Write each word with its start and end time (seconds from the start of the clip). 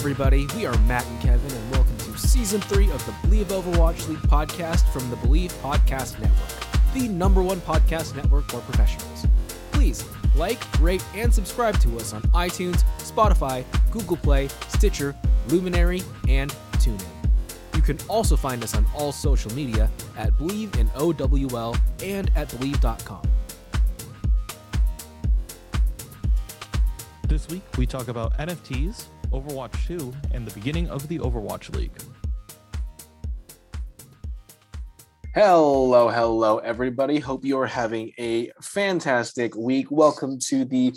Everybody. 0.00 0.46
We 0.56 0.64
are 0.64 0.78
Matt 0.84 1.04
and 1.04 1.20
Kevin, 1.20 1.52
and 1.52 1.72
welcome 1.72 1.94
to 1.98 2.16
season 2.16 2.62
three 2.62 2.90
of 2.90 3.04
the 3.04 3.12
Believe 3.20 3.48
Overwatch 3.48 4.08
League 4.08 4.16
podcast 4.20 4.90
from 4.94 5.10
the 5.10 5.16
Believe 5.16 5.52
Podcast 5.62 6.18
Network, 6.18 6.94
the 6.94 7.06
number 7.06 7.42
one 7.42 7.60
podcast 7.60 8.16
network 8.16 8.50
for 8.50 8.60
professionals. 8.60 9.26
Please 9.72 10.02
like, 10.34 10.58
rate, 10.80 11.04
and 11.14 11.32
subscribe 11.32 11.78
to 11.80 11.98
us 11.98 12.14
on 12.14 12.22
iTunes, 12.32 12.82
Spotify, 12.96 13.62
Google 13.90 14.16
Play, 14.16 14.48
Stitcher, 14.68 15.14
Luminary, 15.48 16.02
and 16.30 16.50
TuneIn. 16.78 17.04
You 17.76 17.82
can 17.82 17.98
also 18.08 18.36
find 18.36 18.64
us 18.64 18.74
on 18.74 18.86
all 18.94 19.12
social 19.12 19.52
media 19.52 19.90
at 20.16 20.34
Believe 20.38 20.74
in 20.76 20.90
OWL 20.94 21.76
and 22.02 22.30
at 22.36 22.48
Believe.com. 22.58 23.20
This 27.28 27.46
week, 27.48 27.62
we 27.76 27.84
talk 27.84 28.08
about 28.08 28.32
NFTs, 28.38 29.04
Overwatch 29.32 29.86
2, 29.86 30.12
and 30.32 30.46
the 30.46 30.52
beginning 30.52 30.88
of 30.88 31.06
the 31.08 31.18
Overwatch 31.20 31.74
League. 31.76 31.92
Hello, 35.34 36.08
hello, 36.08 36.58
everybody. 36.58 37.20
Hope 37.20 37.44
you're 37.44 37.66
having 37.66 38.12
a 38.18 38.50
fantastic 38.60 39.54
week. 39.54 39.86
Welcome 39.90 40.40
to 40.48 40.64
the 40.64 40.92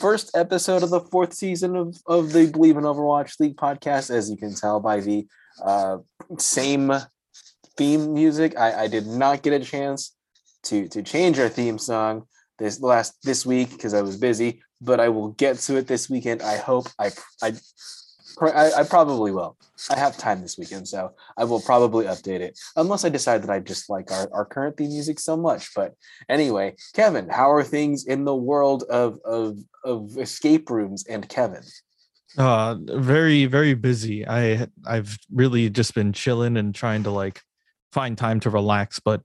first 0.00 0.30
episode 0.34 0.82
of 0.82 0.88
the 0.88 1.00
fourth 1.00 1.34
season 1.34 1.76
of, 1.76 1.96
of 2.06 2.32
the 2.32 2.46
Believe 2.46 2.78
in 2.78 2.84
Overwatch 2.84 3.38
League 3.38 3.56
podcast. 3.56 4.10
As 4.10 4.30
you 4.30 4.38
can 4.38 4.54
tell 4.54 4.80
by 4.80 5.00
the 5.00 5.26
uh, 5.62 5.98
same 6.38 6.90
theme 7.76 8.14
music, 8.14 8.58
I, 8.58 8.84
I 8.84 8.86
did 8.86 9.06
not 9.06 9.42
get 9.42 9.52
a 9.52 9.64
chance 9.64 10.16
to 10.62 10.88
to 10.88 11.02
change 11.02 11.38
our 11.38 11.48
theme 11.48 11.78
song 11.78 12.24
this 12.58 12.80
last 12.80 13.18
this 13.22 13.44
week 13.44 13.70
because 13.70 13.92
I 13.92 14.00
was 14.00 14.16
busy 14.16 14.62
but 14.80 15.00
I 15.00 15.08
will 15.08 15.30
get 15.30 15.58
to 15.58 15.76
it 15.76 15.86
this 15.86 16.08
weekend. 16.08 16.42
I 16.42 16.56
hope 16.56 16.88
I 16.98 17.10
I 17.42 17.52
I, 18.40 18.70
I 18.78 18.84
probably 18.84 19.32
will. 19.32 19.56
I 19.90 19.98
have 19.98 20.16
time 20.16 20.40
this 20.40 20.56
weekend, 20.56 20.88
so 20.88 21.12
I 21.36 21.44
will 21.44 21.60
probably 21.60 22.06
update 22.06 22.40
it 22.40 22.58
unless 22.76 23.04
I 23.04 23.08
decide 23.08 23.42
that 23.42 23.50
I 23.50 23.60
just 23.60 23.90
like 23.90 24.10
our, 24.10 24.28
our 24.32 24.44
current 24.44 24.76
theme 24.76 24.90
music 24.90 25.18
so 25.18 25.36
much. 25.36 25.70
But 25.74 25.94
anyway, 26.28 26.76
Kevin, 26.94 27.28
how 27.28 27.50
are 27.52 27.62
things 27.62 28.06
in 28.06 28.24
the 28.24 28.34
world 28.34 28.84
of 28.84 29.18
of 29.24 29.58
of 29.84 30.16
escape 30.18 30.70
rooms 30.70 31.04
and 31.06 31.28
Kevin? 31.28 31.62
Uh 32.38 32.76
very, 32.80 33.46
very 33.46 33.74
busy. 33.74 34.26
I 34.26 34.68
I've 34.86 35.18
really 35.32 35.68
just 35.68 35.94
been 35.94 36.12
chilling 36.12 36.56
and 36.56 36.74
trying 36.74 37.02
to 37.04 37.10
like 37.10 37.42
find 37.92 38.16
time 38.16 38.40
to 38.40 38.50
relax, 38.50 39.00
but 39.00 39.22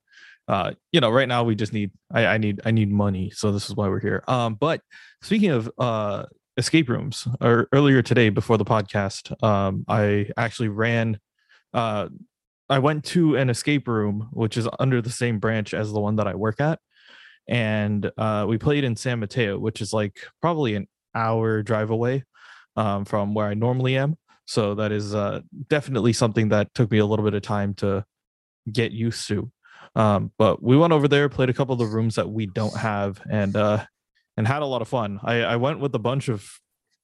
uh 0.48 0.72
you 0.92 1.00
know 1.02 1.10
right 1.10 1.28
now 1.28 1.44
we 1.44 1.56
just 1.56 1.74
need 1.74 1.92
I, 2.12 2.26
I 2.28 2.38
need 2.38 2.62
i 2.66 2.72
need 2.72 2.92
money 2.92 3.32
so 3.32 3.52
this 3.52 3.68
is 3.68 3.76
why 3.76 3.88
we're 3.88 4.00
here 4.00 4.24
um 4.28 4.54
but 4.54 4.82
speaking 5.26 5.50
of 5.50 5.72
uh 5.80 6.24
escape 6.58 6.88
rooms 6.88 7.28
or 7.42 7.68
earlier 7.74 8.04
today 8.04 8.30
before 8.30 8.60
the 8.60 8.64
podcast 8.64 9.34
um 9.44 9.84
i 9.88 10.30
actually 10.38 10.68
ran 10.68 11.20
uh 11.74 12.08
i 12.70 12.78
went 12.78 13.04
to 13.04 13.36
an 13.36 13.50
escape 13.50 13.88
room 13.88 14.30
which 14.34 14.56
is 14.56 14.68
under 14.78 15.02
the 15.02 15.10
same 15.10 15.40
branch 15.40 15.74
as 15.74 15.92
the 15.92 16.00
one 16.00 16.16
that 16.16 16.28
i 16.28 16.36
work 16.36 16.62
at. 16.62 16.80
And 17.50 18.12
uh 18.20 18.46
we 18.48 18.60
played 18.60 18.84
in 18.84 18.96
san 18.96 19.20
mateo 19.20 19.58
which 19.58 19.82
is 19.82 19.92
like 19.92 20.16
probably 20.42 20.76
an 20.76 20.88
hour 21.16 21.64
drive 21.64 21.90
away 21.90 22.24
um 22.76 23.04
from 23.04 23.34
where 23.34 23.48
i 23.48 23.56
normally 23.56 23.98
am. 23.98 24.18
So 24.46 24.76
that 24.76 24.92
is 24.92 25.16
uh 25.16 25.42
definitely 25.70 26.14
something 26.14 26.50
that 26.50 26.72
took 26.76 26.92
me 26.92 27.00
a 27.00 27.06
little 27.06 27.26
bit 27.26 27.34
of 27.34 27.42
time 27.42 27.74
to 27.76 28.06
get 28.72 28.92
used 28.92 29.28
to. 29.30 29.52
Um, 29.96 30.32
but 30.38 30.62
we 30.62 30.78
went 30.78 30.94
over 30.94 31.08
there, 31.08 31.30
played 31.30 31.50
a 31.50 31.54
couple 31.54 31.74
of 31.74 31.80
the 31.80 31.86
rooms 31.86 32.16
that 32.16 32.30
we 32.30 32.48
don't 32.48 32.76
have, 32.76 33.22
and 33.32 33.56
uh, 33.56 33.86
and 34.38 34.48
had 34.48 34.62
a 34.62 34.66
lot 34.66 34.82
of 34.82 34.88
fun. 34.88 35.20
I, 35.24 35.42
I 35.42 35.56
went 35.56 35.80
with 35.80 35.94
a 35.96 36.00
bunch 36.00 36.30
of 36.30 36.50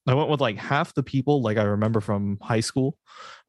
I 0.07 0.15
went 0.15 0.29
with 0.29 0.41
like 0.41 0.57
half 0.57 0.95
the 0.95 1.03
people 1.03 1.43
like 1.43 1.57
I 1.57 1.63
remember 1.63 2.01
from 2.01 2.39
high 2.41 2.59
school. 2.59 2.97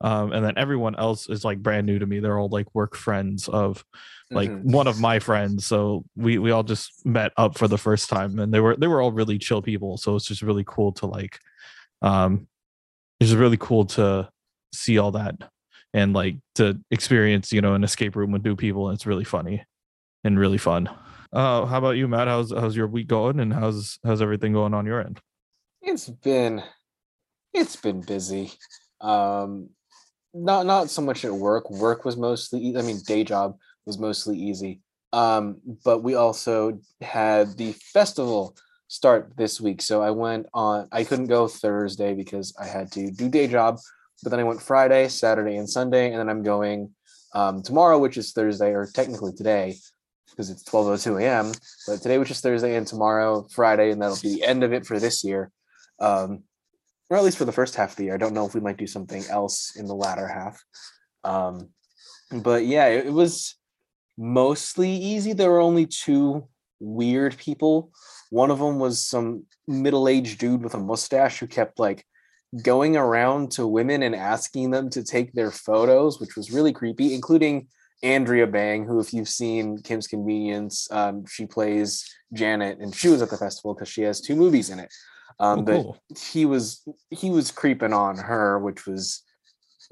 Um, 0.02 0.32
and 0.32 0.44
then 0.44 0.58
everyone 0.58 0.94
else 0.96 1.28
is 1.30 1.44
like 1.44 1.62
brand 1.62 1.86
new 1.86 1.98
to 1.98 2.04
me. 2.04 2.20
They're 2.20 2.38
all 2.38 2.50
like 2.50 2.74
work 2.74 2.94
friends 2.94 3.48
of 3.48 3.82
like 4.30 4.50
mm-hmm. 4.50 4.70
one 4.70 4.86
of 4.86 5.00
my 5.00 5.18
friends. 5.18 5.66
So 5.66 6.04
we 6.14 6.38
we 6.38 6.50
all 6.50 6.62
just 6.62 7.06
met 7.06 7.32
up 7.38 7.56
for 7.56 7.68
the 7.68 7.78
first 7.78 8.10
time 8.10 8.38
and 8.38 8.52
they 8.52 8.60
were 8.60 8.76
they 8.76 8.86
were 8.86 9.00
all 9.00 9.12
really 9.12 9.38
chill 9.38 9.62
people. 9.62 9.96
So 9.96 10.14
it's 10.14 10.26
just 10.26 10.42
really 10.42 10.64
cool 10.66 10.92
to 10.92 11.06
like 11.06 11.38
um 12.02 12.48
it's 13.18 13.30
just 13.30 13.40
really 13.40 13.56
cool 13.56 13.86
to 13.86 14.28
see 14.74 14.98
all 14.98 15.12
that 15.12 15.36
and 15.94 16.12
like 16.12 16.36
to 16.56 16.78
experience 16.90 17.52
you 17.52 17.60
know 17.60 17.74
an 17.74 17.84
escape 17.84 18.16
room 18.16 18.32
with 18.32 18.44
new 18.44 18.56
people 18.56 18.88
and 18.88 18.96
it's 18.96 19.06
really 19.06 19.24
funny 19.24 19.64
and 20.24 20.38
really 20.38 20.58
fun 20.58 20.88
uh 21.32 21.66
how 21.66 21.78
about 21.78 21.96
you 21.96 22.08
matt? 22.08 22.28
How's 22.28 22.52
how's 22.52 22.76
your 22.76 22.86
week 22.86 23.08
going 23.08 23.40
and 23.40 23.52
how's 23.52 23.98
how's 24.04 24.22
everything 24.22 24.52
going 24.52 24.74
on 24.74 24.86
your 24.86 25.00
end? 25.00 25.20
It's 25.80 26.08
been 26.08 26.62
it's 27.52 27.76
been 27.76 28.00
busy. 28.00 28.52
Um 29.00 29.70
not 30.34 30.66
not 30.66 30.90
so 30.90 31.02
much 31.02 31.24
at 31.24 31.32
work. 31.32 31.70
Work 31.70 32.04
was 32.04 32.16
mostly 32.16 32.76
i 32.76 32.82
mean 32.82 33.00
day 33.06 33.24
job 33.24 33.56
was 33.86 33.98
mostly 33.98 34.38
easy. 34.38 34.80
Um 35.12 35.60
but 35.84 36.02
we 36.02 36.14
also 36.14 36.80
had 37.00 37.56
the 37.56 37.72
festival 37.72 38.56
start 38.88 39.32
this 39.36 39.60
week. 39.60 39.82
So 39.82 40.02
i 40.02 40.10
went 40.10 40.46
on 40.52 40.88
i 40.92 41.04
couldn't 41.04 41.26
go 41.26 41.48
thursday 41.48 42.14
because 42.14 42.54
i 42.60 42.66
had 42.66 42.92
to 42.92 43.10
do 43.10 43.28
day 43.28 43.46
job 43.46 43.78
but 44.22 44.30
then 44.30 44.40
I 44.40 44.44
went 44.44 44.62
Friday, 44.62 45.08
Saturday, 45.08 45.56
and 45.56 45.68
Sunday, 45.68 46.10
and 46.10 46.18
then 46.18 46.28
I'm 46.28 46.42
going 46.42 46.90
um, 47.34 47.62
tomorrow, 47.62 47.98
which 47.98 48.16
is 48.16 48.32
Thursday, 48.32 48.72
or 48.72 48.86
technically 48.86 49.32
today, 49.32 49.76
because 50.32 50.50
it's 50.50 50.64
12:02 50.64 51.22
a.m. 51.22 51.52
But 51.86 52.02
today, 52.02 52.18
which 52.18 52.30
is 52.30 52.40
Thursday, 52.40 52.76
and 52.76 52.86
tomorrow, 52.86 53.46
Friday, 53.50 53.90
and 53.90 54.02
that'll 54.02 54.20
be 54.20 54.34
the 54.34 54.44
end 54.44 54.64
of 54.64 54.72
it 54.72 54.86
for 54.86 54.98
this 54.98 55.22
year, 55.22 55.50
um, 56.00 56.42
or 57.08 57.16
at 57.16 57.24
least 57.24 57.38
for 57.38 57.44
the 57.44 57.52
first 57.52 57.76
half 57.76 57.90
of 57.90 57.96
the 57.96 58.04
year. 58.04 58.14
I 58.14 58.18
don't 58.18 58.34
know 58.34 58.46
if 58.46 58.54
we 58.54 58.60
might 58.60 58.78
do 58.78 58.86
something 58.86 59.24
else 59.30 59.76
in 59.76 59.86
the 59.86 59.94
latter 59.94 60.26
half. 60.26 60.62
Um, 61.24 61.68
but 62.30 62.66
yeah, 62.66 62.86
it, 62.86 63.06
it 63.06 63.12
was 63.12 63.56
mostly 64.18 64.90
easy. 64.90 65.32
There 65.32 65.50
were 65.50 65.60
only 65.60 65.86
two 65.86 66.48
weird 66.80 67.36
people. 67.36 67.90
One 68.30 68.50
of 68.50 68.58
them 68.58 68.78
was 68.78 69.06
some 69.06 69.44
middle-aged 69.68 70.38
dude 70.38 70.62
with 70.62 70.74
a 70.74 70.78
mustache 70.78 71.38
who 71.38 71.46
kept 71.46 71.78
like 71.78 72.04
going 72.62 72.96
around 72.96 73.52
to 73.52 73.66
women 73.66 74.02
and 74.02 74.14
asking 74.14 74.70
them 74.70 74.90
to 74.90 75.02
take 75.02 75.32
their 75.32 75.50
photos, 75.50 76.20
which 76.20 76.36
was 76.36 76.50
really 76.50 76.72
creepy, 76.72 77.14
including 77.14 77.68
Andrea 78.02 78.46
Bang, 78.46 78.84
who, 78.84 78.98
if 79.00 79.12
you've 79.12 79.28
seen 79.28 79.78
Kim's 79.78 80.08
Convenience, 80.08 80.90
um, 80.90 81.24
she 81.26 81.46
plays 81.46 82.04
Janet, 82.32 82.78
and 82.80 82.94
she 82.94 83.08
was 83.08 83.22
at 83.22 83.30
the 83.30 83.36
festival 83.36 83.74
because 83.74 83.88
she 83.88 84.02
has 84.02 84.20
two 84.20 84.34
movies 84.34 84.70
in 84.70 84.80
it. 84.80 84.92
Um, 85.38 85.60
oh, 85.60 85.96
but 86.08 86.18
he 86.18 86.44
was 86.44 86.86
he 87.10 87.30
was 87.30 87.50
creeping 87.50 87.92
on 87.92 88.18
her, 88.18 88.58
which 88.58 88.86
was, 88.86 89.22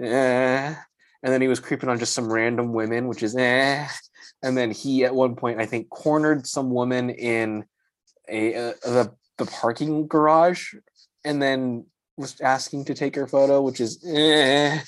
eh. 0.01 0.75
and 1.23 1.33
then 1.33 1.41
he 1.41 1.49
was 1.49 1.61
creeping 1.61 1.89
on 1.89 1.99
just 1.99 2.13
some 2.13 2.33
random 2.33 2.73
women, 2.73 3.09
which 3.09 3.23
is 3.23 3.37
eh. 3.37 3.87
And 4.43 4.57
then 4.57 4.71
he, 4.71 5.05
at 5.05 5.15
one 5.15 5.37
point, 5.37 5.61
I 5.61 5.67
think, 5.67 5.89
cornered 5.91 6.47
some 6.47 6.71
woman 6.71 7.11
in 7.11 7.65
a, 8.29 8.53
a 8.55 8.75
the 8.85 9.13
the 9.39 9.47
parking 9.47 10.09
garage, 10.09 10.75
and 11.25 11.41
then 11.41 11.87
was 12.17 12.41
asking 12.41 12.87
to 12.87 12.95
take 12.95 13.15
her 13.17 13.27
photo, 13.27 13.63
which 13.63 13.81
is 13.81 14.05
eh. 14.07 14.81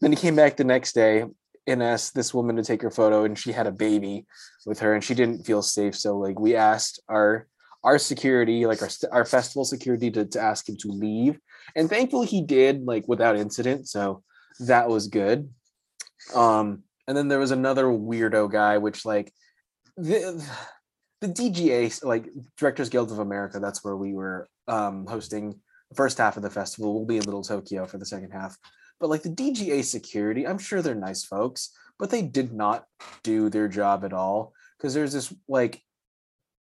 Then 0.00 0.12
he 0.12 0.16
came 0.16 0.36
back 0.36 0.56
the 0.56 0.64
next 0.64 0.92
day 0.92 1.24
and 1.68 1.82
asked 1.82 2.14
this 2.14 2.32
woman 2.34 2.56
to 2.56 2.64
take 2.64 2.82
her 2.82 2.90
photo, 2.90 3.24
and 3.24 3.38
she 3.38 3.52
had 3.52 3.66
a 3.66 3.72
baby 3.72 4.26
with 4.66 4.80
her, 4.80 4.94
and 4.94 5.04
she 5.04 5.14
didn't 5.14 5.44
feel 5.44 5.62
safe. 5.62 5.94
So 5.96 6.18
like 6.18 6.38
we 6.38 6.56
asked 6.56 7.00
our 7.08 7.46
our 7.84 7.98
security, 7.98 8.66
like 8.66 8.82
our 8.82 8.88
our 9.12 9.24
festival 9.24 9.64
security, 9.64 10.10
to, 10.10 10.24
to 10.24 10.40
ask 10.40 10.68
him 10.68 10.76
to 10.78 10.88
leave, 10.88 11.38
and 11.76 11.88
thankfully 11.88 12.26
he 12.26 12.42
did, 12.42 12.84
like 12.84 13.06
without 13.06 13.36
incident. 13.36 13.88
So 13.88 14.22
that 14.60 14.88
was 14.88 15.08
good. 15.08 15.50
Um, 16.34 16.82
and 17.06 17.16
then 17.16 17.28
there 17.28 17.38
was 17.38 17.52
another 17.52 17.84
weirdo 17.84 18.50
guy, 18.50 18.78
which 18.78 19.04
like 19.04 19.32
the 19.96 20.44
the 21.20 21.28
DGA, 21.28 22.04
like 22.04 22.28
Directors 22.56 22.88
Guild 22.88 23.10
of 23.10 23.18
America, 23.18 23.58
that's 23.58 23.84
where 23.84 23.96
we 23.96 24.12
were 24.12 24.48
um, 24.68 25.06
hosting 25.06 25.60
the 25.90 25.96
first 25.96 26.18
half 26.18 26.36
of 26.36 26.42
the 26.42 26.50
festival. 26.50 26.94
We'll 26.94 27.06
be 27.06 27.16
in 27.16 27.24
Little 27.24 27.42
Tokyo 27.42 27.86
for 27.86 27.98
the 27.98 28.06
second 28.06 28.30
half. 28.30 28.56
But 29.00 29.10
like 29.10 29.22
the 29.22 29.30
DGA 29.30 29.84
security, 29.84 30.46
I'm 30.46 30.58
sure 30.58 30.82
they're 30.82 30.94
nice 30.94 31.24
folks, 31.24 31.70
but 31.98 32.10
they 32.10 32.22
did 32.22 32.52
not 32.52 32.86
do 33.22 33.48
their 33.48 33.68
job 33.68 34.04
at 34.04 34.12
all. 34.12 34.52
Because 34.76 34.94
there's 34.94 35.12
this 35.12 35.32
like 35.48 35.82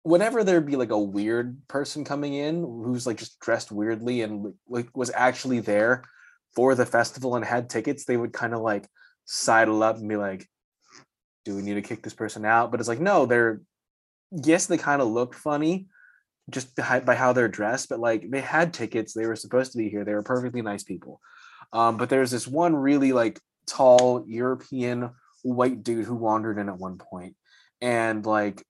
whenever 0.04 0.44
there'd 0.44 0.66
be 0.66 0.78
like 0.78 0.92
a 0.92 1.00
weird 1.00 1.58
person 1.68 2.06
coming 2.06 2.34
in 2.34 2.62
who's 2.62 3.06
like 3.06 3.18
just 3.18 3.40
dressed 3.40 3.72
weirdly 3.72 4.22
and 4.22 4.54
like 4.70 4.96
was 4.96 5.12
actually 5.14 5.60
there 5.60 6.04
for 6.56 6.76
the 6.76 6.86
festival 6.86 7.36
and 7.36 7.44
had 7.44 7.70
tickets, 7.70 8.06
they 8.06 8.18
would 8.18 8.34
kind 8.34 8.54
of 8.54 8.62
like 8.62 8.88
sidle 9.26 9.84
up 9.84 9.98
and 9.98 10.08
be 10.08 10.16
like, 10.16 10.48
"Do 11.46 11.56
we 11.56 11.62
need 11.62 11.76
to 11.76 11.82
kick 11.82 12.04
this 12.04 12.14
person 12.14 12.46
out?" 12.46 12.72
But 12.72 12.80
it's 12.80 12.90
like, 12.90 13.02
no, 13.02 13.26
they're 13.26 13.62
yes, 14.32 14.66
they 14.66 14.78
kind 14.78 15.02
of 15.02 15.10
looked 15.10 15.36
funny, 15.36 15.88
just 16.50 16.76
by 16.76 17.16
how 17.16 17.34
they're 17.34 17.48
dressed, 17.48 17.90
but 17.90 18.00
like 18.00 18.30
they 18.30 18.42
had 18.42 18.74
tickets, 18.74 19.14
they 19.14 19.26
were 19.26 19.36
supposed 19.36 19.74
to 19.74 19.78
be 19.78 19.90
here. 19.90 20.06
They 20.06 20.14
were 20.14 20.24
perfectly 20.24 20.62
nice 20.62 20.84
people. 20.84 21.20
Um, 21.74 21.98
but 21.98 22.10
there's 22.10 22.32
this 22.32 22.48
one 22.48 22.76
really 22.76 23.12
like 23.12 23.40
tall 23.68 24.24
European 24.28 25.12
white 25.44 25.84
dude 25.84 26.06
who 26.06 26.16
wandered 26.16 26.58
in 26.58 26.70
at 26.70 26.78
one 26.78 26.98
point, 26.98 27.36
and 27.82 28.26
like 28.26 28.64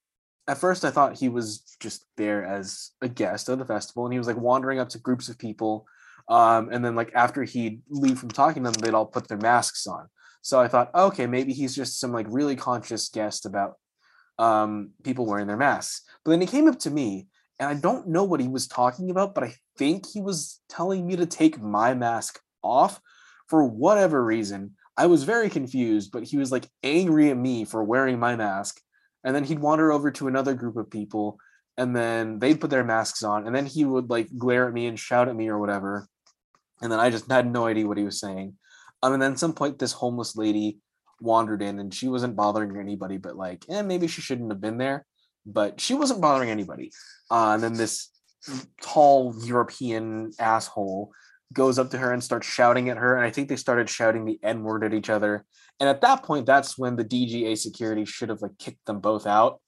at 0.47 0.57
first 0.57 0.85
I 0.85 0.91
thought 0.91 1.17
he 1.17 1.29
was 1.29 1.75
just 1.79 2.05
there 2.17 2.45
as 2.45 2.91
a 3.01 3.07
guest 3.07 3.49
of 3.49 3.59
the 3.59 3.65
festival, 3.65 4.05
and 4.05 4.13
he 4.13 4.19
was 4.19 4.27
like 4.27 4.37
wandering 4.37 4.79
up 4.79 4.89
to 4.89 4.99
groups 4.99 5.29
of 5.29 5.37
people, 5.37 5.85
Um, 6.29 6.69
and 6.71 6.83
then 6.83 6.95
like 6.95 7.11
after 7.15 7.43
he'd 7.43 7.81
leave 7.89 8.19
from 8.19 8.29
talking 8.29 8.63
to 8.63 8.71
them, 8.71 8.81
they'd 8.81 8.93
all 8.93 9.05
put 9.05 9.27
their 9.27 9.37
masks 9.37 9.87
on. 9.87 10.07
So 10.41 10.59
I 10.59 10.67
thought, 10.67 10.93
okay, 10.93 11.25
maybe 11.27 11.53
he's 11.53 11.75
just 11.75 11.99
some 11.99 12.11
like 12.11 12.27
really 12.29 12.55
conscious 12.55 13.09
guest 13.09 13.45
about 13.45 13.75
um, 14.37 14.91
people 15.03 15.25
wearing 15.25 15.47
their 15.47 15.57
masks. 15.57 16.03
But 16.23 16.31
then 16.31 16.41
he 16.41 16.47
came 16.47 16.67
up 16.67 16.79
to 16.79 16.91
me, 16.91 17.27
and 17.59 17.69
I 17.69 17.73
don't 17.79 18.07
know 18.07 18.23
what 18.23 18.39
he 18.39 18.47
was 18.47 18.67
talking 18.67 19.09
about, 19.09 19.33
but 19.35 19.43
I 19.43 19.55
think 19.77 20.05
he 20.05 20.21
was 20.21 20.59
telling 20.69 21.07
me 21.07 21.15
to 21.15 21.25
take 21.25 21.61
my 21.61 21.93
mask 21.93 22.39
off 22.67 22.99
for 23.47 23.63
whatever 23.63 24.23
reason. 24.23 24.75
I 24.97 25.05
was 25.05 25.23
very 25.23 25.49
confused, 25.49 26.11
but 26.11 26.23
he 26.23 26.37
was 26.37 26.51
like 26.51 26.67
angry 26.83 27.29
at 27.29 27.37
me 27.37 27.65
for 27.65 27.83
wearing 27.83 28.19
my 28.19 28.35
mask. 28.35 28.81
And 29.23 29.35
then 29.35 29.43
he'd 29.43 29.59
wander 29.59 29.91
over 29.91 30.11
to 30.11 30.27
another 30.27 30.53
group 30.53 30.77
of 30.77 30.89
people, 30.89 31.37
and 31.77 31.95
then 31.95 32.39
they'd 32.39 32.61
put 32.61 32.69
their 32.69 32.83
masks 32.83 33.23
on, 33.23 33.45
and 33.45 33.55
then 33.55 33.65
he 33.65 33.83
would 33.83 34.09
like 34.09 34.29
glare 34.37 34.67
at 34.67 34.73
me 34.73 34.87
and 34.87 34.97
shout 34.97 35.27
at 35.27 35.35
me 35.35 35.49
or 35.49 35.59
whatever. 35.59 36.07
And 36.81 36.91
then 36.91 36.99
I 36.99 37.09
just 37.09 37.29
had 37.29 37.51
no 37.51 37.65
idea 37.65 37.87
what 37.87 37.97
he 37.97 38.03
was 38.03 38.19
saying. 38.19 38.55
Um, 39.03 39.13
and 39.13 39.21
then 39.21 39.33
at 39.33 39.39
some 39.39 39.53
point, 39.53 39.79
this 39.79 39.91
homeless 39.91 40.35
lady 40.35 40.79
wandered 41.19 41.61
in 41.61 41.79
and 41.79 41.93
she 41.93 42.07
wasn't 42.07 42.35
bothering 42.35 42.77
anybody, 42.77 43.17
but 43.17 43.35
like, 43.35 43.65
eh, 43.69 43.81
maybe 43.81 44.07
she 44.07 44.21
shouldn't 44.21 44.51
have 44.51 44.61
been 44.61 44.77
there. 44.77 45.05
But 45.45 45.79
she 45.79 45.93
wasn't 45.93 46.21
bothering 46.21 46.49
anybody. 46.49 46.91
Uh, 47.31 47.51
and 47.53 47.63
then 47.63 47.73
this 47.73 48.09
tall 48.81 49.35
European 49.43 50.31
asshole 50.39 51.11
goes 51.53 51.79
up 51.79 51.91
to 51.91 51.97
her 51.97 52.11
and 52.11 52.23
starts 52.23 52.47
shouting 52.47 52.89
at 52.89 52.97
her. 52.97 53.15
And 53.15 53.25
I 53.25 53.29
think 53.29 53.49
they 53.49 53.55
started 53.55 53.89
shouting 53.89 54.25
the 54.25 54.39
N 54.43 54.63
word 54.63 54.83
at 54.83 54.93
each 54.93 55.09
other. 55.09 55.45
And 55.79 55.87
at 55.87 56.01
that 56.01 56.23
point, 56.23 56.45
that's 56.45 56.77
when 56.77 56.95
the 56.95 57.05
DGA 57.05 57.57
security 57.57 58.05
should 58.05 58.29
have 58.29 58.41
like 58.41 58.57
kicked 58.57 58.85
them 58.85 58.99
both 58.99 59.25
out. 59.25 59.61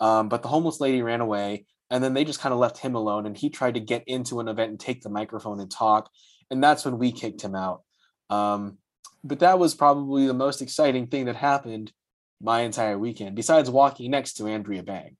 Um, 0.00 0.28
but 0.28 0.42
the 0.42 0.48
homeless 0.48 0.80
lady 0.80 1.02
ran 1.02 1.20
away. 1.20 1.66
And 1.90 2.02
then 2.02 2.14
they 2.14 2.24
just 2.24 2.40
kind 2.40 2.52
of 2.52 2.58
left 2.58 2.78
him 2.78 2.94
alone. 2.94 3.26
And 3.26 3.36
he 3.36 3.50
tried 3.50 3.74
to 3.74 3.80
get 3.80 4.04
into 4.06 4.40
an 4.40 4.48
event 4.48 4.70
and 4.70 4.80
take 4.80 5.02
the 5.02 5.10
microphone 5.10 5.60
and 5.60 5.70
talk. 5.70 6.10
And 6.50 6.62
that's 6.62 6.84
when 6.84 6.98
we 6.98 7.12
kicked 7.12 7.42
him 7.42 7.54
out. 7.54 7.82
Um, 8.30 8.78
but 9.22 9.40
that 9.40 9.58
was 9.58 9.74
probably 9.74 10.26
the 10.26 10.34
most 10.34 10.62
exciting 10.62 11.08
thing 11.08 11.26
that 11.26 11.36
happened 11.36 11.92
my 12.40 12.60
entire 12.60 12.98
weekend, 12.98 13.34
besides 13.34 13.70
walking 13.70 14.10
next 14.10 14.34
to 14.34 14.46
Andrea 14.46 14.82
Bang. 14.82 15.16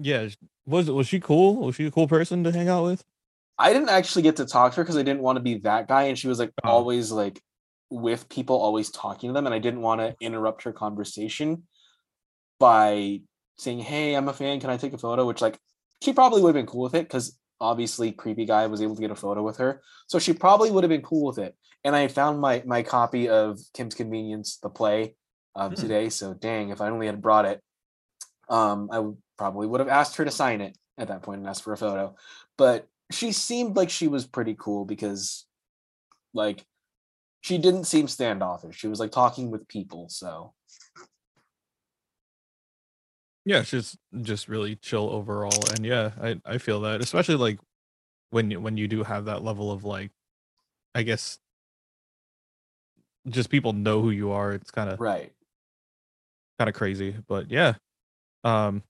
Yeah, 0.00 0.28
was 0.66 0.90
was 0.90 1.08
she 1.08 1.18
cool? 1.18 1.56
Was 1.56 1.74
she 1.74 1.86
a 1.86 1.90
cool 1.90 2.06
person 2.06 2.44
to 2.44 2.52
hang 2.52 2.68
out 2.68 2.84
with? 2.84 3.04
I 3.58 3.72
didn't 3.72 3.88
actually 3.88 4.22
get 4.22 4.36
to 4.36 4.46
talk 4.46 4.72
to 4.72 4.76
her 4.76 4.84
because 4.84 4.96
I 4.96 5.02
didn't 5.02 5.22
want 5.22 5.36
to 5.36 5.42
be 5.42 5.58
that 5.58 5.88
guy, 5.88 6.04
and 6.04 6.18
she 6.18 6.28
was 6.28 6.38
like 6.38 6.52
oh. 6.64 6.68
always 6.68 7.10
like 7.10 7.40
with 7.90 8.28
people, 8.28 8.56
always 8.56 8.90
talking 8.90 9.30
to 9.30 9.34
them, 9.34 9.46
and 9.46 9.54
I 9.54 9.58
didn't 9.58 9.80
want 9.80 10.00
to 10.00 10.14
interrupt 10.20 10.62
her 10.64 10.72
conversation 10.72 11.64
by 12.60 13.22
saying, 13.56 13.80
"Hey, 13.80 14.14
I'm 14.14 14.28
a 14.28 14.32
fan. 14.32 14.60
Can 14.60 14.70
I 14.70 14.76
take 14.76 14.92
a 14.92 14.98
photo?" 14.98 15.26
Which 15.26 15.40
like 15.40 15.58
she 16.02 16.12
probably 16.12 16.42
would 16.42 16.54
have 16.54 16.60
been 16.60 16.70
cool 16.70 16.82
with 16.82 16.94
it 16.94 17.04
because 17.04 17.38
obviously 17.60 18.12
creepy 18.12 18.44
guy 18.44 18.66
was 18.66 18.80
able 18.80 18.94
to 18.94 19.00
get 19.00 19.10
a 19.10 19.16
photo 19.16 19.42
with 19.42 19.56
her 19.56 19.82
so 20.06 20.18
she 20.18 20.32
probably 20.32 20.70
would 20.70 20.84
have 20.84 20.90
been 20.90 21.02
cool 21.02 21.26
with 21.26 21.38
it 21.38 21.56
and 21.84 21.96
i 21.96 22.06
found 22.06 22.40
my 22.40 22.62
my 22.66 22.82
copy 22.82 23.28
of 23.28 23.58
kim's 23.74 23.94
convenience 23.94 24.58
the 24.62 24.68
play 24.68 25.14
um, 25.56 25.70
hmm. 25.70 25.80
today 25.80 26.08
so 26.08 26.34
dang 26.34 26.70
if 26.70 26.80
i 26.80 26.88
only 26.88 27.06
had 27.06 27.20
brought 27.20 27.44
it 27.44 27.60
um 28.48 28.88
i 28.92 29.04
probably 29.36 29.66
would 29.66 29.80
have 29.80 29.88
asked 29.88 30.16
her 30.16 30.24
to 30.24 30.30
sign 30.30 30.60
it 30.60 30.76
at 30.96 31.08
that 31.08 31.22
point 31.22 31.40
and 31.40 31.48
asked 31.48 31.64
for 31.64 31.72
a 31.72 31.76
photo 31.76 32.14
but 32.56 32.86
she 33.10 33.32
seemed 33.32 33.76
like 33.76 33.90
she 33.90 34.08
was 34.08 34.26
pretty 34.26 34.54
cool 34.58 34.84
because 34.84 35.46
like 36.34 36.64
she 37.40 37.58
didn't 37.58 37.84
seem 37.84 38.08
standoffish. 38.08 38.76
She 38.76 38.88
was 38.88 39.00
like 39.00 39.12
talking 39.12 39.50
with 39.50 39.68
people 39.68 40.08
so. 40.08 40.52
Yeah 43.44 43.62
she's 43.62 43.96
just 44.20 44.48
really 44.48 44.76
chill 44.76 45.08
overall 45.08 45.58
and 45.70 45.86
yeah 45.86 46.10
i 46.20 46.38
i 46.44 46.58
feel 46.58 46.82
that 46.82 47.00
especially 47.00 47.36
like 47.36 47.58
when 48.28 48.50
you 48.50 48.60
when 48.60 48.76
you 48.76 48.86
do 48.86 49.02
have 49.02 49.24
that 49.24 49.42
level 49.42 49.72
of 49.72 49.84
like 49.84 50.10
i 50.94 51.02
guess 51.02 51.38
just 53.26 53.48
people 53.48 53.72
know 53.72 54.02
who 54.02 54.10
you 54.10 54.32
are 54.32 54.52
it's 54.52 54.70
kind 54.70 54.90
of 54.90 55.00
right. 55.00 55.32
kind 56.58 56.68
of 56.68 56.74
crazy 56.74 57.16
but 57.26 57.50
yeah 57.50 57.72
um 58.44 58.82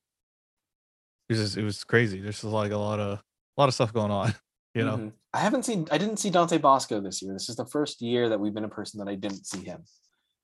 it 1.28 1.34
was 1.34 1.40
just, 1.40 1.56
it 1.58 1.64
was 1.64 1.84
crazy. 1.84 2.20
There's 2.20 2.40
just 2.40 2.44
like 2.44 2.72
a 2.72 2.76
lot 2.76 3.00
of 3.00 3.22
a 3.58 3.60
lot 3.60 3.68
of 3.68 3.74
stuff 3.74 3.92
going 3.92 4.10
on 4.10 4.34
you 4.74 4.84
know 4.84 4.96
mm-hmm. 4.96 5.08
i 5.34 5.38
haven't 5.38 5.64
seen 5.64 5.86
i 5.90 5.98
didn't 5.98 6.18
see 6.18 6.30
dante 6.30 6.58
basco 6.58 7.00
this 7.00 7.20
year 7.20 7.32
this 7.32 7.48
is 7.48 7.56
the 7.56 7.66
first 7.66 8.00
year 8.00 8.28
that 8.28 8.38
we've 8.38 8.54
been 8.54 8.64
a 8.64 8.68
person 8.68 8.98
that 8.98 9.10
i 9.10 9.14
didn't 9.14 9.46
see 9.46 9.64
him 9.64 9.82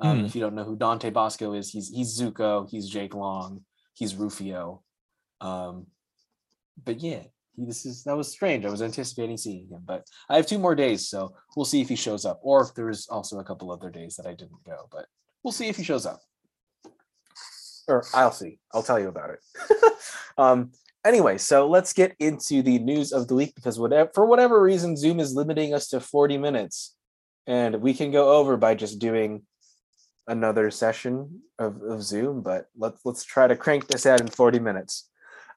um, 0.00 0.22
mm. 0.22 0.26
if 0.26 0.34
you 0.34 0.40
don't 0.40 0.54
know 0.54 0.64
who 0.64 0.76
dante 0.76 1.10
basco 1.10 1.52
is 1.52 1.70
he's 1.70 1.88
he's 1.88 2.20
zuko 2.20 2.68
he's 2.68 2.88
jake 2.88 3.14
long 3.14 3.62
he's 3.94 4.14
Rufio. 4.14 4.82
Um, 5.40 5.86
but 6.84 7.00
yeah, 7.00 7.22
he, 7.54 7.64
this 7.64 7.86
is 7.86 8.04
that 8.04 8.16
was 8.16 8.30
strange. 8.30 8.64
I 8.64 8.70
was 8.70 8.82
anticipating 8.82 9.36
seeing 9.36 9.68
him, 9.68 9.82
but 9.84 10.06
I 10.28 10.36
have 10.36 10.46
two 10.46 10.58
more 10.58 10.74
days, 10.74 11.08
so 11.08 11.34
we'll 11.56 11.64
see 11.64 11.80
if 11.80 11.88
he 11.88 11.96
shows 11.96 12.24
up. 12.24 12.40
Or 12.42 12.62
if 12.62 12.74
there's 12.74 13.06
also 13.08 13.38
a 13.38 13.44
couple 13.44 13.70
other 13.70 13.90
days 13.90 14.16
that 14.16 14.26
I 14.26 14.34
didn't 14.34 14.64
go, 14.66 14.88
but 14.90 15.06
we'll 15.42 15.52
see 15.52 15.68
if 15.68 15.76
he 15.76 15.84
shows 15.84 16.04
up. 16.04 16.20
Or 17.86 18.04
I'll 18.12 18.32
see. 18.32 18.58
I'll 18.72 18.82
tell 18.82 18.98
you 18.98 19.08
about 19.08 19.30
it. 19.30 19.40
um, 20.38 20.72
anyway, 21.04 21.38
so 21.38 21.68
let's 21.68 21.92
get 21.92 22.14
into 22.18 22.62
the 22.62 22.78
news 22.78 23.12
of 23.12 23.28
the 23.28 23.34
week 23.34 23.54
because 23.54 23.78
whatever 23.78 24.10
for 24.14 24.26
whatever 24.26 24.62
reason, 24.62 24.96
Zoom 24.96 25.20
is 25.20 25.34
limiting 25.34 25.74
us 25.74 25.88
to 25.88 26.00
40 26.00 26.38
minutes, 26.38 26.94
and 27.46 27.80
we 27.80 27.94
can 27.94 28.10
go 28.10 28.34
over 28.34 28.56
by 28.56 28.74
just 28.74 28.98
doing 28.98 29.42
another 30.26 30.70
session 30.70 31.42
of, 31.58 31.80
of 31.82 32.02
Zoom, 32.02 32.42
but 32.42 32.66
let's 32.76 33.00
let's 33.04 33.24
try 33.24 33.46
to 33.46 33.56
crank 33.56 33.86
this 33.88 34.06
out 34.06 34.20
in 34.20 34.28
40 34.28 34.58
minutes. 34.58 35.08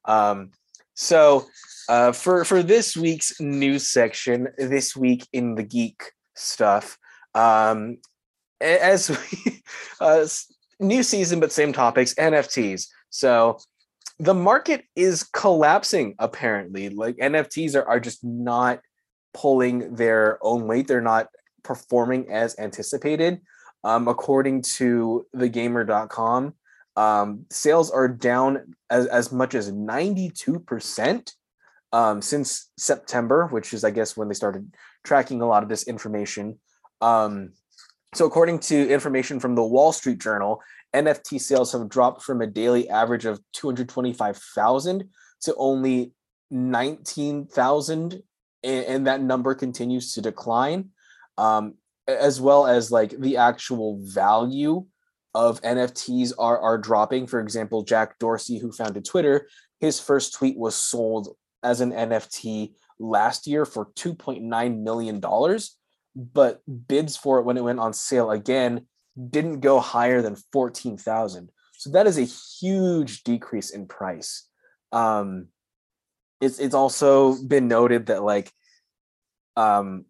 Um, 0.05 0.51
so 0.93 1.45
uh, 1.89 2.11
for 2.11 2.43
for 2.43 2.63
this 2.63 2.97
week's 2.97 3.39
news 3.39 3.87
section, 3.87 4.49
this 4.57 4.95
week 4.95 5.27
in 5.31 5.55
the 5.55 5.63
geek 5.63 6.11
stuff, 6.35 6.97
um, 7.33 7.97
as 8.59 9.09
we, 9.09 9.61
uh, 10.01 10.25
new 10.79 11.03
season 11.03 11.39
but 11.39 11.51
same 11.51 11.73
topics, 11.73 12.13
NFTs. 12.15 12.87
So 13.09 13.59
the 14.19 14.33
market 14.33 14.85
is 14.95 15.23
collapsing 15.23 16.15
apparently. 16.19 16.89
Like 16.89 17.17
NFTs 17.17 17.75
are, 17.75 17.87
are 17.87 17.99
just 17.99 18.23
not 18.23 18.79
pulling 19.33 19.95
their 19.95 20.39
own 20.41 20.67
weight. 20.67 20.87
They're 20.87 21.01
not 21.01 21.27
performing 21.63 22.31
as 22.31 22.57
anticipated. 22.57 23.41
Um, 23.83 24.07
according 24.07 24.63
to 24.63 25.27
thegamer.com, 25.35 26.53
um, 26.95 27.45
sales 27.51 27.91
are 27.91 28.07
down 28.07 28.73
as, 28.89 29.05
as 29.05 29.31
much 29.31 29.53
as 29.53 29.71
92% 29.71 31.33
um, 31.93 32.21
since 32.21 32.71
September, 32.77 33.47
which 33.47 33.73
is, 33.73 33.83
I 33.83 33.91
guess, 33.91 34.17
when 34.17 34.27
they 34.27 34.33
started 34.33 34.73
tracking 35.03 35.41
a 35.41 35.47
lot 35.47 35.63
of 35.63 35.69
this 35.69 35.83
information. 35.83 36.59
Um, 37.01 37.53
so, 38.15 38.25
according 38.25 38.59
to 38.59 38.89
information 38.89 39.39
from 39.39 39.55
the 39.55 39.63
Wall 39.63 39.91
Street 39.91 40.19
Journal, 40.19 40.61
NFT 40.97 41.39
sales 41.39 41.71
have 41.73 41.89
dropped 41.89 42.23
from 42.23 42.41
a 42.41 42.47
daily 42.47 42.89
average 42.89 43.25
of 43.25 43.39
225,000 43.53 45.09
to 45.41 45.55
only 45.55 46.13
19,000, 46.49 48.23
and, 48.63 49.07
that 49.07 49.21
number 49.21 49.53
continues 49.53 50.13
to 50.13 50.21
decline. 50.21 50.89
Um, 51.37 51.75
as 52.07 52.39
well 52.39 52.65
as 52.65 52.89
like 52.89 53.11
the 53.19 53.37
actual 53.37 53.99
value 54.01 54.85
of 55.35 55.61
NFTs 55.61 56.33
are 56.39 56.59
are 56.59 56.77
dropping. 56.77 57.27
For 57.27 57.39
example, 57.39 57.83
Jack 57.83 58.17
Dorsey, 58.17 58.57
who 58.57 58.71
founded 58.71 59.05
Twitter, 59.05 59.47
his 59.79 59.99
first 59.99 60.33
tweet 60.33 60.57
was 60.57 60.75
sold 60.75 61.35
as 61.63 61.81
an 61.81 61.91
NFT 61.91 62.73
last 62.99 63.45
year 63.45 63.65
for 63.65 63.87
2.9 63.95 64.81
million 64.81 65.19
dollars, 65.19 65.77
but 66.15 66.61
bids 66.87 67.15
for 67.15 67.39
it 67.39 67.43
when 67.43 67.57
it 67.57 67.63
went 67.63 67.79
on 67.79 67.93
sale 67.93 68.31
again 68.31 68.87
didn't 69.29 69.61
go 69.61 69.79
higher 69.79 70.21
than 70.21 70.37
14,000. 70.53 71.49
So 71.73 71.91
that 71.91 72.07
is 72.07 72.17
a 72.17 72.23
huge 72.23 73.23
decrease 73.23 73.69
in 73.71 73.87
price. 73.87 74.47
Um, 74.91 75.47
it's 76.39 76.59
it's 76.59 76.75
also 76.75 77.35
been 77.43 77.67
noted 77.67 78.07
that 78.07 78.23
like 78.23 78.51
um, 79.55 80.05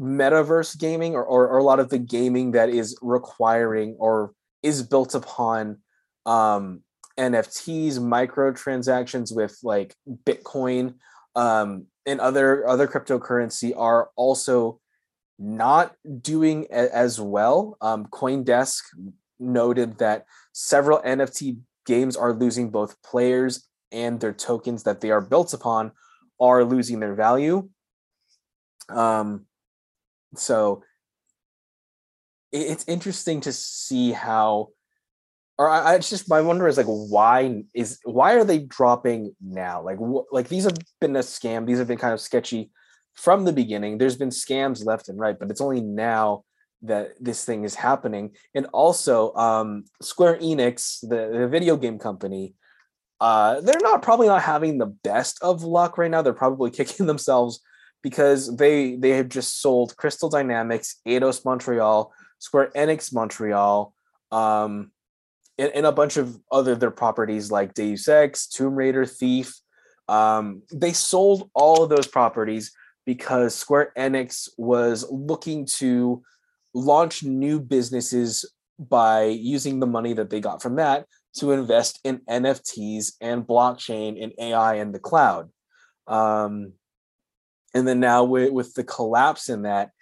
metaverse 0.00 0.78
gaming 0.78 1.14
or, 1.14 1.24
or, 1.24 1.48
or, 1.48 1.58
a 1.58 1.64
lot 1.64 1.78
of 1.78 1.88
the 1.88 1.98
gaming 1.98 2.52
that 2.52 2.68
is 2.68 2.98
requiring 3.00 3.96
or 3.98 4.32
is 4.62 4.82
built 4.82 5.14
upon 5.14 5.78
um, 6.26 6.82
NFTs, 7.18 7.94
microtransactions 7.94 9.34
with 9.34 9.56
like 9.62 9.94
Bitcoin 10.24 10.94
um, 11.36 11.86
and 12.06 12.20
other 12.20 12.66
other 12.66 12.88
cryptocurrency 12.88 13.72
are 13.76 14.10
also 14.16 14.80
not 15.38 15.94
doing 16.20 16.66
a- 16.70 16.94
as 16.94 17.20
well. 17.20 17.76
Um, 17.80 18.06
CoinDesk 18.06 18.82
noted 19.38 19.98
that 19.98 20.26
several 20.52 21.00
NFT 21.00 21.58
games 21.86 22.16
are 22.16 22.32
losing 22.32 22.70
both 22.70 23.00
players 23.02 23.68
and 23.92 24.20
their 24.20 24.32
tokens 24.32 24.82
that 24.82 25.00
they 25.00 25.10
are 25.10 25.20
built 25.20 25.54
upon 25.54 25.92
are 26.40 26.64
losing 26.64 27.00
their 27.00 27.14
value. 27.14 27.68
Um, 28.88 29.46
so 30.34 30.82
it's 32.52 32.84
interesting 32.88 33.40
to 33.42 33.52
see 33.52 34.12
how 34.12 34.68
or 35.58 35.68
I, 35.68 35.94
I 35.94 35.98
just 35.98 36.30
my 36.30 36.40
wonder 36.40 36.66
is 36.68 36.76
like 36.76 36.86
why 36.86 37.64
is 37.74 37.98
why 38.04 38.34
are 38.34 38.44
they 38.44 38.60
dropping 38.60 39.34
now 39.42 39.82
like 39.82 39.98
wh- 39.98 40.32
like 40.32 40.48
these 40.48 40.64
have 40.64 40.76
been 41.00 41.16
a 41.16 41.20
scam 41.20 41.66
these 41.66 41.78
have 41.78 41.88
been 41.88 41.98
kind 41.98 42.14
of 42.14 42.20
sketchy 42.20 42.70
from 43.18 43.44
the 43.44 43.52
beginning. 43.52 43.98
There's 43.98 44.16
been 44.16 44.30
scams 44.30 44.86
left 44.86 45.08
and 45.08 45.18
right, 45.18 45.36
but 45.36 45.50
it's 45.50 45.60
only 45.60 45.80
now 45.80 46.44
that 46.82 47.14
this 47.18 47.44
thing 47.44 47.64
is 47.64 47.74
happening. 47.74 48.30
And 48.54 48.66
also, 48.72 49.34
um, 49.34 49.86
Square 50.00 50.38
Enix, 50.38 51.00
the, 51.00 51.36
the 51.36 51.48
video 51.48 51.76
game 51.76 51.98
company, 51.98 52.54
uh, 53.20 53.60
they're 53.60 53.80
not 53.82 54.02
probably 54.02 54.28
not 54.28 54.42
having 54.42 54.78
the 54.78 54.86
best 54.86 55.42
of 55.42 55.64
luck 55.64 55.98
right 55.98 56.08
now. 56.08 56.22
They're 56.22 56.32
probably 56.32 56.70
kicking 56.78 57.06
themselves 57.06 57.60
because 58.04 58.56
they 58.56 58.94
they 58.94 59.10
have 59.10 59.28
just 59.28 59.60
sold 59.60 59.96
Crystal 59.96 60.28
Dynamics, 60.28 61.00
Eidos 61.04 61.44
Montreal, 61.44 62.12
Square 62.38 62.70
Enix 62.76 63.12
Montreal, 63.12 63.92
um, 64.30 64.92
and, 65.58 65.72
and 65.74 65.86
a 65.86 65.90
bunch 65.90 66.16
of 66.16 66.38
other 66.52 66.76
their 66.76 66.92
properties 66.92 67.50
like 67.50 67.74
Deus 67.74 68.06
Ex, 68.06 68.46
Tomb 68.46 68.76
Raider, 68.76 69.04
Thief. 69.04 69.52
Um, 70.06 70.62
they 70.72 70.92
sold 70.92 71.50
all 71.52 71.82
of 71.82 71.90
those 71.90 72.06
properties 72.06 72.70
because 73.08 73.54
Square 73.54 73.94
Enix 73.96 74.50
was 74.58 75.10
looking 75.10 75.64
to 75.78 76.22
launch 76.74 77.24
new 77.24 77.58
businesses 77.58 78.44
by 78.78 79.24
using 79.24 79.80
the 79.80 79.86
money 79.86 80.12
that 80.12 80.28
they 80.28 80.40
got 80.40 80.60
from 80.60 80.76
that 80.76 81.06
to 81.38 81.52
invest 81.52 82.00
in 82.04 82.18
NFTs 82.28 83.12
and 83.22 83.46
blockchain 83.46 84.22
and 84.22 84.34
AI 84.38 84.74
and 84.74 84.94
the 84.94 84.98
cloud. 84.98 85.48
Um, 86.06 86.74
and 87.72 87.88
then 87.88 87.98
now 87.98 88.24
with, 88.24 88.52
with 88.52 88.74
the 88.74 88.84
collapse 88.84 89.48
in 89.48 89.62
that, 89.62 89.92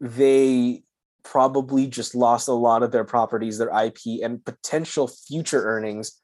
they 0.00 0.82
probably 1.22 1.86
just 1.86 2.16
lost 2.16 2.48
a 2.48 2.52
lot 2.52 2.82
of 2.82 2.90
their 2.90 3.04
properties, 3.04 3.56
their 3.56 3.70
IP, 3.84 4.20
and 4.24 4.44
potential 4.44 5.06
future 5.06 5.62
earnings 5.62 6.20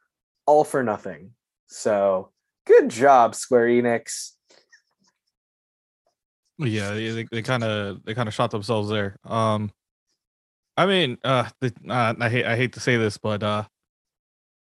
all 0.47 0.64
for 0.64 0.83
nothing. 0.83 1.31
So 1.69 2.33
good 2.66 2.88
job, 2.88 3.37
Square 3.37 3.69
Enix. 3.69 4.33
Yeah, 6.58 6.94
they 6.94 7.42
kind 7.42 7.64
of 7.64 8.04
they 8.04 8.14
kind 8.14 8.28
of 8.28 8.34
shot 8.34 8.50
themselves 8.50 8.88
there. 8.88 9.18
Um, 9.25 9.70
I 10.76 10.86
mean, 10.86 11.18
uh, 11.25 11.48
the, 11.60 11.72
uh, 11.88 12.14
I 12.18 12.28
hate 12.28 12.46
I 12.46 12.56
hate 12.56 12.72
to 12.75 12.80
say 12.80 12.96
this, 12.96 13.18
but 13.18 13.42
uh, 13.42 13.64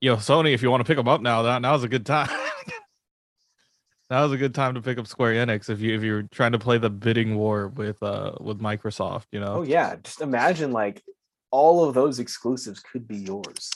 yo, 0.02 0.18
Sony, 0.18 0.54
if 0.54 0.62
you 0.62 0.72
want 0.72 0.82
to 0.82 0.88
pick 0.88 0.98
them 0.98 1.08
up 1.08 1.22
now, 1.22 1.44
that 1.44 1.62
now's 1.62 1.84
a 1.84 1.88
good 1.88 2.06
time. 2.06 2.30
that 4.10 4.22
was 4.22 4.32
a 4.32 4.38
good 4.38 4.56
time 4.56 4.74
to 4.76 4.82
pick 4.82 4.98
up 4.98 5.08
Square 5.08 5.46
Enix 5.46 5.70
if 5.70 5.82
you 5.82 5.96
if 5.96 6.04
you're 6.04 6.24
trying 6.24 6.52
to 6.54 6.60
play 6.60 6.78
the 6.78 6.90
bidding 6.90 7.36
war 7.36 7.68
with 7.70 8.02
uh 8.02 8.34
with 8.40 8.60
Microsoft, 8.60 9.26
you 9.32 9.40
know. 9.40 9.58
Oh 9.58 9.64
yeah, 9.64 9.96
just 10.04 10.22
imagine 10.22 10.72
like 10.72 11.04
all 11.52 11.84
of 11.84 11.94
those 11.94 12.20
exclusives 12.20 12.80
could 12.80 13.08
be 13.08 13.18
yours. 13.18 13.72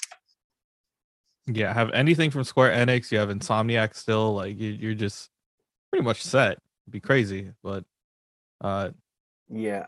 Yeah, 1.46 1.74
have 1.74 1.92
anything 1.92 2.32
from 2.32 2.44
Square 2.44 2.72
Enix. 2.72 3.12
You 3.12 3.20
have 3.20 3.30
Insomniac 3.30 3.96
still. 3.96 4.34
Like 4.34 4.60
you, 4.60 4.72
you're 4.72 4.96
just 4.96 5.30
pretty 5.92 6.04
much 6.04 6.24
set. 6.24 6.54
It'd 6.86 6.92
be 6.92 7.00
crazy, 7.00 7.52
but 7.64 7.86
uh, 8.62 8.90
yeah, 9.50 9.86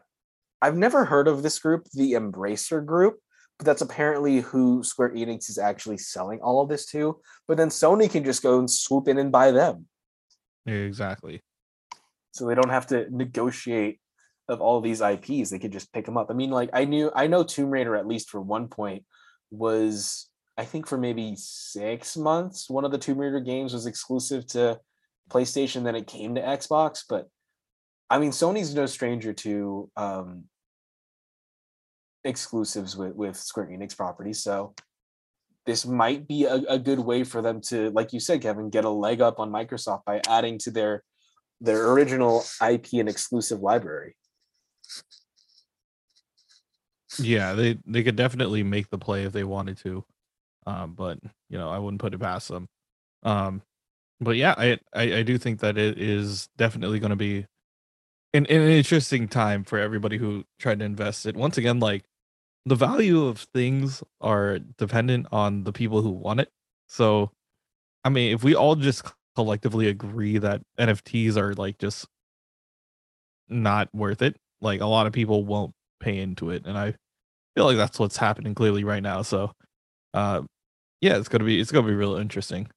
I've 0.61 0.77
never 0.77 1.05
heard 1.05 1.27
of 1.27 1.43
this 1.43 1.59
group, 1.59 1.87
the 1.93 2.13
Embracer 2.13 2.85
Group, 2.85 3.19
but 3.57 3.65
that's 3.65 3.81
apparently 3.81 4.41
who 4.41 4.83
Square 4.83 5.11
Enix 5.11 5.49
is 5.49 5.57
actually 5.57 5.97
selling 5.97 6.39
all 6.41 6.61
of 6.61 6.69
this 6.69 6.85
to. 6.87 7.19
But 7.47 7.57
then 7.57 7.69
Sony 7.69 8.09
can 8.09 8.23
just 8.23 8.43
go 8.43 8.59
and 8.59 8.69
swoop 8.69 9.07
in 9.07 9.17
and 9.17 9.31
buy 9.31 9.51
them. 9.51 9.87
Exactly. 10.65 11.41
So 12.31 12.47
they 12.47 12.55
don't 12.55 12.69
have 12.69 12.87
to 12.87 13.07
negotiate 13.09 13.99
of 14.47 14.61
all 14.61 14.81
these 14.81 15.01
IPs. 15.01 15.49
They 15.49 15.59
could 15.59 15.71
just 15.71 15.93
pick 15.93 16.05
them 16.05 16.17
up. 16.17 16.27
I 16.29 16.33
mean, 16.33 16.51
like 16.51 16.69
I 16.73 16.85
knew 16.85 17.11
I 17.13 17.27
know 17.27 17.43
Tomb 17.43 17.69
Raider 17.69 17.95
at 17.95 18.07
least 18.07 18.29
for 18.29 18.41
one 18.41 18.67
point 18.67 19.03
was 19.51 20.27
I 20.57 20.65
think 20.65 20.87
for 20.87 20.97
maybe 20.97 21.35
six 21.37 22.17
months, 22.17 22.69
one 22.69 22.85
of 22.85 22.91
the 22.91 22.97
Tomb 22.97 23.17
Raider 23.17 23.39
games 23.39 23.73
was 23.73 23.85
exclusive 23.85 24.45
to 24.47 24.79
PlayStation, 25.29 25.83
then 25.83 25.95
it 25.95 26.07
came 26.07 26.35
to 26.35 26.41
Xbox. 26.41 27.03
But 27.07 27.29
I 28.09 28.19
mean, 28.19 28.31
Sony's 28.31 28.73
no 28.73 28.85
stranger 28.85 29.33
to 29.33 29.89
um, 29.95 30.45
exclusives 32.23 32.97
with 32.97 33.15
with 33.15 33.37
Square 33.37 33.67
Enix 33.67 33.95
properties, 33.95 34.41
so 34.41 34.73
this 35.65 35.85
might 35.85 36.27
be 36.27 36.45
a, 36.45 36.55
a 36.67 36.79
good 36.79 36.99
way 36.99 37.23
for 37.23 37.43
them 37.43 37.61
to, 37.61 37.91
like 37.91 38.11
you 38.11 38.19
said, 38.19 38.41
Kevin, 38.41 38.71
get 38.71 38.85
a 38.85 38.89
leg 38.89 39.21
up 39.21 39.39
on 39.39 39.51
Microsoft 39.51 40.03
by 40.05 40.19
adding 40.27 40.57
to 40.59 40.71
their 40.71 41.03
their 41.61 41.91
original 41.91 42.43
IP 42.67 42.93
and 42.93 43.07
exclusive 43.09 43.59
library. 43.59 44.15
Yeah, 47.19 47.53
they 47.53 47.77
they 47.85 48.01
could 48.01 48.15
definitely 48.15 48.63
make 48.63 48.89
the 48.89 48.97
play 48.97 49.25
if 49.25 49.33
they 49.33 49.43
wanted 49.43 49.77
to, 49.79 50.03
um, 50.65 50.93
but 50.93 51.19
you 51.49 51.57
know 51.57 51.69
I 51.69 51.77
wouldn't 51.77 52.01
put 52.01 52.13
it 52.13 52.19
past 52.19 52.47
them. 52.47 52.67
Um, 53.23 53.61
but 54.19 54.37
yeah, 54.37 54.55
I, 54.57 54.79
I 54.93 55.17
I 55.17 55.23
do 55.23 55.37
think 55.37 55.59
that 55.59 55.77
it 55.77 55.99
is 55.99 56.47
definitely 56.57 56.99
going 56.99 57.11
to 57.11 57.15
be 57.15 57.45
an, 58.33 58.45
an 58.45 58.61
interesting 58.69 59.27
time 59.27 59.63
for 59.63 59.79
everybody 59.79 60.17
who 60.17 60.45
tried 60.59 60.79
to 60.79 60.85
invest 60.85 61.25
it. 61.25 61.35
Once 61.35 61.57
again, 61.57 61.79
like 61.79 62.05
the 62.65 62.75
value 62.75 63.25
of 63.25 63.39
things 63.53 64.03
are 64.21 64.59
dependent 64.59 65.27
on 65.31 65.63
the 65.63 65.73
people 65.73 66.01
who 66.01 66.11
want 66.11 66.39
it. 66.39 66.49
So, 66.87 67.31
I 68.03 68.09
mean, 68.09 68.33
if 68.33 68.43
we 68.43 68.55
all 68.55 68.75
just 68.75 69.03
collectively 69.35 69.87
agree 69.87 70.37
that 70.37 70.61
NFTs 70.79 71.37
are 71.37 71.53
like 71.53 71.77
just 71.77 72.07
not 73.47 73.89
worth 73.93 74.21
it, 74.21 74.35
like 74.61 74.81
a 74.81 74.85
lot 74.85 75.07
of 75.07 75.13
people 75.13 75.43
won't 75.45 75.73
pay 75.99 76.19
into 76.19 76.51
it, 76.51 76.65
and 76.65 76.77
I 76.77 76.95
feel 77.55 77.65
like 77.65 77.77
that's 77.77 77.99
what's 77.99 78.17
happening 78.17 78.55
clearly 78.55 78.83
right 78.83 79.03
now. 79.03 79.21
So, 79.21 79.51
uh, 80.13 80.43
yeah, 81.01 81.17
it's 81.17 81.29
gonna 81.29 81.43
be 81.45 81.59
it's 81.59 81.71
gonna 81.71 81.87
be 81.87 81.93
real 81.93 82.15
interesting. 82.15 82.69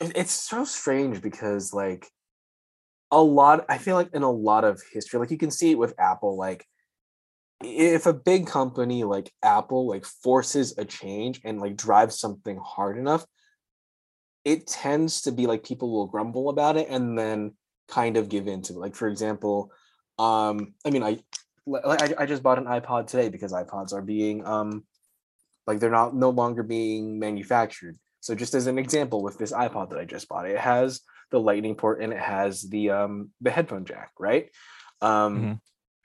It's 0.00 0.32
so 0.32 0.64
strange 0.64 1.20
because 1.20 1.72
like 1.72 2.06
a 3.12 3.20
lot 3.20 3.64
i 3.68 3.78
feel 3.78 3.96
like 3.96 4.10
in 4.14 4.22
a 4.22 4.30
lot 4.30 4.64
of 4.64 4.80
history 4.92 5.18
like 5.18 5.30
you 5.30 5.38
can 5.38 5.50
see 5.50 5.72
it 5.72 5.78
with 5.78 5.98
apple 5.98 6.36
like 6.36 6.64
if 7.62 8.06
a 8.06 8.14
big 8.14 8.46
company 8.46 9.04
like 9.04 9.30
apple 9.42 9.86
like 9.86 10.04
forces 10.04 10.76
a 10.78 10.84
change 10.84 11.40
and 11.44 11.60
like 11.60 11.76
drives 11.76 12.18
something 12.18 12.58
hard 12.64 12.96
enough 12.96 13.24
it 14.44 14.66
tends 14.66 15.22
to 15.22 15.32
be 15.32 15.46
like 15.46 15.62
people 15.62 15.92
will 15.92 16.06
grumble 16.06 16.48
about 16.48 16.76
it 16.76 16.88
and 16.88 17.18
then 17.18 17.52
kind 17.88 18.16
of 18.16 18.28
give 18.28 18.46
in 18.46 18.62
to 18.62 18.72
it. 18.72 18.78
Like 18.78 18.94
for 18.94 19.08
example 19.08 19.70
um 20.18 20.74
i 20.84 20.90
mean 20.90 21.02
i 21.02 21.18
I, 21.84 22.14
I 22.18 22.26
just 22.26 22.42
bought 22.42 22.58
an 22.58 22.64
ipod 22.64 23.06
today 23.06 23.28
because 23.28 23.52
ipods 23.52 23.92
are 23.92 24.02
being 24.02 24.44
um 24.46 24.84
like 25.66 25.78
they're 25.78 25.90
not 25.90 26.14
no 26.14 26.30
longer 26.30 26.62
being 26.62 27.18
manufactured 27.18 27.98
so 28.20 28.34
just 28.34 28.54
as 28.54 28.66
an 28.66 28.78
example, 28.78 29.22
with 29.22 29.38
this 29.38 29.52
iPod 29.52 29.90
that 29.90 29.98
I 29.98 30.04
just 30.04 30.28
bought, 30.28 30.48
it 30.48 30.58
has 30.58 31.00
the 31.30 31.40
lightning 31.40 31.74
port 31.74 32.02
and 32.02 32.12
it 32.12 32.18
has 32.18 32.62
the 32.62 32.90
um 32.90 33.30
the 33.40 33.50
headphone 33.50 33.84
jack, 33.84 34.12
right? 34.18 34.50
Um 35.00 35.36
mm-hmm. 35.36 35.52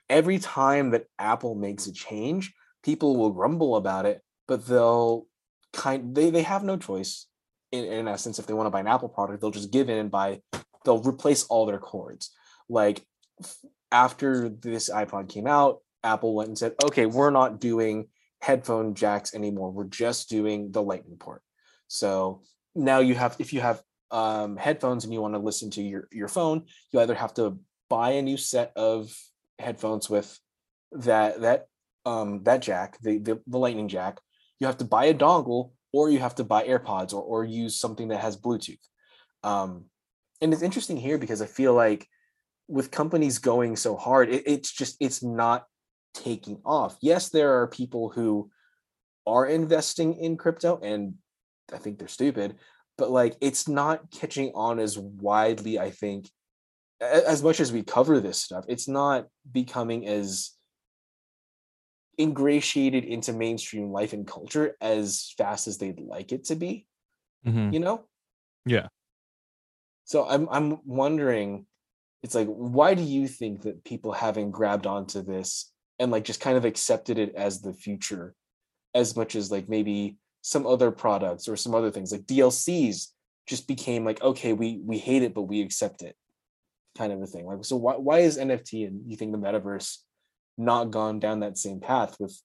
every 0.08 0.38
time 0.38 0.90
that 0.90 1.06
Apple 1.18 1.54
makes 1.54 1.86
a 1.86 1.92
change, 1.92 2.54
people 2.82 3.16
will 3.16 3.30
grumble 3.30 3.76
about 3.76 4.06
it, 4.06 4.22
but 4.48 4.66
they'll 4.66 5.26
kind 5.72 6.14
they 6.14 6.30
they 6.30 6.42
have 6.42 6.64
no 6.64 6.76
choice 6.76 7.26
in, 7.72 7.84
in 7.84 8.08
essence 8.08 8.38
if 8.38 8.46
they 8.46 8.54
want 8.54 8.66
to 8.66 8.70
buy 8.70 8.80
an 8.80 8.86
Apple 8.86 9.08
product, 9.08 9.40
they'll 9.40 9.50
just 9.50 9.72
give 9.72 9.90
in 9.90 9.98
and 9.98 10.10
buy 10.10 10.40
they'll 10.84 11.02
replace 11.02 11.44
all 11.44 11.66
their 11.66 11.78
cords. 11.78 12.30
Like 12.68 13.04
after 13.92 14.48
this 14.48 14.88
iPod 14.88 15.28
came 15.28 15.46
out, 15.46 15.80
Apple 16.02 16.34
went 16.34 16.48
and 16.48 16.58
said, 16.58 16.74
"Okay, 16.84 17.06
we're 17.06 17.30
not 17.30 17.60
doing 17.60 18.08
headphone 18.40 18.94
jacks 18.94 19.34
anymore. 19.34 19.70
We're 19.70 19.84
just 19.84 20.28
doing 20.30 20.72
the 20.72 20.82
lightning 20.82 21.18
port." 21.18 21.42
So 21.88 22.42
now 22.74 23.00
you 23.00 23.14
have, 23.14 23.36
if 23.38 23.52
you 23.52 23.60
have 23.60 23.82
um, 24.10 24.56
headphones 24.56 25.04
and 25.04 25.12
you 25.12 25.20
want 25.20 25.34
to 25.34 25.40
listen 25.40 25.70
to 25.72 25.82
your, 25.82 26.08
your 26.12 26.28
phone, 26.28 26.64
you 26.92 27.00
either 27.00 27.14
have 27.14 27.34
to 27.34 27.58
buy 27.88 28.12
a 28.12 28.22
new 28.22 28.36
set 28.36 28.72
of 28.76 29.14
headphones 29.58 30.10
with 30.10 30.38
that, 30.92 31.40
that, 31.40 31.66
um, 32.04 32.42
that 32.44 32.62
jack, 32.62 32.98
the, 33.00 33.18
the, 33.18 33.40
the 33.46 33.58
lightning 33.58 33.88
jack, 33.88 34.20
you 34.60 34.66
have 34.66 34.78
to 34.78 34.84
buy 34.84 35.06
a 35.06 35.14
dongle 35.14 35.72
or 35.92 36.10
you 36.10 36.18
have 36.18 36.34
to 36.36 36.44
buy 36.44 36.66
AirPods 36.66 37.12
or, 37.12 37.22
or 37.22 37.44
use 37.44 37.78
something 37.78 38.08
that 38.08 38.20
has 38.20 38.36
Bluetooth. 38.36 38.78
Um, 39.42 39.86
and 40.40 40.52
it's 40.52 40.62
interesting 40.62 40.96
here 40.96 41.18
because 41.18 41.40
I 41.40 41.46
feel 41.46 41.74
like 41.74 42.06
with 42.68 42.90
companies 42.90 43.38
going 43.38 43.76
so 43.76 43.96
hard, 43.96 44.28
it, 44.28 44.42
it's 44.46 44.72
just, 44.72 44.96
it's 45.00 45.22
not 45.22 45.66
taking 46.14 46.60
off. 46.64 46.96
Yes, 47.00 47.30
there 47.30 47.60
are 47.60 47.68
people 47.68 48.10
who 48.10 48.50
are 49.26 49.46
investing 49.46 50.14
in 50.14 50.36
crypto 50.36 50.78
and 50.82 51.14
I 51.72 51.78
think 51.78 51.98
they're 51.98 52.08
stupid, 52.08 52.56
but 52.98 53.10
like 53.10 53.36
it's 53.40 53.68
not 53.68 54.10
catching 54.10 54.52
on 54.54 54.78
as 54.78 54.98
widely, 54.98 55.78
I 55.78 55.90
think, 55.90 56.30
as 57.00 57.42
much 57.42 57.60
as 57.60 57.72
we 57.72 57.82
cover 57.82 58.20
this 58.20 58.40
stuff, 58.40 58.64
it's 58.68 58.88
not 58.88 59.26
becoming 59.50 60.06
as 60.06 60.52
ingratiated 62.18 63.04
into 63.04 63.32
mainstream 63.32 63.90
life 63.90 64.12
and 64.12 64.26
culture 64.26 64.76
as 64.80 65.34
fast 65.36 65.66
as 65.66 65.78
they'd 65.78 66.00
like 66.00 66.32
it 66.32 66.44
to 66.44 66.56
be. 66.56 66.86
Mm-hmm. 67.46 67.72
You 67.72 67.80
know? 67.80 68.04
Yeah. 68.64 68.88
So 70.04 70.26
I'm 70.26 70.48
I'm 70.50 70.78
wondering, 70.84 71.66
it's 72.22 72.34
like, 72.34 72.48
why 72.48 72.94
do 72.94 73.02
you 73.02 73.28
think 73.28 73.62
that 73.62 73.84
people 73.84 74.12
haven't 74.12 74.52
grabbed 74.52 74.86
onto 74.86 75.22
this 75.22 75.72
and 75.98 76.10
like 76.10 76.24
just 76.24 76.40
kind 76.40 76.56
of 76.56 76.64
accepted 76.64 77.18
it 77.18 77.34
as 77.34 77.60
the 77.60 77.72
future 77.72 78.34
as 78.94 79.16
much 79.16 79.36
as 79.36 79.50
like 79.50 79.68
maybe 79.68 80.16
some 80.46 80.64
other 80.64 80.92
products 80.92 81.48
or 81.48 81.56
some 81.56 81.74
other 81.74 81.90
things 81.90 82.12
like 82.12 82.24
DLCs 82.24 83.08
just 83.48 83.66
became 83.66 84.04
like 84.04 84.22
okay 84.22 84.52
we 84.52 84.80
we 84.84 84.96
hate 84.96 85.24
it 85.24 85.34
but 85.34 85.42
we 85.42 85.60
accept 85.60 86.02
it 86.02 86.14
kind 86.96 87.12
of 87.12 87.20
a 87.20 87.26
thing. 87.26 87.46
Like 87.46 87.64
so 87.64 87.74
why, 87.74 87.94
why 87.96 88.20
is 88.20 88.38
nft 88.38 88.86
and 88.86 89.00
you 89.10 89.16
think 89.16 89.32
the 89.32 89.38
metaverse 89.38 89.98
not 90.56 90.92
gone 90.92 91.18
down 91.18 91.40
that 91.40 91.58
same 91.58 91.80
path 91.80 92.16
with 92.20 92.40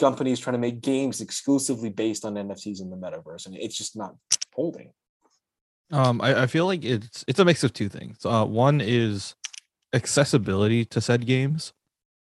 companies 0.00 0.40
trying 0.40 0.54
to 0.54 0.58
make 0.58 0.80
games 0.80 1.20
exclusively 1.20 1.90
based 1.90 2.24
on 2.24 2.34
nfts 2.34 2.80
in 2.80 2.90
the 2.90 2.96
metaverse 2.96 3.46
and 3.46 3.54
it's 3.54 3.78
just 3.78 3.96
not 3.96 4.16
holding? 4.52 4.90
Um 5.92 6.20
i, 6.22 6.42
I 6.42 6.46
feel 6.48 6.66
like 6.66 6.84
it's 6.84 7.24
it's 7.28 7.38
a 7.38 7.44
mix 7.44 7.62
of 7.62 7.72
two 7.72 7.88
things. 7.88 8.18
Uh 8.26 8.44
one 8.44 8.80
is 8.80 9.36
accessibility 9.92 10.84
to 10.86 11.00
said 11.00 11.24
games 11.24 11.72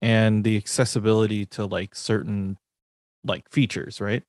and 0.01 0.45
the 0.45 0.57
accessibility 0.57 1.45
to 1.45 1.67
like 1.67 1.95
certain 1.95 2.57
like 3.23 3.51
features 3.51 4.01
right 4.01 4.23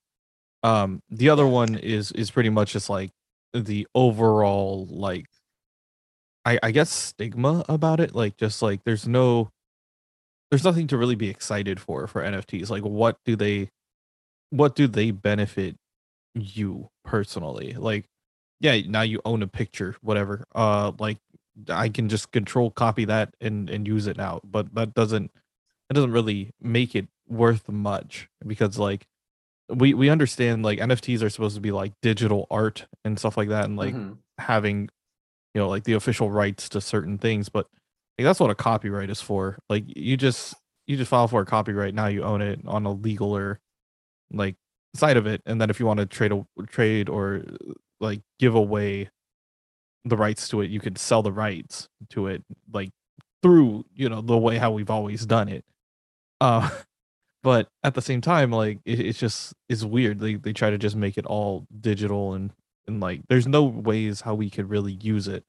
um 0.63 1.01
the 1.09 1.29
other 1.29 1.47
one 1.47 1.75
is 1.75 2.11
is 2.13 2.31
pretty 2.31 2.49
much 2.49 2.73
just 2.73 2.89
like 2.89 3.11
the 3.53 3.87
overall 3.95 4.87
like 4.89 5.25
I, 6.45 6.59
I 6.63 6.71
guess 6.71 6.89
stigma 6.89 7.63
about 7.69 7.99
it 7.99 8.15
like 8.15 8.37
just 8.37 8.61
like 8.61 8.83
there's 8.83 9.07
no 9.07 9.51
there's 10.49 10.63
nothing 10.63 10.87
to 10.87 10.97
really 10.97 11.15
be 11.15 11.29
excited 11.29 11.79
for 11.79 12.07
for 12.07 12.21
nfts 12.21 12.69
like 12.69 12.83
what 12.83 13.17
do 13.25 13.35
they 13.35 13.69
what 14.49 14.75
do 14.75 14.87
they 14.87 15.11
benefit 15.11 15.77
you 16.35 16.89
personally? 17.05 17.73
Like 17.73 18.07
yeah 18.59 18.79
now 18.87 19.01
you 19.01 19.21
own 19.25 19.43
a 19.43 19.47
picture 19.47 19.95
whatever 20.01 20.45
uh 20.55 20.91
like 20.99 21.17
i 21.69 21.89
can 21.89 22.09
just 22.09 22.31
control 22.31 22.71
copy 22.71 23.05
that 23.05 23.33
and 23.41 23.69
and 23.69 23.87
use 23.87 24.07
it 24.07 24.17
now 24.17 24.39
but 24.43 24.73
that 24.75 24.93
doesn't 24.93 25.31
it 25.89 25.93
doesn't 25.93 26.11
really 26.11 26.51
make 26.61 26.95
it 26.95 27.07
worth 27.27 27.67
much 27.69 28.29
because 28.47 28.79
like 28.79 29.07
we 29.75 29.93
we 29.93 30.09
understand 30.09 30.63
like 30.63 30.79
nfts 30.79 31.21
are 31.23 31.29
supposed 31.29 31.55
to 31.55 31.61
be 31.61 31.71
like 31.71 31.93
digital 32.01 32.47
art 32.51 32.85
and 33.05 33.17
stuff 33.19 33.37
like 33.37 33.49
that 33.49 33.65
and 33.65 33.77
like 33.77 33.93
Mhm. 33.95 34.17
having 34.39 34.89
you 35.53 35.61
know 35.61 35.69
like 35.69 35.83
the 35.83 35.93
official 35.93 36.31
rights 36.31 36.69
to 36.69 36.81
certain 36.81 37.17
things 37.17 37.49
but 37.49 37.67
like 38.17 38.25
that's 38.25 38.39
what 38.39 38.49
a 38.49 38.55
copyright 38.55 39.09
is 39.09 39.21
for 39.21 39.57
like 39.69 39.83
you 39.87 40.17
just 40.17 40.55
you 40.87 40.97
just 40.97 41.09
file 41.09 41.27
for 41.27 41.41
a 41.41 41.45
copyright 41.45 41.93
now 41.93 42.07
you 42.07 42.23
own 42.23 42.41
it 42.41 42.59
on 42.65 42.85
a 42.85 42.91
legal 42.91 43.35
or 43.35 43.59
like 44.31 44.55
side 44.95 45.17
of 45.17 45.25
it 45.27 45.41
and 45.45 45.61
then 45.61 45.69
if 45.69 45.79
you 45.79 45.85
want 45.85 45.99
to 45.99 46.05
trade 46.05 46.31
a 46.31 46.45
trade 46.67 47.07
or 47.09 47.43
like 47.99 48.21
give 48.39 48.55
away 48.55 49.09
the 50.05 50.17
rights 50.17 50.47
to 50.49 50.61
it 50.61 50.69
you 50.71 50.79
could 50.79 50.97
sell 50.97 51.21
the 51.21 51.31
rights 51.31 51.87
to 52.09 52.27
it 52.27 52.43
like 52.73 52.89
through 53.43 53.85
you 53.95 54.09
know 54.09 54.21
the 54.21 54.37
way 54.37 54.57
how 54.57 54.71
we've 54.71 54.89
always 54.89 55.25
done 55.25 55.47
it 55.47 55.63
uh 56.41 56.69
but 57.43 57.67
at 57.83 57.93
the 57.93 58.01
same 58.01 58.21
time 58.21 58.51
like 58.51 58.79
it, 58.85 58.99
it's 58.99 59.19
just 59.19 59.53
it's 59.69 59.83
weird 59.83 60.19
they, 60.19 60.35
they 60.35 60.53
try 60.53 60.69
to 60.69 60.77
just 60.77 60.95
make 60.95 61.17
it 61.17 61.25
all 61.25 61.65
digital 61.79 62.33
and 62.33 62.51
and 62.87 62.99
like 62.99 63.21
there's 63.29 63.47
no 63.47 63.63
ways 63.63 64.21
how 64.21 64.33
we 64.33 64.49
could 64.49 64.69
really 64.69 64.93
use 65.01 65.27
it 65.27 65.43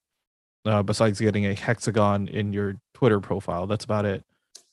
uh 0.65 0.83
besides 0.83 1.21
getting 1.21 1.47
a 1.47 1.55
hexagon 1.55 2.29
in 2.29 2.53
your 2.53 2.77
twitter 2.95 3.21
profile 3.21 3.67
that's 3.67 3.85
about 3.85 4.05
it. 4.05 4.25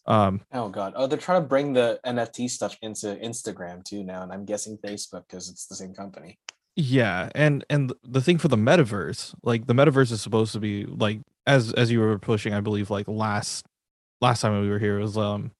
Um 0.06 0.42
oh 0.54 0.70
god. 0.70 0.94
Oh 0.96 1.08
they're 1.08 1.18
trying 1.18 1.42
to 1.42 1.48
bring 1.48 1.74
the 1.74 2.00
nft 2.06 2.50
stuff 2.50 2.78
into 2.82 3.08
instagram 3.18 3.84
too 3.84 4.04
now 4.04 4.24
and 4.24 4.32
i'm 4.32 4.46
guessing 4.46 4.78
facebook 4.78 5.24
because 5.28 5.50
it's 5.50 5.68
the 5.68 5.76
same 5.76 5.94
company. 5.94 6.40
Yeah 6.76 7.30
and 7.36 7.66
and 7.70 7.92
the 8.04 8.22
thing 8.22 8.38
for 8.38 8.48
the 8.48 8.56
metaverse 8.56 9.34
like 9.44 9.68
the 9.68 9.74
metaverse 9.74 10.12
is 10.12 10.22
supposed 10.22 10.54
to 10.54 10.60
be 10.60 10.86
like 10.86 11.20
as 11.46 11.74
as 11.74 11.92
you 11.92 12.00
were 12.00 12.18
pushing 12.18 12.54
i 12.54 12.62
believe 12.62 12.89
like 12.89 13.08
last 13.08 13.65
last 14.22 14.41
time 14.41 14.62
we 14.62 14.70
were 14.70 14.80
here 14.80 15.00
was 15.00 15.17
um 15.17 15.52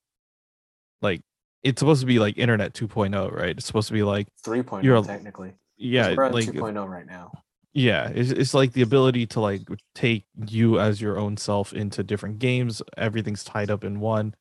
like 1.02 1.22
it's 1.64 1.80
supposed 1.80 2.02
to 2.02 2.06
be 2.06 2.20
like 2.20 2.38
internet 2.38 2.74
2.0 2.74 3.32
right? 3.32 3.50
It's 3.50 3.66
supposed 3.66 3.88
to 3.88 3.94
be 3.94 4.04
like 4.04 4.28
3.0 4.46 4.84
You're 4.84 5.04
technically. 5.04 5.54
Yeah 5.78 6.14
we're 6.16 6.26
at 6.26 6.34
like 6.34 6.46
2.0 6.46 6.88
right 6.88 7.06
now. 7.06 7.32
Yeah 7.74 8.10
it's, 8.10 8.32
it's 8.32 8.54
like 8.54 8.74
the 8.74 8.82
ability 8.82 9.26
to 9.28 9.40
like 9.40 9.62
take 9.96 10.26
you 10.48 10.80
as 10.80 11.02
your 11.02 11.18
own 11.18 11.38
self 11.38 11.74
into 11.74 12.04
different 12.04 12.40
games 12.40 12.82
everything's 12.98 13.44
tied 13.44 13.70
up 13.70 13.84
in 13.84 14.00
one 14.00 14.36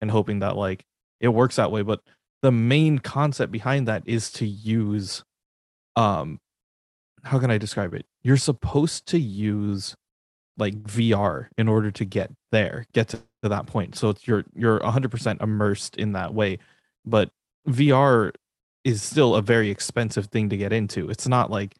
and 0.00 0.10
hoping 0.10 0.40
that 0.40 0.56
like 0.56 0.84
it 1.20 1.28
works 1.28 1.56
that 1.56 1.70
way 1.70 1.82
but 1.82 2.00
the 2.42 2.50
main 2.52 2.98
concept 2.98 3.52
behind 3.52 3.86
that 3.86 4.02
is 4.06 4.30
to 4.32 4.46
use 4.46 5.24
um 5.96 6.40
how 7.22 7.38
can 7.38 7.50
i 7.50 7.58
describe 7.58 7.94
it? 7.94 8.06
You're 8.22 8.36
supposed 8.36 9.06
to 9.08 9.18
use 9.18 9.94
like 10.60 10.74
vr 10.84 11.48
in 11.58 11.68
order 11.68 11.90
to 11.90 12.04
get 12.04 12.30
there 12.52 12.86
get 12.92 13.08
to, 13.08 13.18
to 13.42 13.48
that 13.48 13.66
point 13.66 13.96
so 13.96 14.10
it's 14.10 14.26
you're 14.26 14.44
you're 14.54 14.80
100% 14.80 15.42
immersed 15.42 15.96
in 15.96 16.12
that 16.12 16.34
way 16.34 16.58
but 17.04 17.30
vr 17.68 18.32
is 18.84 19.02
still 19.02 19.34
a 19.34 19.42
very 19.42 19.70
expensive 19.70 20.26
thing 20.26 20.48
to 20.50 20.56
get 20.56 20.72
into 20.72 21.10
it's 21.10 21.28
not 21.28 21.50
like 21.50 21.74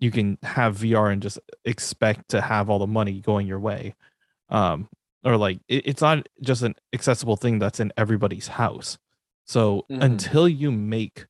you 0.00 0.10
can 0.10 0.36
have 0.42 0.76
VR 0.76 1.12
and 1.12 1.22
just 1.22 1.38
expect 1.64 2.28
to 2.30 2.40
have 2.40 2.68
all 2.68 2.78
the 2.78 2.86
money 2.86 3.20
going 3.20 3.46
your 3.46 3.60
way. 3.60 3.94
Um, 4.50 4.88
or 5.24 5.36
like 5.36 5.60
it, 5.68 5.86
it's 5.86 6.02
not 6.02 6.28
just 6.42 6.62
an 6.62 6.74
accessible 6.92 7.36
thing 7.36 7.58
that's 7.58 7.80
in 7.80 7.92
everybody's 7.96 8.48
house. 8.48 8.98
So 9.46 9.86
Mhm. 9.90 10.02
until 10.02 10.48
you 10.48 10.72
make 10.72 11.26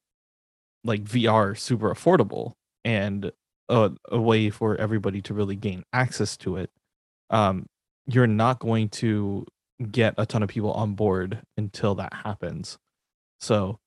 like 0.84 1.04
VR 1.04 1.54
super 1.54 1.92
affordable 1.94 2.54
and 2.84 3.32
a, 3.68 3.92
a 4.10 4.20
way 4.20 4.50
for 4.50 4.76
everybody 4.76 5.22
to 5.22 5.34
really 5.34 5.56
gain 5.56 5.84
access 5.92 6.36
to 6.38 6.56
it, 6.56 6.70
um, 7.30 7.66
you're 8.06 8.26
not 8.26 8.58
going 8.58 8.88
to 8.88 9.46
get 9.90 10.14
a 10.18 10.26
ton 10.26 10.42
of 10.42 10.48
people 10.48 10.72
on 10.72 10.94
board 10.94 11.40
until 11.56 11.94
that 11.96 12.12
happens. 12.12 12.78
So 13.40 13.78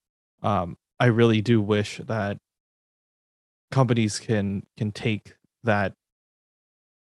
um, 0.43 0.77
I 0.99 1.07
really 1.07 1.41
do 1.41 1.61
wish 1.61 1.99
that 2.05 2.37
companies 3.71 4.19
can 4.19 4.65
can 4.77 4.91
take 4.91 5.35
that 5.63 5.93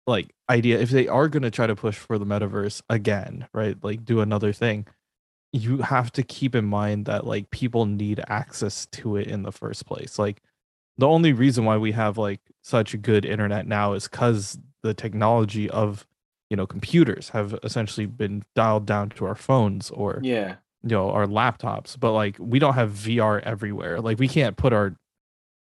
like 0.08 0.34
idea 0.50 0.80
if 0.80 0.90
they 0.90 1.08
are 1.08 1.28
going 1.28 1.44
to 1.44 1.52
try 1.52 1.68
to 1.68 1.76
push 1.76 1.98
for 1.98 2.18
the 2.18 2.26
metaverse 2.26 2.82
again 2.90 3.48
right 3.54 3.78
like 3.84 4.06
do 4.06 4.22
another 4.22 4.54
thing 4.54 4.88
you 5.52 5.80
have 5.80 6.12
to 6.12 6.24
keep 6.24 6.56
in 6.56 6.66
mind 6.66 7.06
that 7.06 7.28
like 7.28 7.50
people 7.52 7.86
need 7.86 8.24
access 8.28 8.86
to 8.88 9.18
it 9.18 9.28
in 9.28 9.44
the 9.44 9.52
first 9.52 9.86
place 9.86 10.18
like 10.18 10.42
the 10.98 11.08
only 11.08 11.34
reason 11.34 11.66
why 11.66 11.76
we 11.78 11.92
have 11.92 12.18
like 12.18 12.40
such 12.62 13.02
good 13.02 13.26
internet 13.26 13.68
now 13.68 13.94
is 13.94 14.08
cuz 14.08 14.58
the 14.84 14.94
technology 14.94 15.70
of 15.70 16.06
you 16.54 16.58
know 16.58 16.68
computers 16.68 17.30
have 17.30 17.58
essentially 17.64 18.06
been 18.06 18.44
dialed 18.54 18.86
down 18.86 19.10
to 19.10 19.26
our 19.26 19.34
phones 19.34 19.90
or 19.90 20.20
yeah. 20.22 20.58
you 20.84 20.90
know 20.90 21.10
our 21.10 21.26
laptops 21.26 22.00
but 22.00 22.12
like 22.12 22.36
we 22.38 22.60
don't 22.60 22.76
have 22.76 22.92
vr 22.92 23.42
everywhere. 23.42 24.00
Like 24.00 24.20
we 24.20 24.28
can't 24.28 24.56
put 24.56 24.72
our 24.72 24.96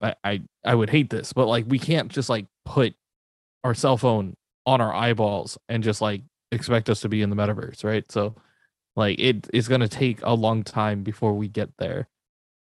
I, 0.02 0.16
I 0.24 0.42
i 0.66 0.74
would 0.74 0.90
hate 0.90 1.12
this 1.12 1.34
but 1.34 1.46
like 1.46 1.66
we 1.68 1.78
can't 1.78 2.10
just 2.10 2.30
like 2.30 2.48
put 2.66 2.96
our 3.64 3.76
cell 3.76 3.96
phone 3.96 4.34
on 4.66 4.82
our 4.82 4.92
eyeballs 4.92 5.56
and 5.70 5.84
just 5.84 6.02
like 6.02 6.24
expect 6.52 6.90
us 6.90 7.02
to 7.02 7.10
be 7.10 7.22
in 7.22 7.30
the 7.30 7.36
metaverse 7.36 7.84
right? 7.84 8.12
So 8.12 8.34
like 8.96 9.20
it 9.20 9.48
is 9.54 9.68
going 9.68 9.82
to 9.82 9.88
take 9.88 10.20
a 10.24 10.34
long 10.34 10.64
time 10.64 11.04
before 11.04 11.34
we 11.34 11.48
get 11.48 11.70
there. 11.78 12.08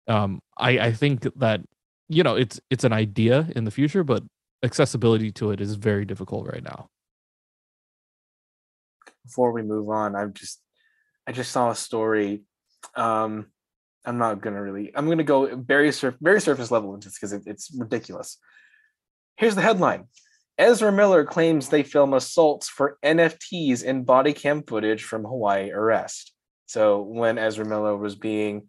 Um 0.07 0.41
i 0.59 0.77
i 0.77 0.93
think 0.93 1.25
that 1.37 1.61
you 2.07 2.21
know 2.21 2.35
it's 2.35 2.61
it's 2.69 2.83
an 2.83 2.93
idea 2.93 3.47
in 3.55 3.63
the 3.63 3.71
future 3.71 4.03
but 4.03 4.21
accessibility 4.61 5.31
to 5.31 5.49
it 5.49 5.59
is 5.59 5.73
very 5.73 6.05
difficult 6.05 6.45
right 6.45 6.63
now 6.63 6.87
before 9.25 9.51
we 9.51 9.61
move 9.61 9.89
on 9.89 10.15
i'm 10.15 10.33
just 10.33 10.61
i 11.27 11.31
just 11.31 11.51
saw 11.51 11.69
a 11.69 11.75
story 11.75 12.41
um 12.95 13.45
i'm 14.05 14.17
not 14.17 14.41
gonna 14.41 14.61
really 14.61 14.91
i'm 14.95 15.07
gonna 15.07 15.23
go 15.23 15.55
very 15.55 15.91
very 16.21 16.41
surface 16.41 16.71
level 16.71 16.97
just 16.97 17.15
because 17.17 17.33
it, 17.33 17.43
it's 17.45 17.71
ridiculous. 17.77 18.37
Here's 19.37 19.55
the 19.55 19.61
headline. 19.61 20.05
Ezra 20.57 20.91
miller 20.91 21.25
claims 21.25 21.69
they 21.69 21.83
film 21.83 22.13
assaults 22.13 22.69
for 22.69 22.97
nfts 23.03 23.83
in 23.83 24.03
body 24.03 24.33
cam 24.33 24.63
footage 24.63 25.03
from 25.03 25.23
hawaii 25.23 25.71
arrest. 25.71 26.33
So 26.65 27.01
when 27.01 27.37
ezra 27.37 27.65
miller 27.65 27.97
was 27.97 28.15
being 28.15 28.67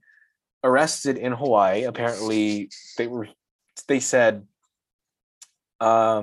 arrested 0.64 1.16
in 1.16 1.32
hawaii 1.32 1.84
apparently 1.84 2.70
they 2.96 3.06
were 3.08 3.28
they 3.88 4.00
said 4.00 4.46
uh 5.80 6.22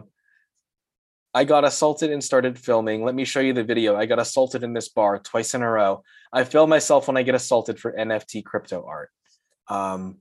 I 1.33 1.43
got 1.43 1.63
assaulted 1.63 2.11
and 2.11 2.23
started 2.23 2.57
filming. 2.57 3.03
Let 3.03 3.13
me 3.13 3.23
show 3.23 3.39
you 3.39 3.53
the 3.53 3.63
video. 3.63 3.95
I 3.95 4.07
got 4.07 4.19
assaulted 4.19 4.63
in 4.63 4.73
this 4.73 4.89
bar 4.89 5.19
twice 5.19 5.53
in 5.53 5.61
a 5.61 5.69
row. 5.69 6.03
I 6.33 6.43
film 6.43 6.69
myself 6.69 7.07
when 7.07 7.17
I 7.17 7.23
get 7.23 7.35
assaulted 7.35 7.79
for 7.79 7.93
NFT 7.93 8.43
crypto 8.43 8.83
art. 8.87 9.11
Um, 9.67 10.17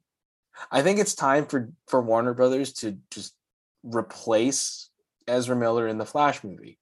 I 0.70 0.82
think 0.82 0.98
it's 0.98 1.14
time 1.14 1.46
for 1.46 1.70
for 1.86 2.02
Warner 2.02 2.34
Brothers 2.34 2.72
to 2.74 2.98
just 3.10 3.34
replace 3.82 4.90
Ezra 5.26 5.56
Miller 5.56 5.88
in 5.88 5.98
the 5.98 6.04
Flash 6.04 6.44
movie 6.44 6.78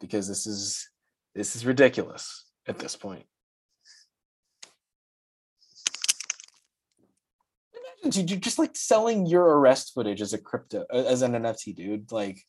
because 0.00 0.28
this 0.28 0.46
is 0.46 0.88
this 1.34 1.56
is 1.56 1.66
ridiculous 1.66 2.44
at 2.68 2.78
this 2.78 2.94
point. 2.94 3.24
Imagine 8.04 8.20
dude, 8.20 8.30
you're 8.30 8.40
just 8.40 8.58
like 8.58 8.76
selling 8.76 9.26
your 9.26 9.58
arrest 9.58 9.92
footage 9.94 10.20
as 10.20 10.34
a 10.34 10.38
crypto 10.38 10.84
as 10.92 11.22
an 11.22 11.32
NFT, 11.32 11.74
dude. 11.74 12.12
Like 12.12 12.44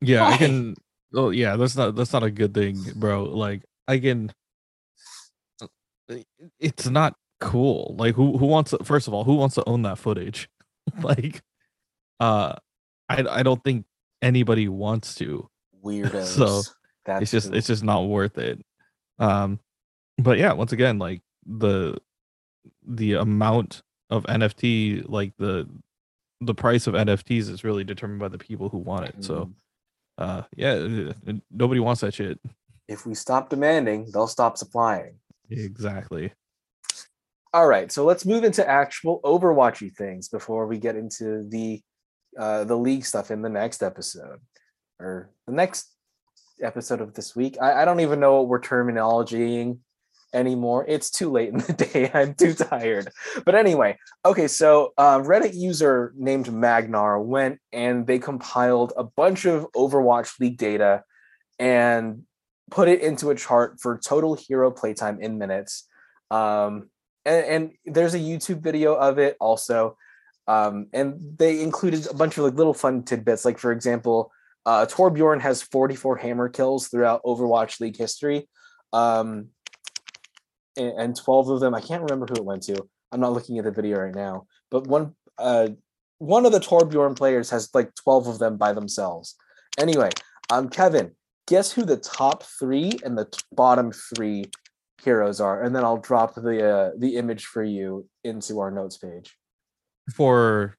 Yeah, 0.00 0.26
I 0.26 0.36
can. 0.36 0.74
Oh, 1.14 1.30
yeah, 1.30 1.56
that's 1.56 1.76
not 1.76 1.94
that's 1.96 2.12
not 2.12 2.22
a 2.22 2.30
good 2.30 2.54
thing, 2.54 2.78
bro. 2.96 3.24
Like, 3.24 3.62
I 3.88 3.98
can. 3.98 4.32
uh, 5.60 5.66
It's 6.58 6.86
not 6.88 7.16
cool. 7.40 7.94
Like, 7.98 8.14
who 8.14 8.38
who 8.38 8.46
wants 8.46 8.70
to? 8.72 8.78
First 8.84 9.08
of 9.08 9.14
all, 9.14 9.24
who 9.24 9.34
wants 9.36 9.54
to 9.56 9.68
own 9.68 9.82
that 9.82 9.98
footage? 9.98 10.48
like, 11.02 11.42
uh, 12.20 12.54
I 13.08 13.24
I 13.28 13.42
don't 13.42 13.62
think 13.62 13.86
anybody 14.22 14.68
wants 14.68 15.14
to. 15.16 15.48
Weirdos. 15.84 16.24
So, 16.24 16.62
That's 17.06 17.22
it's 17.22 17.30
just 17.30 17.48
who- 17.48 17.54
it's 17.54 17.66
just 17.66 17.82
not 17.84 18.06
worth 18.06 18.38
it. 18.38 18.60
Um, 19.18 19.58
but 20.18 20.38
yeah, 20.38 20.52
once 20.52 20.72
again, 20.72 20.98
like 20.98 21.22
the 21.46 21.98
the 22.86 23.14
amount 23.14 23.82
of 24.10 24.24
NFT, 24.24 25.08
like 25.08 25.32
the 25.38 25.68
the 26.40 26.54
price 26.54 26.86
of 26.86 26.94
NFTs 26.94 27.48
is 27.50 27.64
really 27.64 27.84
determined 27.84 28.20
by 28.20 28.28
the 28.28 28.38
people 28.38 28.68
who 28.70 28.78
want 28.78 29.06
it. 29.08 29.14
So, 29.24 29.34
Mhm. 29.46 29.52
Uh, 30.20 30.42
yeah, 30.56 30.72
uh, 30.72 31.12
uh, 31.28 31.32
nobody 31.50 31.80
wants 31.80 32.02
that 32.02 32.14
shit. 32.14 32.38
if 32.88 33.06
we 33.06 33.14
stop 33.14 33.48
demanding, 33.48 34.08
they'll 34.12 34.26
stop 34.26 34.56
supplying. 34.58 35.14
Exactly. 35.50 36.32
All 37.52 37.66
right, 37.66 37.90
so 37.90 38.04
let's 38.04 38.24
move 38.24 38.44
into 38.44 38.68
actual 38.68 39.20
Overwatchy 39.24 39.92
things 39.92 40.28
before 40.28 40.66
we 40.66 40.78
get 40.78 40.94
into 40.94 41.48
the 41.48 41.80
uh, 42.38 42.62
the 42.62 42.76
league 42.76 43.04
stuff 43.04 43.32
in 43.32 43.42
the 43.42 43.48
next 43.48 43.82
episode 43.82 44.38
or 45.00 45.30
the 45.48 45.52
next 45.52 45.92
episode 46.62 47.00
of 47.00 47.14
this 47.14 47.34
week. 47.34 47.56
I, 47.60 47.82
I 47.82 47.84
don't 47.84 48.00
even 48.00 48.20
know 48.20 48.36
what 48.36 48.48
we're 48.48 48.60
terminologying 48.60 49.78
anymore. 50.32 50.84
It's 50.88 51.10
too 51.10 51.30
late 51.30 51.50
in 51.50 51.58
the 51.58 51.72
day. 51.92 52.10
I'm 52.12 52.34
too 52.34 52.54
tired. 52.54 53.10
But 53.44 53.54
anyway, 53.54 53.98
okay, 54.24 54.48
so 54.48 54.92
uh, 54.96 55.18
Reddit 55.20 55.54
user 55.54 56.12
named 56.16 56.52
Magnar 56.52 57.20
went 57.20 57.58
and 57.72 58.06
they 58.06 58.18
compiled 58.18 58.92
a 58.96 59.04
bunch 59.04 59.44
of 59.44 59.66
Overwatch 59.72 60.38
League 60.40 60.58
data 60.58 61.02
and 61.58 62.22
put 62.70 62.88
it 62.88 63.00
into 63.00 63.30
a 63.30 63.34
chart 63.34 63.80
for 63.80 63.98
total 63.98 64.34
hero 64.34 64.70
playtime 64.70 65.20
in 65.20 65.38
minutes. 65.38 65.86
Um, 66.30 66.90
and, 67.24 67.44
and 67.44 67.72
there's 67.84 68.14
a 68.14 68.18
YouTube 68.18 68.62
video 68.62 68.94
of 68.94 69.18
it 69.18 69.36
also. 69.40 69.96
Um, 70.46 70.86
and 70.92 71.36
they 71.36 71.62
included 71.62 72.08
a 72.08 72.14
bunch 72.14 72.38
of 72.38 72.44
like 72.44 72.54
little 72.54 72.74
fun 72.74 73.02
tidbits. 73.02 73.44
Like 73.44 73.58
for 73.58 73.72
example, 73.72 74.32
uh, 74.66 74.86
Torbjorn 74.86 75.40
has 75.40 75.62
44 75.62 76.16
hammer 76.16 76.48
kills 76.48 76.88
throughout 76.88 77.22
Overwatch 77.24 77.80
League 77.80 77.96
history, 77.96 78.48
um, 78.92 79.48
and, 80.80 80.98
and 80.98 81.16
12 81.16 81.48
of 81.50 81.60
them 81.60 81.74
I 81.74 81.80
can't 81.80 82.02
remember 82.02 82.26
who 82.28 82.36
it 82.36 82.44
went 82.44 82.62
to. 82.64 82.82
I'm 83.12 83.20
not 83.20 83.32
looking 83.32 83.58
at 83.58 83.64
the 83.64 83.72
video 83.72 83.98
right 83.98 84.14
now, 84.14 84.46
but 84.70 84.86
one 84.86 85.14
uh, 85.38 85.68
one 86.18 86.44
of 86.44 86.52
the 86.52 86.60
Torbjorn 86.60 87.16
players 87.16 87.50
has 87.50 87.70
like 87.74 87.94
12 87.94 88.26
of 88.26 88.38
them 88.38 88.56
by 88.56 88.72
themselves. 88.72 89.36
Anyway, 89.78 90.10
um, 90.50 90.68
Kevin, 90.68 91.12
guess 91.46 91.72
who 91.72 91.84
the 91.84 91.96
top 91.96 92.42
three 92.42 92.92
and 93.04 93.16
the 93.16 93.24
t- 93.24 93.40
bottom 93.52 93.90
three 93.90 94.44
heroes 95.02 95.40
are, 95.40 95.62
and 95.62 95.74
then 95.74 95.84
I'll 95.84 95.96
drop 95.96 96.34
the 96.34 96.70
uh, 96.70 96.90
the 96.98 97.16
image 97.16 97.46
for 97.46 97.64
you 97.64 98.06
into 98.22 98.60
our 98.60 98.70
notes 98.70 98.98
page. 98.98 99.36
For 100.14 100.76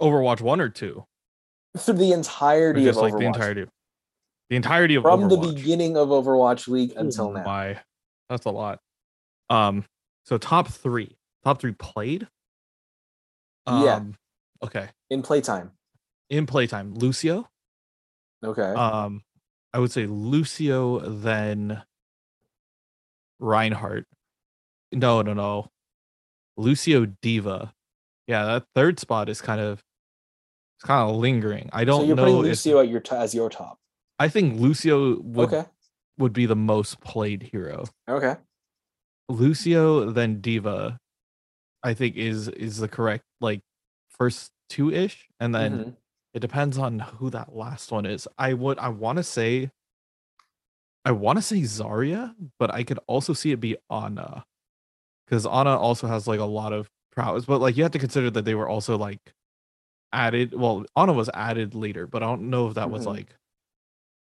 Overwatch 0.00 0.40
one 0.40 0.60
or 0.60 0.68
two, 0.68 1.04
Through 1.76 1.94
the 1.94 2.12
entirety 2.12 2.84
just 2.84 2.98
of 2.98 3.02
like 3.02 3.14
Overwatch, 3.14 3.18
the 3.18 3.26
entirety, 3.26 3.64
the 4.50 4.56
entirety 4.56 4.94
of 4.94 5.02
from 5.02 5.28
the 5.28 5.36
beginning 5.36 5.96
of 5.96 6.08
Overwatch 6.08 6.68
League 6.68 6.92
Oh 6.96 7.00
until 7.00 7.32
now. 7.32 7.44
My, 7.44 7.80
that's 8.28 8.46
a 8.46 8.50
lot. 8.50 8.80
Um, 9.50 9.84
so 10.24 10.38
top 10.38 10.68
three, 10.68 11.16
top 11.44 11.60
three 11.60 11.72
played. 11.72 12.28
Yeah. 13.66 13.96
Um, 13.96 14.14
Okay. 14.62 14.88
in 15.10 15.22
playtime. 15.22 15.72
In 16.30 16.46
playtime, 16.46 16.94
Lucio. 16.94 17.48
Okay. 18.44 18.62
Um, 18.62 19.22
I 19.72 19.78
would 19.78 19.92
say 19.92 20.06
Lucio, 20.06 20.98
then 21.00 21.82
Reinhardt. 23.38 24.06
No, 24.92 25.22
no, 25.22 25.32
no. 25.34 25.70
Lucio 26.56 27.06
D.Va. 27.22 27.72
Yeah, 28.26 28.44
that 28.44 28.64
third 28.74 28.98
spot 28.98 29.28
is 29.28 29.40
kind 29.40 29.60
of 29.60 29.82
it's 30.76 30.84
kind 30.84 31.08
of 31.08 31.16
lingering. 31.16 31.70
I 31.72 31.84
don't 31.84 32.02
so 32.02 32.06
you're 32.06 32.16
putting 32.16 32.34
know 32.34 32.40
if 32.42 32.46
Lucio 32.48 32.80
at 32.80 32.88
your 32.88 33.00
t- 33.00 33.14
as 33.16 33.34
your 33.34 33.48
top. 33.48 33.78
I 34.18 34.28
think 34.28 34.60
Lucio 34.60 35.20
would 35.20 35.52
okay. 35.52 35.64
would 36.18 36.32
be 36.32 36.46
the 36.46 36.56
most 36.56 37.00
played 37.00 37.48
hero. 37.52 37.84
Okay. 38.08 38.36
Lucio 39.28 40.10
then 40.10 40.40
D.Va, 40.40 40.98
I 41.82 41.94
think 41.94 42.16
is 42.16 42.48
is 42.48 42.78
the 42.78 42.88
correct 42.88 43.24
like 43.40 43.62
first 44.10 44.52
two 44.68 44.90
ish, 44.90 45.28
and 45.40 45.54
then 45.54 45.78
Mhm. 45.78 45.96
it 46.34 46.40
depends 46.40 46.78
on 46.78 46.98
who 47.00 47.30
that 47.30 47.54
last 47.54 47.92
one 47.92 48.06
is. 48.06 48.28
I 48.38 48.54
would 48.54 48.78
I 48.78 48.88
want 48.88 49.18
to 49.18 49.22
say 49.22 49.70
I 51.04 51.12
want 51.12 51.38
to 51.38 51.42
say 51.42 51.60
Zarya, 51.62 52.34
but 52.58 52.72
I 52.74 52.84
could 52.84 52.98
also 53.06 53.32
see 53.32 53.52
it 53.52 53.60
be 53.60 53.76
Ana 53.90 54.44
because 55.26 55.46
Ana 55.46 55.76
also 55.78 56.06
has 56.06 56.26
like 56.28 56.40
a 56.40 56.44
lot 56.44 56.72
of 56.72 56.90
prowess, 57.12 57.44
but 57.46 57.60
like 57.60 57.76
you 57.76 57.82
have 57.84 57.92
to 57.92 57.98
consider 57.98 58.30
that 58.30 58.44
they 58.44 58.54
were 58.54 58.68
also 58.68 58.98
like 58.98 59.34
added. 60.12 60.54
Well, 60.54 60.84
Ana 60.96 61.12
was 61.14 61.30
added 61.34 61.74
later, 61.74 62.06
but 62.06 62.22
I 62.22 62.26
don't 62.26 62.50
know 62.50 62.68
if 62.68 62.74
that 62.74 62.90
was 62.90 63.04
Mhm. 63.04 63.06
like 63.06 63.36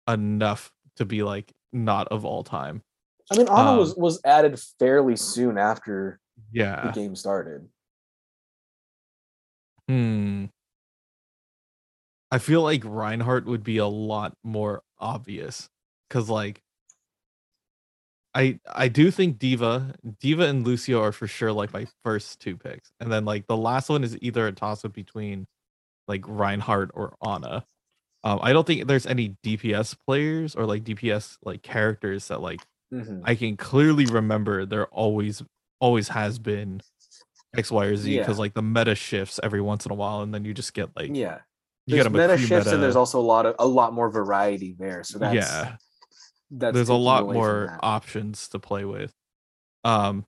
enough 0.08 0.72
to 0.96 1.04
be 1.04 1.22
like 1.22 1.52
not 1.72 2.08
of 2.08 2.24
all 2.24 2.44
time. 2.44 2.82
I 3.30 3.36
mean, 3.38 3.48
Ana 3.48 3.70
Um, 3.72 3.78
was 3.78 3.94
was 3.96 4.20
added 4.24 4.58
fairly 4.78 5.16
soon 5.16 5.58
after 5.58 6.20
the 6.86 6.92
game 6.92 7.14
started. 7.16 7.68
Hmm. 9.88 10.46
I 12.30 12.38
feel 12.38 12.62
like 12.62 12.82
Reinhardt 12.84 13.44
would 13.46 13.62
be 13.62 13.76
a 13.76 13.86
lot 13.86 14.34
more 14.42 14.82
obvious 14.98 15.68
because, 16.08 16.30
like, 16.30 16.62
I 18.34 18.58
I 18.66 18.88
do 18.88 19.10
think 19.10 19.38
D.Va, 19.38 19.94
D.Va 20.20 20.44
and 20.44 20.66
Lucio 20.66 21.02
are 21.02 21.12
for 21.12 21.26
sure 21.26 21.52
like 21.52 21.72
my 21.74 21.86
first 22.02 22.40
two 22.40 22.56
picks, 22.56 22.90
and 23.00 23.12
then 23.12 23.24
like 23.26 23.46
the 23.46 23.56
last 23.56 23.90
one 23.90 24.02
is 24.04 24.16
either 24.22 24.46
a 24.46 24.52
toss 24.52 24.84
up 24.84 24.94
between 24.94 25.46
like 26.08 26.24
Reinhardt 26.26 26.90
or 26.94 27.16
Ana. 27.20 27.64
Um, 28.24 28.38
I 28.42 28.52
don't 28.52 28.66
think 28.66 28.86
there's 28.86 29.06
any 29.06 29.36
DPS 29.44 29.96
players 30.06 30.54
or 30.54 30.64
like 30.64 30.84
DPS 30.84 31.36
like 31.44 31.62
characters 31.62 32.28
that 32.28 32.40
like 32.40 32.62
Mhm. 32.92 33.22
I 33.24 33.34
can 33.34 33.56
clearly 33.56 34.06
remember 34.06 34.66
there 34.66 34.86
always 34.88 35.42
always 35.80 36.08
has 36.08 36.38
been 36.38 36.80
X, 37.56 37.70
Y, 37.70 37.84
or 37.86 37.96
Z 37.96 38.14
Yeah. 38.14 38.20
because 38.22 38.38
like 38.38 38.54
the 38.54 38.62
meta 38.62 38.94
shifts 38.94 39.40
every 39.42 39.60
once 39.60 39.84
in 39.86 39.92
a 39.92 39.94
while, 39.94 40.20
and 40.22 40.32
then 40.32 40.44
you 40.44 40.54
just 40.54 40.74
get 40.74 40.94
like 40.96 41.08
Yeah. 41.14 41.40
you 41.86 41.96
There's 41.96 42.04
get 42.04 42.06
a 42.06 42.10
meta 42.10 42.38
shifts 42.38 42.70
and 42.70 42.82
there's 42.82 42.96
also 42.96 43.18
a 43.18 43.22
lot 43.22 43.46
of 43.46 43.56
a 43.58 43.66
lot 43.66 43.92
more 43.92 44.10
variety 44.10 44.74
there. 44.78 45.02
So 45.04 45.18
that's 45.18 45.34
yeah, 45.34 45.76
that's 46.50 46.74
there's 46.74 46.88
a 46.90 46.94
lot 46.94 47.24
more 47.24 47.78
options 47.82 48.48
to 48.48 48.58
play 48.58 48.84
with. 48.84 49.12
Um, 49.84 50.26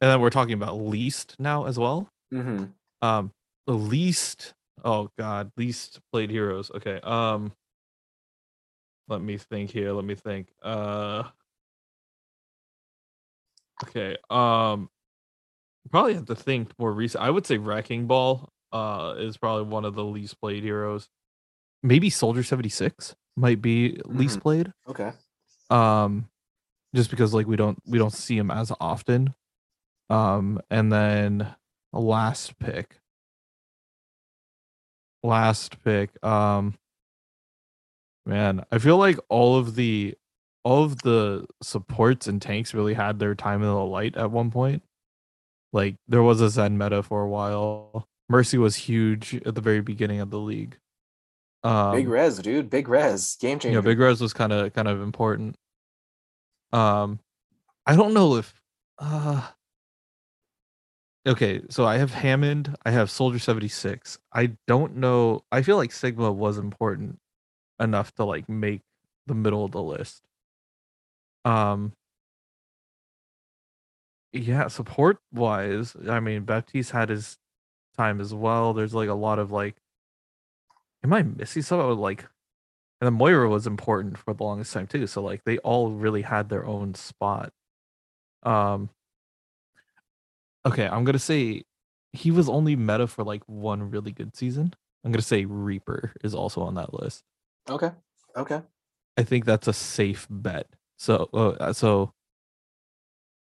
and 0.00 0.10
then 0.10 0.20
we're 0.20 0.30
talking 0.30 0.54
about 0.54 0.76
least 0.78 1.36
now 1.38 1.66
as 1.66 1.78
well. 1.78 2.08
Mhm. 2.32 2.72
Um, 3.02 3.32
the 3.66 3.74
least 3.74 4.54
oh 4.84 5.10
god, 5.18 5.52
least 5.58 6.00
played 6.12 6.30
heroes. 6.30 6.70
Okay. 6.70 7.00
Um, 7.02 7.52
let 9.08 9.20
me 9.20 9.36
think 9.36 9.70
here. 9.70 9.92
Let 9.92 10.04
me 10.04 10.14
think. 10.14 10.48
Uh, 10.62 11.24
okay. 13.84 14.16
Um, 14.30 14.88
probably 15.90 16.14
have 16.14 16.26
to 16.26 16.34
think 16.34 16.70
more 16.78 16.92
recent. 16.92 17.22
I 17.24 17.30
would 17.30 17.46
say 17.46 17.58
Wrecking 17.58 18.06
Ball. 18.06 18.50
Uh, 18.72 19.16
is 19.18 19.36
probably 19.36 19.64
one 19.64 19.84
of 19.84 19.96
the 19.96 20.04
least 20.04 20.40
played 20.40 20.62
heroes. 20.62 21.08
Maybe 21.82 22.08
Soldier 22.08 22.44
seventy 22.44 22.68
six 22.68 23.16
might 23.36 23.60
be 23.60 24.00
least 24.04 24.38
Mhm. 24.38 24.42
played. 24.42 24.72
Okay. 24.86 25.10
Um, 25.70 26.28
just 26.94 27.10
because 27.10 27.34
like 27.34 27.48
we 27.48 27.56
don't 27.56 27.78
we 27.84 27.98
don't 27.98 28.12
see 28.12 28.36
him 28.38 28.50
as 28.50 28.70
often. 28.80 29.34
Um, 30.08 30.60
and 30.70 30.92
then 30.92 31.52
last 31.92 32.58
pick. 32.60 33.00
Last 35.22 35.82
pick. 35.84 36.10
Um, 36.24 36.78
man, 38.24 38.64
I 38.70 38.78
feel 38.78 38.96
like 38.96 39.18
all 39.28 39.56
of 39.56 39.74
the 39.74 40.16
all 40.64 40.84
of 40.84 41.02
the 41.02 41.46
supports 41.62 42.26
and 42.26 42.40
tanks 42.40 42.74
really 42.74 42.94
had 42.94 43.18
their 43.18 43.34
time 43.34 43.62
in 43.62 43.68
the 43.68 43.84
light 43.84 44.16
at 44.16 44.30
one 44.30 44.50
point. 44.50 44.82
Like 45.72 45.96
there 46.08 46.22
was 46.22 46.40
a 46.40 46.50
Zen 46.50 46.76
meta 46.78 47.02
for 47.02 47.22
a 47.22 47.28
while. 47.28 48.08
Mercy 48.28 48.58
was 48.58 48.76
huge 48.76 49.34
at 49.46 49.54
the 49.54 49.60
very 49.60 49.80
beginning 49.80 50.20
of 50.20 50.30
the 50.30 50.38
league. 50.38 50.78
Um, 51.62 51.92
Big 51.92 52.08
res, 52.08 52.38
dude. 52.38 52.70
Big 52.70 52.88
res. 52.88 53.36
Game 53.40 53.58
changer. 53.58 53.78
yeah, 53.78 53.82
Big 53.82 53.98
Res 53.98 54.20
was 54.20 54.32
kind 54.32 54.52
of 54.52 54.72
kind 54.72 54.88
of 54.88 55.02
important. 55.02 55.56
Um, 56.72 57.20
I 57.86 57.96
don't 57.96 58.14
know 58.14 58.36
if 58.36 58.54
uh 58.98 59.46
okay, 61.26 61.62
so 61.68 61.84
I 61.84 61.98
have 61.98 62.12
Hammond, 62.12 62.76
I 62.84 62.90
have 62.90 63.10
Soldier 63.10 63.38
76. 63.38 64.18
I 64.32 64.52
don't 64.66 64.96
know. 64.96 65.44
I 65.52 65.62
feel 65.62 65.76
like 65.76 65.92
Sigma 65.92 66.32
was 66.32 66.58
important 66.58 67.18
enough 67.78 68.14
to 68.14 68.24
like 68.24 68.48
make 68.48 68.82
the 69.26 69.34
middle 69.34 69.64
of 69.64 69.72
the 69.72 69.82
list. 69.82 70.22
Um 71.44 71.92
yeah, 74.32 74.68
support 74.68 75.18
wise, 75.32 75.96
I 76.08 76.20
mean 76.20 76.44
Baptiste 76.44 76.92
had 76.92 77.08
his 77.08 77.36
time 77.96 78.20
as 78.20 78.32
well. 78.32 78.72
There's 78.72 78.94
like 78.94 79.08
a 79.08 79.14
lot 79.14 79.38
of 79.38 79.50
like 79.50 79.76
am 81.02 81.12
I 81.12 81.22
missing 81.22 81.62
something 81.62 81.98
like 81.98 82.26
and 83.00 83.06
then 83.06 83.14
Moira 83.14 83.48
was 83.48 83.66
important 83.66 84.18
for 84.18 84.34
the 84.34 84.44
longest 84.44 84.72
time 84.72 84.86
too. 84.86 85.06
So 85.06 85.22
like 85.22 85.44
they 85.44 85.58
all 85.58 85.90
really 85.90 86.22
had 86.22 86.48
their 86.48 86.66
own 86.66 86.94
spot. 86.94 87.52
Um 88.42 88.90
okay, 90.66 90.86
I'm 90.86 91.04
gonna 91.04 91.18
say 91.18 91.62
he 92.12 92.30
was 92.30 92.48
only 92.48 92.76
meta 92.76 93.06
for 93.06 93.24
like 93.24 93.42
one 93.46 93.90
really 93.90 94.12
good 94.12 94.36
season. 94.36 94.74
I'm 95.04 95.12
gonna 95.12 95.22
say 95.22 95.44
Reaper 95.44 96.12
is 96.22 96.34
also 96.34 96.60
on 96.62 96.74
that 96.74 96.92
list. 96.94 97.24
Okay. 97.68 97.90
Okay. 98.36 98.62
I 99.16 99.22
think 99.22 99.44
that's 99.44 99.68
a 99.68 99.72
safe 99.72 100.26
bet. 100.30 100.66
So 101.00 101.30
uh, 101.32 101.72
so 101.72 102.12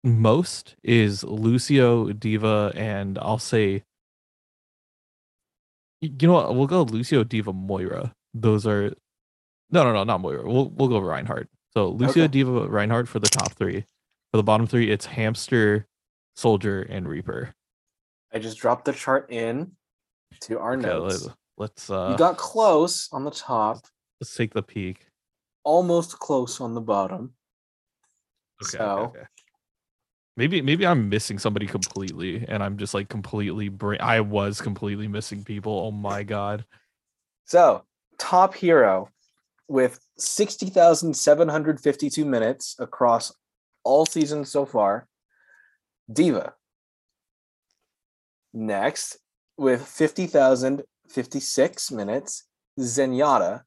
most 0.03 0.75
is 0.83 1.23
Lucio, 1.23 2.11
D.Va, 2.11 2.73
and 2.75 3.19
I'll 3.19 3.37
say 3.37 3.83
you 6.01 6.27
know 6.27 6.33
what? 6.33 6.55
We'll 6.55 6.67
go 6.67 6.81
Lucio, 6.81 7.23
D.Va, 7.23 7.53
Moira. 7.53 8.13
Those 8.33 8.65
are 8.65 8.89
no, 9.69 9.83
no, 9.83 9.93
no, 9.93 10.03
not 10.03 10.19
Moira. 10.19 10.43
We'll 10.43 10.69
we'll 10.71 10.89
go 10.89 10.97
Reinhardt. 10.99 11.47
So 11.75 11.89
Lucio, 11.89 12.23
Okay. 12.23 12.31
D.Va, 12.31 12.67
Reinhardt 12.67 13.07
for 13.07 13.19
the 13.19 13.29
top 13.29 13.53
three. 13.53 13.85
For 14.31 14.37
the 14.37 14.43
bottom 14.43 14.65
three, 14.65 14.89
it's 14.89 15.05
Hamster, 15.05 15.85
Soldier, 16.35 16.81
and 16.81 17.07
Reaper. 17.07 17.53
I 18.33 18.39
just 18.39 18.57
dropped 18.57 18.85
the 18.85 18.93
chart 18.93 19.31
in 19.31 19.73
to 20.41 20.57
our 20.57 20.73
Okay, 20.73 20.81
notes. 20.87 21.25
let, 21.25 21.35
let's 21.59 21.89
uh 21.91 22.09
you 22.11 22.17
got 22.17 22.37
close 22.37 23.09
on 23.11 23.23
the 23.23 23.31
top, 23.31 23.85
let's 24.19 24.35
take 24.35 24.53
the 24.55 24.63
peek. 24.63 25.05
almost 25.63 26.17
close 26.17 26.59
on 26.59 26.73
the 26.73 26.81
bottom. 26.81 27.33
Okay, 28.67 28.77
So- 28.77 28.83
okay, 28.83 29.19
okay. 29.19 29.27
Maybe 30.35 30.63
maybe 30.63 30.87
I'm 30.87 31.09
missing 31.09 31.37
somebody 31.37 31.67
completely, 31.67 32.43
and 32.47 32.63
I'm 32.63 32.75
just 32.77 32.95
like 32.95 33.07
completely 33.07 33.69
brain. 33.69 33.99
I 34.01 34.21
was 34.21 34.61
completely 34.61 35.07
missing 35.07 35.43
people. 35.43 35.71
Oh 35.73 35.91
my 35.91 36.23
god. 36.23 36.65
So, 37.45 37.83
top 38.17 38.55
hero 38.55 39.09
with 39.67 39.99
60,752 40.17 42.25
minutes 42.25 42.75
across 42.79 43.31
all 43.83 44.07
seasons 44.07 44.49
so 44.49 44.65
far, 44.65 45.07
D.Va. 46.11 46.55
Next, 48.53 49.19
with 49.57 49.85
50,056 49.85 51.91
minutes, 51.91 52.43
Zenyatta. 52.79 53.63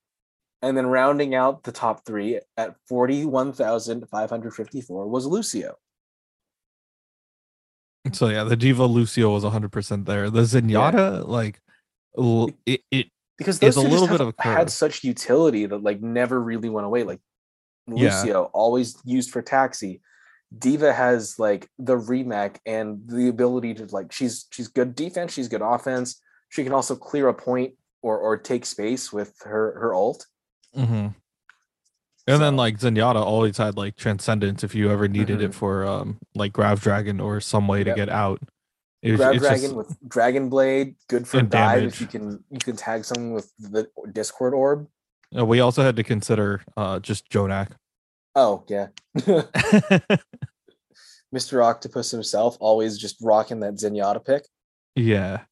And 0.63 0.77
then 0.77 0.87
rounding 0.87 1.35
out 1.35 1.65
the 1.65 1.73
top 1.73 2.07
three 2.07 2.41
at 2.57 2.77
41,554 2.89 5.07
was 5.07 5.27
Lucio. 5.27 5.77
So 8.13 8.29
yeah, 8.29 8.45
the 8.45 8.57
D.Va 8.57 8.85
Lucio 8.85 9.33
was 9.33 9.43
100 9.43 9.73
percent 9.73 10.07
there. 10.07 10.31
The 10.31 10.43
Zenyatta, 10.43 11.27
like, 11.27 11.61
l- 12.17 12.51
it, 12.65 12.83
it 12.91 13.09
Because 13.37 13.59
those 13.59 13.77
a 13.77 13.83
two 13.83 13.89
little 13.89 14.09
bit 14.09 14.21
of 14.21 14.35
a 14.39 14.43
had 14.43 14.71
such 14.71 15.05
utility 15.05 15.67
that 15.67 15.83
like 15.83 16.01
never 16.01 16.41
really 16.41 16.69
went 16.69 16.87
away. 16.87 17.03
Like 17.03 17.21
Yeah. 17.89 18.21
Lucio, 18.21 18.45
always 18.53 18.97
used 19.05 19.31
for 19.31 19.43
taxi. 19.43 20.01
D.Va 20.57 20.93
has 20.93 21.39
like 21.39 21.69
the 21.79 21.97
remech 21.97 22.57
and 22.65 23.01
the 23.07 23.29
ability 23.29 23.75
to 23.75 23.87
like 23.87 24.13
she's 24.13 24.47
she's 24.53 24.69
good 24.69 24.95
defense, 24.95 25.33
she's 25.33 25.49
good 25.49 25.63
offense. 25.63 26.21
She 26.49 26.63
can 26.63 26.73
also 26.73 26.95
clear 26.95 27.29
a 27.29 27.35
point 27.35 27.75
or 28.03 28.19
or 28.19 28.37
take 28.37 28.65
space 28.65 29.13
with 29.13 29.35
her 29.43 29.79
her 29.81 29.95
ult. 29.95 30.27
Mhm. 30.75 31.15
and 32.27 32.43
then 32.43 32.57
like 32.57 32.79
Zenyatta 32.79 33.17
always 33.23 33.57
had 33.59 33.77
like 33.77 33.97
transcendence 33.97 34.65
if 34.65 34.75
you 34.75 34.91
ever 34.91 35.07
needed 35.09 35.39
Mhm. 35.39 35.45
it 35.45 35.55
for 35.55 35.85
um 35.87 36.19
like 36.35 36.53
Grav 36.53 36.81
Dragon 36.81 37.21
or 37.21 37.41
some 37.41 37.69
way 37.69 37.85
to 37.85 37.95
get 37.95 38.09
out. 38.09 38.41
It 39.03 39.13
it's 39.13 39.21
dragon 39.41 39.61
just- 39.63 39.75
with 39.77 39.97
dragon 40.09 40.49
blade, 40.49 40.97
good 41.09 41.29
for 41.29 41.39
And 41.39 41.51
dive 41.51 41.85
if 41.85 42.01
you 42.01 42.07
can 42.07 42.43
you 42.51 42.59
can 42.59 42.75
tag 42.77 43.05
someone 43.05 43.33
with 43.35 43.53
the 43.59 43.89
Discord 44.13 44.55
orb. 44.55 44.89
uh, 45.37 45.45
we 45.45 45.61
also 45.61 45.83
had 45.83 45.97
to 45.97 46.03
consider 46.03 46.63
uh 46.77 46.99
just 47.01 47.29
JJoNak. 47.31 47.73
Oh 48.35 48.65
yeah. 48.69 48.89
Mr. 51.35 51.65
Octopus 51.65 52.11
himself 52.11 52.57
always 52.61 52.97
just 52.99 53.17
rocking 53.23 53.61
that 53.61 53.75
Zenyatta 53.75 54.25
pick. 54.25 54.47
yeah. 54.95 55.43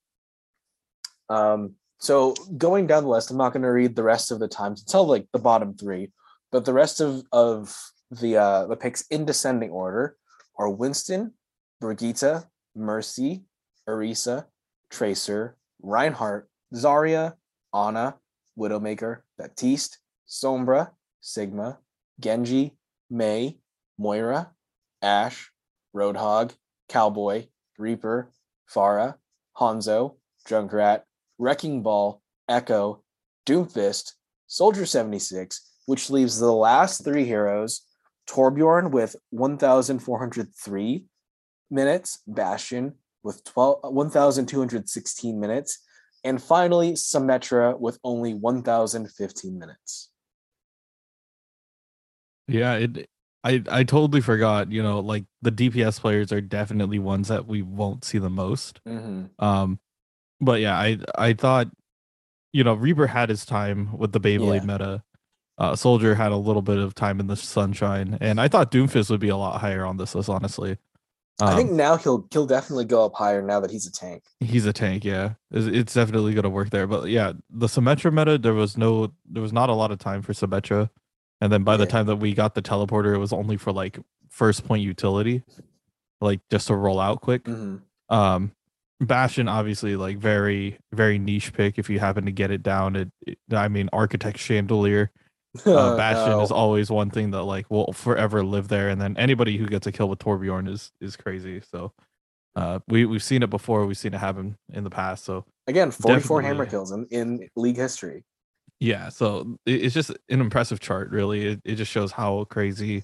Um, 1.28 1.74
so 2.04 2.34
going 2.58 2.86
down 2.86 3.04
the 3.04 3.08
list, 3.08 3.30
I'm 3.30 3.38
not 3.38 3.54
going 3.54 3.62
to 3.62 3.68
read 3.68 3.96
the 3.96 4.02
rest 4.02 4.30
of 4.30 4.38
the 4.38 4.48
times. 4.48 4.82
Until 4.82 5.06
like 5.06 5.26
the 5.32 5.38
bottom 5.38 5.74
three, 5.74 6.12
but 6.52 6.64
the 6.64 6.72
rest 6.72 7.00
of 7.00 7.22
of 7.32 7.74
the 8.10 8.36
uh, 8.36 8.66
the 8.66 8.76
picks 8.76 9.06
in 9.08 9.24
descending 9.24 9.70
order 9.70 10.16
are 10.58 10.68
Winston, 10.68 11.32
Brigitte, 11.80 12.44
Mercy, 12.76 13.44
Orisa, 13.88 14.46
Tracer, 14.90 15.56
Reinhardt, 15.82 16.48
Zarya, 16.74 17.34
Ana, 17.72 18.16
Widowmaker, 18.58 19.22
Baptiste, 19.38 19.98
Sombra, 20.28 20.90
Sigma, 21.20 21.78
Genji, 22.20 22.76
Mei, 23.10 23.58
Moira, 23.98 24.50
Ashe, 25.00 25.50
Roadhog, 25.94 26.52
Cowboy, 26.88 27.46
Reaper, 27.78 28.30
Pharah, 28.70 29.14
Hanzo, 29.58 30.16
Junkrat, 30.46 31.02
Wrecking 31.38 31.82
Ball, 31.82 32.20
Echo, 32.48 33.02
Doomfist, 33.46 34.12
Soldier 34.46 34.86
76, 34.86 35.60
which 35.86 36.10
leaves 36.10 36.38
the 36.38 36.52
last 36.52 37.04
three 37.04 37.24
heroes 37.24 37.82
Torbjorn 38.28 38.90
with 38.90 39.16
1,403 39.30 41.04
minutes, 41.70 42.22
Bastion 42.26 42.94
with 43.22 43.44
12, 43.44 43.78
1,216 43.82 45.40
minutes, 45.40 45.78
and 46.24 46.42
finally 46.42 46.92
Symmetra 46.92 47.78
with 47.78 47.98
only 48.04 48.34
1,015 48.34 49.58
minutes. 49.58 50.10
Yeah, 52.46 52.74
it 52.74 53.08
I 53.42 53.62
I 53.70 53.84
totally 53.84 54.20
forgot, 54.20 54.70
you 54.70 54.82
know, 54.82 55.00
like 55.00 55.24
the 55.42 55.52
DPS 55.52 56.00
players 56.00 56.32
are 56.32 56.40
definitely 56.40 56.98
ones 56.98 57.28
that 57.28 57.46
we 57.46 57.62
won't 57.62 58.04
see 58.04 58.18
the 58.18 58.30
most. 58.30 58.80
Mm-hmm. 58.86 59.44
Um 59.44 59.78
but 60.40 60.60
yeah, 60.60 60.76
I 60.78 60.98
I 61.16 61.32
thought 61.34 61.68
you 62.52 62.62
know, 62.62 62.74
Reaper 62.74 63.08
had 63.08 63.28
his 63.30 63.44
time 63.44 63.96
with 63.98 64.12
the 64.12 64.20
Beyblade 64.20 64.64
meta. 64.64 65.02
Uh 65.58 65.74
Soldier 65.76 66.14
had 66.14 66.30
a 66.32 66.36
little 66.36 66.62
bit 66.62 66.78
of 66.78 66.94
time 66.94 67.20
in 67.20 67.26
the 67.26 67.36
sunshine, 67.36 68.18
and 68.20 68.40
I 68.40 68.48
thought 68.48 68.70
Doomfist 68.72 69.10
would 69.10 69.20
be 69.20 69.28
a 69.28 69.36
lot 69.36 69.60
higher 69.60 69.84
on 69.84 69.96
this 69.96 70.14
list, 70.14 70.28
honestly. 70.28 70.78
I 71.40 71.56
think 71.56 71.70
Um, 71.72 71.76
now 71.76 71.96
he'll 71.96 72.26
he'll 72.32 72.46
definitely 72.46 72.84
go 72.84 73.04
up 73.04 73.14
higher 73.14 73.42
now 73.42 73.58
that 73.58 73.70
he's 73.72 73.86
a 73.86 73.92
tank. 73.92 74.22
he's 74.38 74.66
a 74.66 74.72
tank, 74.72 75.04
yeah. 75.04 75.34
It's, 75.50 75.66
it's 75.66 75.94
definitely 75.94 76.32
gonna 76.34 76.48
work 76.48 76.70
there. 76.70 76.86
But 76.86 77.08
yeah, 77.08 77.32
the 77.50 77.66
Symmetra 77.66 78.12
meta, 78.12 78.38
there 78.38 78.54
was 78.54 78.76
no 78.76 79.12
there 79.28 79.42
was 79.42 79.52
not 79.52 79.68
a 79.68 79.74
lot 79.74 79.90
of 79.90 79.98
time 79.98 80.22
for 80.22 80.32
Symmetra. 80.32 80.90
And 81.40 81.52
then 81.52 81.64
by 81.64 81.76
the 81.76 81.84
Yeah. 81.84 81.88
time 81.90 82.06
that 82.06 82.16
we 82.16 82.34
got 82.34 82.54
the 82.54 82.62
teleporter, 82.62 83.14
it 83.14 83.18
was 83.18 83.32
only 83.32 83.56
for 83.56 83.72
like 83.72 83.98
first 84.30 84.64
point 84.64 84.82
utility. 84.84 85.42
Like 86.20 86.40
just 86.50 86.68
to 86.68 86.76
roll 86.76 87.00
out 87.00 87.20
quick. 87.20 87.44
Mhm. 87.44 87.80
Um 88.10 88.52
Bastion 89.00 89.48
obviously 89.48 89.96
like 89.96 90.18
very, 90.18 90.78
very 90.92 91.18
niche 91.18 91.52
pick 91.52 91.78
if 91.78 91.90
you 91.90 91.98
happen 91.98 92.24
to 92.26 92.32
get 92.32 92.50
it 92.50 92.62
down. 92.62 92.96
It, 92.96 93.10
it 93.26 93.38
I 93.52 93.68
mean 93.68 93.88
architect 93.92 94.38
chandelier. 94.38 95.10
Uh, 95.64 95.96
Bastion 95.96 96.40
is 96.40 96.50
always 96.50 96.90
one 96.90 97.10
thing 97.10 97.30
that 97.30 97.44
like 97.44 97.70
will 97.70 97.92
forever 97.92 98.42
live 98.44 98.66
there. 98.66 98.88
And 98.88 99.00
then 99.00 99.16
anybody 99.16 99.56
who 99.56 99.66
gets 99.66 99.86
a 99.86 99.92
kill 99.92 100.08
with 100.08 100.18
Torbjorn 100.18 100.68
is 100.68 100.90
is 101.00 101.16
crazy. 101.16 101.60
So 101.70 101.92
uh 102.56 102.80
we, 102.88 103.04
we've 103.04 103.22
seen 103.22 103.42
it 103.44 103.50
before, 103.50 103.86
we've 103.86 103.96
seen 103.98 104.14
it 104.14 104.18
happen 104.18 104.56
in 104.72 104.82
the 104.84 104.90
past. 104.90 105.24
So 105.24 105.44
Again, 105.68 105.90
44 105.92 106.42
hammer 106.42 106.66
kills 106.66 106.90
in, 106.92 107.06
in 107.10 107.48
league 107.56 107.76
history. 107.76 108.24
yeah 108.80 109.08
so 109.10 109.56
it- 109.64 109.84
it's 109.84 109.94
just 109.94 110.10
an 110.28 110.40
impressive 110.40 110.80
chart 110.80 111.10
really 111.10 111.46
it, 111.46 111.60
it 111.64 111.74
just 111.76 111.90
shows 111.90 112.10
how 112.10 112.44
crazy 112.50 113.02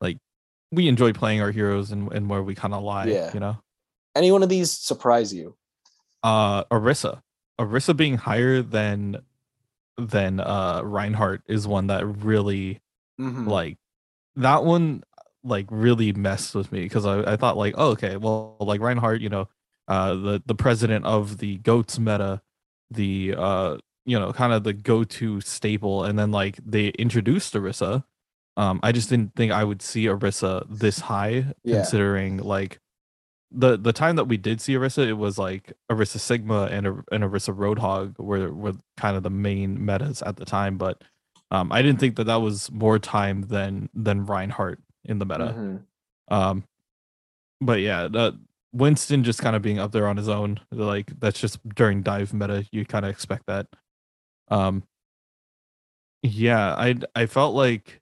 like 0.00 0.16
we 0.70 0.86
enjoy 0.86 1.12
playing 1.12 1.40
our 1.42 1.50
heroes 1.50 1.90
and, 1.90 2.12
and 2.12 2.30
where 2.30 2.42
we 2.42 2.54
kind 2.54 2.72
of 2.72 2.82
lie 2.84 3.06
Yeah. 3.06 3.30
you 3.34 3.40
know 3.40 3.56
Any 4.14 4.32
one 4.32 4.42
of 4.42 4.48
these 4.48 4.70
surprise 4.70 5.32
you? 5.32 5.56
uh 6.22 6.64
orisa 6.64 7.22
orisa 7.58 7.96
being 7.96 8.18
higher 8.18 8.60
than 8.60 9.22
than 9.96 10.38
uh 10.38 10.82
reinhardt 10.84 11.40
is 11.48 11.66
one 11.66 11.86
that 11.86 12.04
really 12.06 12.80
Mhm. 13.18 13.46
like 13.46 13.78
that 14.36 14.64
one 14.64 15.02
like 15.44 15.66
really 15.70 16.12
messed 16.12 16.54
with 16.54 16.70
me 16.72 16.82
because 16.82 17.06
I, 17.06 17.32
I 17.32 17.36
thought 17.36 17.56
like 17.56 17.74
oh, 17.78 17.92
okay 17.92 18.16
well 18.18 18.56
like 18.60 18.82
reinhardt 18.82 19.22
you 19.22 19.30
know 19.30 19.48
uh 19.88 20.14
the 20.14 20.42
the 20.44 20.54
president 20.54 21.06
of 21.06 21.38
the 21.38 21.56
goats 21.58 21.98
meta 21.98 22.42
the 22.90 23.34
uh 23.38 23.78
you 24.04 24.18
know 24.18 24.30
kind 24.34 24.52
of 24.52 24.64
the 24.64 24.74
go-to 24.74 25.40
staple 25.40 26.04
and 26.04 26.18
then 26.18 26.30
like 26.32 26.58
they 26.64 26.88
introduced 26.98 27.54
orisa 27.54 28.04
um 28.58 28.78
i 28.82 28.92
just 28.92 29.08
didn't 29.08 29.34
think 29.36 29.52
i 29.52 29.64
would 29.64 29.80
see 29.80 30.04
orisa 30.04 30.66
this 30.68 31.00
high 31.00 31.54
Yeah. 31.64 31.76
considering 31.76 32.36
like 32.38 32.78
the 33.52 33.76
the 33.76 33.92
time 33.92 34.16
that 34.16 34.24
we 34.26 34.36
did 34.36 34.60
see 34.60 34.74
orisa 34.74 35.06
it 35.08 35.14
was 35.14 35.36
like 35.38 35.72
orisa 35.90 36.18
sigma 36.20 36.64
and 36.70 36.86
and 36.86 37.24
orisa 37.24 37.54
roadhog 37.54 38.16
were 38.18 38.52
were 38.52 38.74
kind 38.96 39.16
of 39.16 39.22
the 39.22 39.30
main 39.30 39.84
metas 39.84 40.22
at 40.22 40.36
the 40.36 40.44
time 40.44 40.78
but 40.78 41.02
um 41.50 41.72
i 41.72 41.82
didn't 41.82 41.98
think 41.98 42.14
that 42.16 42.24
that 42.24 42.40
was 42.42 42.70
more 42.70 42.98
time 42.98 43.42
than 43.42 43.88
than 43.92 44.24
reinhardt 44.24 44.78
in 45.04 45.18
the 45.18 45.26
meta 45.26 45.54
Mhm. 45.56 45.82
um, 46.28 46.64
but 47.60 47.80
yeah, 47.80 48.08
the 48.08 48.38
Winston 48.72 49.22
just 49.24 49.42
kind 49.42 49.54
of 49.56 49.60
being 49.62 49.78
up 49.78 49.90
there 49.92 50.06
on 50.06 50.16
his 50.16 50.28
own, 50.28 50.60
like 50.70 51.12
that's 51.20 51.38
just 51.40 51.58
during 51.74 52.02
dive 52.02 52.32
meta. 52.32 52.64
You 52.70 52.86
kind 52.86 53.04
of 53.04 53.10
expect 53.10 53.46
that. 53.46 53.66
Um, 54.48 54.84
yeah, 56.22 56.74
I 56.74 56.94
I 57.14 57.26
felt 57.26 57.54
like 57.54 57.99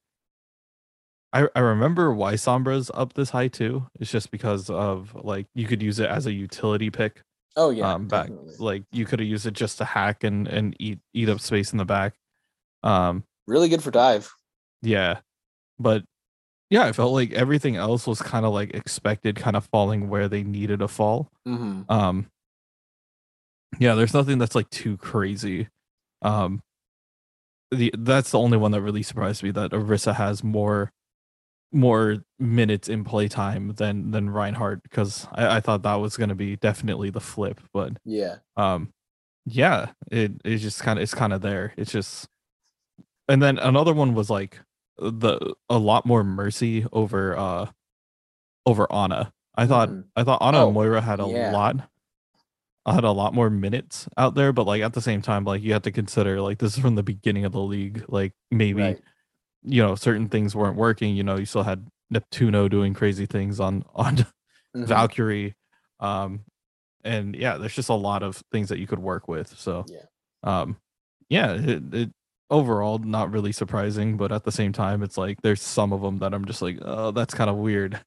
I 1.32 1.48
I 1.54 1.60
remember 1.60 2.12
why 2.12 2.34
Sombra's 2.34 2.90
up 2.94 3.12
this 3.14 3.30
high 3.30 3.48
too. 3.48 3.86
It's 4.00 4.10
just 4.10 4.30
because 4.30 4.70
of 4.70 5.14
like 5.14 5.46
you 5.54 5.66
could 5.66 5.82
use 5.82 5.98
it 5.98 6.08
as 6.08 6.26
a 6.26 6.32
utility 6.32 6.90
pick 6.90 7.22
Oh 7.56 7.70
yeah, 7.70 7.92
um 7.94 8.06
back 8.08 8.28
definitely. 8.28 8.54
like 8.58 8.84
you 8.92 9.04
could 9.04 9.18
have 9.18 9.28
used 9.28 9.46
it 9.46 9.54
just 9.54 9.78
to 9.78 9.84
hack 9.84 10.22
and 10.24 10.46
and 10.48 10.76
eat 10.78 11.00
eat 11.12 11.28
up 11.28 11.40
space 11.40 11.72
in 11.72 11.78
the 11.78 11.84
back 11.84 12.14
um 12.84 13.24
really 13.46 13.68
good 13.68 13.82
for 13.82 13.90
dive. 13.90 14.30
yeah 14.82 15.18
but 15.80 16.04
yeah 16.70 16.84
i 16.84 16.92
felt 16.92 17.12
like 17.12 17.32
everything 17.32 17.74
else 17.74 18.06
was 18.06 18.22
kind 18.22 18.46
of 18.46 18.52
like 18.52 18.72
expected 18.74 19.34
kind 19.34 19.56
of 19.56 19.64
falling 19.72 20.08
where 20.08 20.28
they 20.28 20.44
needed 20.44 20.78
to 20.78 20.86
fall 20.86 21.30
hmm 21.44 21.82
um 21.88 22.26
yeah 23.80 23.94
there's 23.96 24.14
nothing 24.14 24.38
that's 24.38 24.54
like 24.54 24.70
too 24.70 24.96
crazy 24.96 25.68
um 26.22 26.62
the 27.72 27.92
that's 27.98 28.30
the 28.30 28.38
only 28.38 28.56
one 28.56 28.70
that 28.70 28.82
really 28.82 29.02
surprised 29.02 29.42
me 29.42 29.50
that 29.50 29.72
Orisa 29.72 30.14
has 30.14 30.44
more 30.44 30.92
more 31.72 32.24
minutes 32.38 32.88
in 32.88 33.04
playtime 33.04 33.74
than 33.76 34.10
than 34.10 34.30
reinhardt 34.30 34.82
because 34.82 35.26
I, 35.32 35.56
I 35.56 35.60
thought 35.60 35.82
that 35.82 35.96
was 35.96 36.16
going 36.16 36.30
to 36.30 36.34
be 36.34 36.56
definitely 36.56 37.10
the 37.10 37.20
flip 37.20 37.60
but 37.74 37.92
Yeah. 38.04 38.36
um 38.56 38.92
yeah 39.44 39.90
it 40.10 40.32
it's 40.44 40.62
just 40.62 40.82
kind 40.82 40.98
of 40.98 41.02
it's 41.02 41.14
kind 41.14 41.32
of 41.32 41.42
there 41.42 41.74
it's 41.76 41.92
just 41.92 42.28
and 43.28 43.42
then 43.42 43.58
another 43.58 43.92
one 43.92 44.14
was 44.14 44.30
like 44.30 44.60
the 44.98 45.54
a 45.68 45.78
lot 45.78 46.06
more 46.06 46.24
mercy 46.24 46.86
over 46.92 47.36
uh 47.36 47.66
over 48.66 48.90
Ana 48.90 49.32
i 49.54 49.66
thought 49.66 49.90
Mhm. 49.90 50.04
i 50.16 50.24
thought 50.24 50.40
Ana 50.40 50.58
Oh, 50.62 50.66
and 50.66 50.74
moira 50.74 51.00
had 51.02 51.20
a 51.20 51.26
yeah. 51.26 51.50
lot 51.52 51.88
had 52.86 53.04
a 53.04 53.12
lot 53.12 53.34
more 53.34 53.50
minutes 53.50 54.08
out 54.16 54.34
there 54.34 54.50
but 54.52 54.66
like 54.66 54.80
at 54.82 54.94
the 54.94 55.02
same 55.02 55.20
time 55.20 55.44
like 55.44 55.62
you 55.62 55.74
have 55.74 55.82
to 55.82 55.92
consider 55.92 56.40
like 56.40 56.58
this 56.58 56.74
is 56.76 56.82
from 56.82 56.94
the 56.94 57.02
beginning 57.02 57.44
of 57.44 57.52
the 57.52 57.60
league 57.60 58.02
like 58.08 58.32
maybe 58.50 58.80
Right. 58.80 59.00
You 59.64 59.82
know 59.82 59.94
certain 59.94 60.28
things 60.28 60.54
weren't 60.54 60.76
working 60.76 61.16
you 61.16 61.22
know 61.24 61.36
you 61.36 61.44
still 61.46 61.64
had 61.64 61.86
neptuno 62.14 62.70
doing 62.70 62.94
crazy 62.94 63.26
things 63.26 63.60
on 63.60 63.84
on 63.94 64.26
Mhm. 64.76 64.86
Valkyrie. 64.86 65.54
Um, 65.98 66.44
and 67.04 67.34
yeah, 67.34 67.56
there's 67.56 67.74
just 67.74 67.88
a 67.88 67.94
lot 67.94 68.22
of 68.22 68.42
things 68.52 68.68
that 68.68 68.78
you 68.78 68.86
could 68.86 68.98
work 68.98 69.26
with. 69.28 69.58
So, 69.58 69.84
Yeah. 69.88 70.02
um, 70.42 70.76
yeah, 71.30 71.54
it, 71.54 71.94
it 71.94 72.10
overall 72.50 72.98
not 72.98 73.30
really 73.32 73.50
surprising, 73.52 74.16
but 74.18 74.30
at 74.30 74.44
the 74.44 74.52
same 74.52 74.72
time, 74.74 75.02
it's 75.02 75.16
like 75.16 75.40
there's 75.42 75.62
some 75.62 75.92
of 75.94 76.02
them 76.02 76.18
that 76.18 76.34
I'm 76.34 76.44
just 76.44 76.60
like, 76.60 76.78
oh, 76.82 77.12
that's 77.12 77.32
kind 77.34 77.48
of 77.48 77.56
weird. 77.56 77.98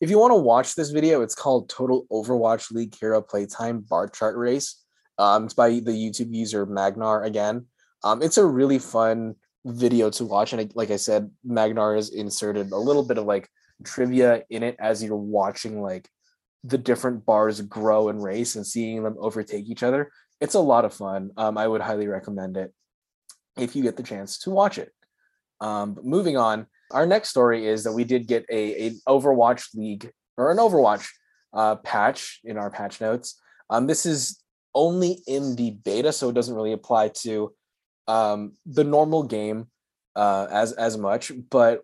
If 0.00 0.10
you 0.10 0.18
want 0.18 0.32
to 0.32 0.36
watch 0.36 0.74
this 0.74 0.90
video, 0.90 1.22
it's 1.22 1.34
called 1.34 1.68
Total 1.68 2.06
Overwatch 2.10 2.70
League 2.70 2.94
Hero 2.98 3.20
Playtime 3.20 3.80
Bar 3.80 4.08
Chart 4.08 4.36
Race. 4.36 4.82
Um, 5.18 5.44
it's 5.44 5.54
by 5.54 5.68
the 5.70 5.90
YouTube 5.92 6.34
user 6.34 6.64
Magnar 6.66 7.24
again. 7.24 7.66
Um, 8.02 8.22
it's 8.22 8.38
a 8.38 8.46
really 8.46 8.78
fun 8.78 9.34
video 9.64 10.10
to 10.10 10.24
watch, 10.24 10.52
and 10.52 10.60
I- 10.62 10.70
like 10.74 10.90
I 10.90 10.96
said, 10.96 11.30
Magnar 11.44 11.94
has 11.96 12.10
inserted 12.10 12.72
a 12.72 12.76
little 12.76 13.04
bit 13.04 13.18
of 13.18 13.24
like 13.24 13.48
trivia 13.84 14.44
in 14.50 14.62
it 14.62 14.76
as 14.78 15.02
you're 15.02 15.16
watching 15.16 15.82
like 15.82 16.08
the 16.64 16.78
different 16.78 17.24
bars 17.24 17.60
grow 17.62 18.08
and 18.08 18.22
race 18.22 18.56
and 18.56 18.66
seeing 18.66 19.02
them 19.02 19.16
overtake 19.18 19.66
each 19.66 19.82
other. 19.82 20.10
It's 20.40 20.54
a 20.54 20.60
lot 20.60 20.84
of 20.84 20.94
fun. 20.94 21.30
Um, 21.36 21.56
I 21.56 21.66
would 21.66 21.80
highly 21.80 22.06
recommend 22.06 22.56
it 22.56 22.72
if 23.56 23.74
you 23.74 23.82
get 23.82 23.96
the 23.96 24.02
chance 24.02 24.38
to 24.40 24.50
watch 24.50 24.78
it. 24.78 24.92
Um, 25.60 25.98
moving 26.02 26.36
on, 26.36 26.66
our 26.90 27.06
next 27.06 27.28
story 27.28 27.66
is 27.66 27.84
that 27.84 27.92
we 27.92 28.04
did 28.04 28.26
get 28.26 28.46
a 28.50 28.88
an 28.88 29.00
Overwatch 29.06 29.74
League 29.74 30.10
or 30.36 30.50
an 30.50 30.58
Overwatch 30.58 31.06
uh, 31.52 31.76
patch 31.76 32.40
in 32.44 32.56
our 32.56 32.70
patch 32.70 33.00
notes. 33.00 33.40
Um, 33.68 33.86
this 33.86 34.06
is 34.06 34.42
only 34.74 35.22
in 35.26 35.56
the 35.56 35.72
beta, 35.72 36.12
so 36.12 36.28
it 36.28 36.34
doesn't 36.34 36.54
really 36.54 36.72
apply 36.72 37.08
to 37.08 37.52
um, 38.08 38.52
the 38.66 38.84
normal 38.84 39.22
game 39.22 39.68
uh, 40.16 40.46
as 40.50 40.72
as 40.72 40.96
much. 40.96 41.32
But 41.50 41.82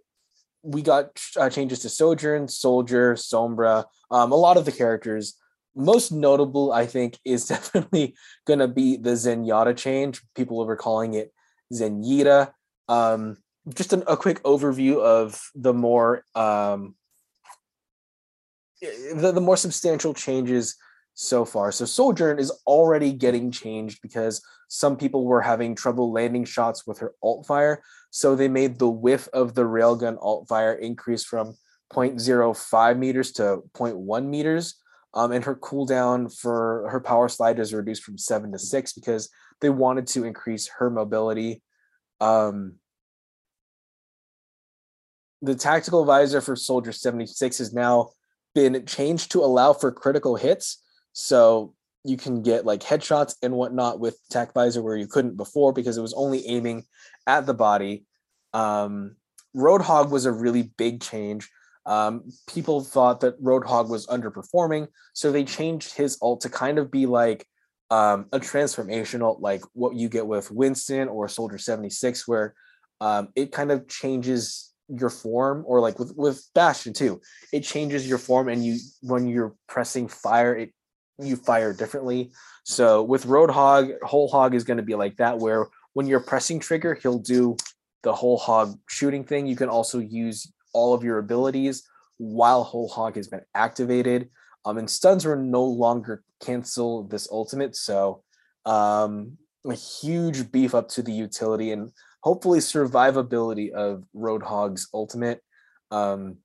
we 0.63 0.83
got 0.83 1.21
uh, 1.39 1.49
changes 1.49 1.81
to 1.81 1.89
Sojourn, 1.89 2.49
Soldier, 2.49 3.15
Sombra, 3.15 3.85
um, 4.11 4.33
a 4.33 4.37
lot 4.37 4.57
of 4.57 4.65
the 4.65 4.73
characters. 4.73 5.35
Most 5.75 6.11
notable, 6.11 6.73
I 6.73 6.87
think, 6.87 7.19
is 7.25 7.47
definitely 7.47 8.17
going 8.47 8.61
to 8.61 8.69
be 8.69 8.97
the 8.97 9.11
Zenyatta 9.11 9.77
change. 9.77 10.23
People 10.35 10.65
were 10.65 10.77
calling 10.77 11.15
it 11.15 11.33
Zenyatta. 11.73 12.53
Um, 12.89 13.37
just 13.75 13.93
an, 13.93 14.05
a 14.07 14.17
quick 14.17 14.43
overview 14.45 15.01
of 15.01 15.41
the 15.55 15.75
more 15.75 16.25
um, 16.35 16.95
the, 18.81 19.33
the 19.33 19.41
more 19.41 19.57
substantial 19.57 20.15
changes 20.15 20.77
so 21.15 21.45
far. 21.45 21.73
So 21.73 21.85
Sojourn 21.85 22.39
is 22.39 22.51
already 22.67 23.13
getting 23.13 23.51
changed 23.51 24.01
because 24.03 24.43
some 24.69 24.97
people 24.97 25.25
were 25.25 25.43
having 25.43 25.75
trouble 25.75 26.13
landing 26.13 26.45
shots 26.45 26.87
with 26.87 26.99
her 26.99 27.15
alt 27.23 27.47
fire. 27.47 27.83
So 28.11 28.35
they 28.35 28.49
made 28.49 28.79
the 28.79 28.89
width 28.89 29.29
of 29.33 29.55
the 29.55 29.63
railgun 29.63 30.19
alt 30.21 30.49
fire 30.49 30.75
increase 30.75 31.25
from 31.25 31.55
0.05 31.93 32.99
meters 32.99 33.33
to 33.33 33.63
0.1 33.75 34.27
meters. 34.27 34.75
Um, 35.15 35.33
and 35.33 35.45
her 35.45 35.55
cooldown 35.55 36.37
for 36.37 36.89
her 36.91 37.01
power 37.01 37.29
slide 37.29 37.59
is 37.59 37.73
reduced 37.73 38.03
from 38.03 38.19
seven 38.19 38.53
to 38.53 38.59
six 38.59 38.93
because 38.93 39.31
they 39.61 39.71
wanted 39.71 40.07
to 40.09 40.25
increase 40.25 40.69
her 40.79 40.91
mobility. 40.91 41.63
Um, 42.21 42.75
the 45.41 45.55
tactical 45.55 46.05
visor 46.05 46.41
for 46.41 46.57
Soldier 46.57 46.93
76 46.93 47.59
has 47.59 47.73
now 47.73 48.11
been 48.55 48.85
changed 48.87 49.31
to 49.33 49.45
allow 49.45 49.73
for 49.73 49.93
critical 49.93 50.37
hits. 50.37 50.83
So 51.13 51.75
you 52.07 52.17
can 52.17 52.43
get 52.43 52.65
like 52.65 52.81
headshots 52.81 53.35
and 53.43 53.55
whatnot 53.55 54.01
with 54.01 54.19
tac 54.31 54.53
visor 54.55 54.83
where 54.83 54.97
you 54.97 55.07
couldn't 55.07 55.37
before 55.37 55.73
because 55.73 55.97
it 55.97 56.03
was 56.03 56.15
only 56.15 56.47
aiming 56.47 56.85
at 57.27 57.47
the 57.47 57.55
body. 57.55 58.05
Um, 58.53 59.17
Roadhog 59.57 60.11
was 60.11 60.27
a 60.27 60.33
really 60.33 60.71
big 60.77 61.01
change. 61.01 61.51
Um, 61.87 62.25
people 62.49 62.83
thought 62.83 63.21
that 63.21 63.41
Roadhog 63.43 63.89
was 63.89 64.07
underperforming, 64.09 64.89
so 65.15 65.31
they 65.31 65.45
changed 65.45 65.95
his 65.95 66.19
ult 66.21 66.41
to 66.43 66.51
kind 66.51 66.79
of 66.79 66.91
be 66.91 67.07
like 67.07 67.47
um, 67.91 68.27
a 68.33 68.41
transformational, 68.41 69.41
like 69.41 69.63
what 69.73 69.95
you 69.95 70.09
get 70.09 70.27
with 70.27 70.51
Winston 70.51 71.09
or 71.09 71.29
Soldier 71.29 71.59
76, 71.59 72.27
where 72.27 72.55
um, 73.01 73.29
it 73.37 73.53
kind 73.53 73.71
of 73.71 73.87
changes 73.89 74.73
your 74.89 75.11
form, 75.11 75.65
or 75.67 75.81
like 75.81 75.99
with 75.99 76.13
with 76.17 76.45
Bastion 76.55 76.93
too, 76.93 77.21
it 77.53 77.61
changes 77.61 78.09
your 78.09 78.19
form, 78.19 78.49
and 78.49 78.65
you 78.65 78.79
when 79.03 79.29
you're 79.29 79.55
pressing 79.69 80.09
fire, 80.09 80.57
it 80.57 80.73
you 81.19 81.37
fire 81.37 81.73
differently. 81.73 82.33
So 82.65 83.03
with 83.03 83.27
Roadhog, 83.27 83.95
Whole 84.03 84.29
Hog 84.29 84.55
is 84.55 84.65
going 84.65 84.77
to 84.77 84.83
be 84.83 84.95
like 84.95 85.17
that, 85.17 85.39
where 85.39 85.69
when 85.95 86.07
you're 86.07 86.21
pressing 86.21 86.61
trigger, 86.61 86.95
he'll 86.95 87.19
do 87.19 87.57
the 88.03 88.13
whole 88.13 88.37
hog 88.37 88.79
shooting 88.89 89.25
thing. 89.25 89.47
You 89.47 89.57
can 89.57 89.69
also 89.69 89.99
use 89.99 90.53
all 90.73 90.95
of 90.95 91.03
your 91.03 91.19
abilities 91.19 91.83
while 92.19 92.63
whole 92.63 92.89
hog 92.89 93.17
has 93.17 93.29
been 93.29 93.43
activated. 93.55 94.29
Um, 94.65 94.79
and 94.79 94.91
stuns 94.91 95.25
will 95.25 95.37
no 95.37 95.65
longer 95.65 96.23
cancel 96.41 97.05
this 97.05 97.29
ultimate. 97.31 97.77
So 97.77 98.23
um, 98.65 99.39
a 99.67 99.75
huge 99.75 100.51
beef 100.51 100.75
up 100.75 100.89
to 100.91 101.03
the 101.03 101.13
utility 101.13 101.73
and 101.73 101.93
hopefully 102.21 102.59
survivability 102.59 103.71
of 103.71 104.05
Roadhog's 104.15 104.89
ultimate. 104.93 105.41
Um, 105.91 106.39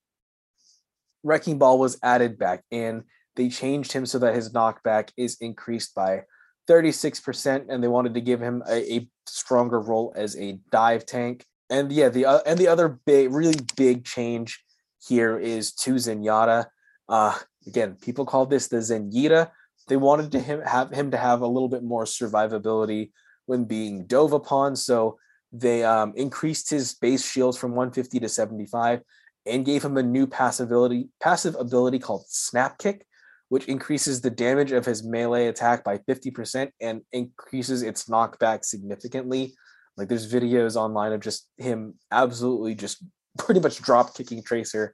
Wrecking 1.24 1.58
Ball 1.58 1.78
was 1.78 2.00
added 2.04 2.38
back 2.38 2.64
in. 2.72 3.04
They 3.36 3.50
changed 3.50 3.92
him 3.94 4.06
so 4.06 4.20
that 4.20 4.36
his 4.36 4.52
knockback 4.52 5.10
is 5.18 5.38
increased 5.40 5.96
by 5.96 6.24
36%, 6.70 7.66
and 7.70 7.84
they 7.84 7.88
wanted 7.88 8.14
to 8.14 8.22
give 8.22 8.40
him 8.40 8.64
a, 8.68 8.94
a 8.94 9.10
stronger 9.26 9.80
role 9.80 10.14
as 10.16 10.38
a 10.38 10.60
dive 10.72 11.06
tank. 11.06 11.46
And 11.70 11.92
yeah, 11.92 12.10
the 12.10 12.26
uh, 12.26 12.40
and 12.46 12.60
the 12.60 12.68
other 12.68 13.00
big, 13.06 13.32
really 13.32 13.56
big 13.78 14.04
change 14.04 14.62
here 15.06 15.40
is 15.40 15.72
to 15.74 15.96
Zenyatta. 15.96 16.66
Uh, 17.08 17.38
again, 17.66 17.98
people 18.02 18.26
call 18.26 18.46
this 18.46 18.68
the 18.68 18.78
Zenyatta. 18.78 19.52
They 19.88 19.98
wanted 19.98 20.32
to 20.34 20.40
him 20.40 20.62
have 20.62 20.92
him 20.92 21.12
to 21.12 21.18
have 21.18 21.42
a 21.42 21.48
little 21.48 21.70
bit 21.70 21.84
more 21.84 22.04
survivability 22.04 23.12
when 23.46 23.64
being 23.66 24.06
dove 24.06 24.34
upon, 24.34 24.76
so 24.76 25.18
they 25.52 25.84
um, 25.84 26.14
increased 26.16 26.70
his 26.70 26.94
base 26.94 27.30
shields 27.30 27.58
from 27.58 27.72
150 27.72 28.20
to 28.20 28.30
75 28.30 29.02
and 29.46 29.66
gave 29.66 29.84
him 29.84 29.98
a 29.98 30.04
new 30.04 30.28
passive 30.28 30.68
ability, 30.68 31.10
passive 31.22 31.56
ability 31.56 32.00
called 32.00 32.24
Snap 32.28 32.78
Kick, 32.78 33.06
which 33.52 33.66
increases 33.66 34.22
the 34.22 34.30
damage 34.30 34.72
of 34.72 34.86
his 34.86 35.04
melee 35.04 35.48
attack 35.48 35.84
by 35.84 35.98
50% 35.98 36.70
and 36.80 37.02
increases 37.12 37.82
its 37.82 38.06
knockback 38.06 38.64
significantly. 38.64 39.54
Like 39.98 40.08
there's 40.08 40.32
videos 40.32 40.78
online 40.78 41.12
of 41.12 41.20
just 41.20 41.50
him 41.58 41.96
absolutely 42.12 42.76
just 42.76 43.04
pretty 43.38 43.60
much 43.60 43.82
drop 43.82 44.16
kicking 44.16 44.42
Tracer 44.42 44.94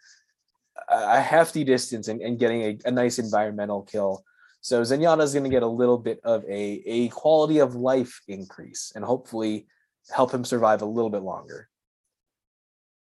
a 0.90 0.96
a 0.96 1.22
hefty 1.22 1.64
distance 1.64 2.08
and, 2.08 2.20
and 2.20 2.40
getting 2.40 2.64
a, 2.64 2.78
a 2.86 2.92
nice 2.92 3.20
environmental 3.20 3.84
kill. 3.84 4.24
So 4.62 4.82
Zenyatta 4.82 5.22
is 5.22 5.34
going 5.34 5.44
to 5.44 5.52
get 5.52 5.62
a 5.62 5.68
little 5.68 6.00
bit 6.00 6.20
of 6.24 6.44
a, 6.46 6.82
a 6.88 7.10
quality 7.10 7.60
of 7.60 7.76
life 7.76 8.22
increase 8.28 8.92
and 8.96 9.06
hopefully 9.06 9.68
help 10.10 10.34
him 10.34 10.44
survive 10.44 10.82
a 10.82 10.86
little 10.86 11.12
bit 11.12 11.22
longer. 11.22 11.70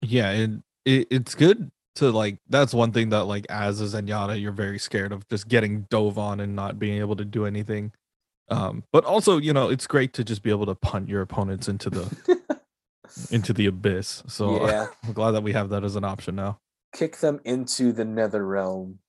Yeah, 0.02 0.32
and 0.32 0.64
it, 0.84 1.08
it's 1.10 1.34
good 1.34 1.72
to 1.96 2.12
like. 2.12 2.38
That's 2.50 2.74
one 2.74 2.92
thing 2.92 3.10
that 3.10 3.26
like 3.26 3.46
as 3.50 3.82
a 3.82 3.86
Zenyatta, 3.86 4.42
you're 4.42 4.52
very 4.52 4.80
scared 4.80 5.12
of 5.12 5.28
just 5.30 5.48
getting 5.48 5.82
dove 5.90 6.18
on 6.18 6.40
and 6.40 6.56
not 6.56 6.80
being 6.80 7.00
able 7.00 7.16
to 7.16 7.26
do 7.26 7.46
anything. 7.46 7.92
Um, 8.50 8.84
but 8.92 9.06
also, 9.06 9.38
you 9.38 9.54
know, 9.54 9.70
it's 9.70 9.88
great 9.88 10.14
to 10.14 10.24
just 10.24 10.42
be 10.42 10.50
able 10.50 10.66
to 10.66 10.76
punt 10.76 11.08
your 11.08 11.22
opponents 11.22 11.68
into 11.68 11.90
the 11.90 12.40
into 13.32 13.54
the 13.54 13.68
abyss. 13.68 14.24
So 14.28 14.66
yeah, 14.66 14.88
I'm 15.04 15.14
glad 15.14 15.32
that 15.32 15.44
we 15.44 15.54
have 15.54 15.70
that 15.70 15.84
as 15.84 15.96
an 15.96 16.04
option 16.04 16.36
now. 16.36 16.60
kick 16.96 17.18
them 17.18 17.40
into 17.46 17.92
the 17.92 18.06
nether 18.06 18.46
realm. 18.46 19.00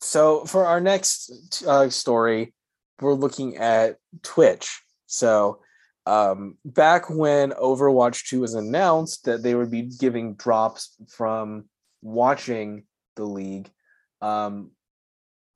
so 0.00 0.44
for 0.44 0.66
our 0.66 0.80
next 0.80 1.64
uh, 1.66 1.88
story, 1.90 2.54
we're 3.00 3.14
looking 3.14 3.56
at 3.56 3.96
Twitch. 4.22 4.82
So 5.06 5.60
um, 6.06 6.58
back 6.64 7.08
when 7.08 7.50
Overwatch 7.52 8.28
2 8.28 8.40
was 8.40 8.54
announced 8.54 9.24
that 9.24 9.42
they 9.42 9.54
would 9.54 9.70
be 9.70 9.82
giving 9.82 10.34
drops 10.34 10.94
from 11.08 11.64
watching 12.04 12.84
the 13.16 13.24
league, 13.24 13.68
um, 14.20 14.70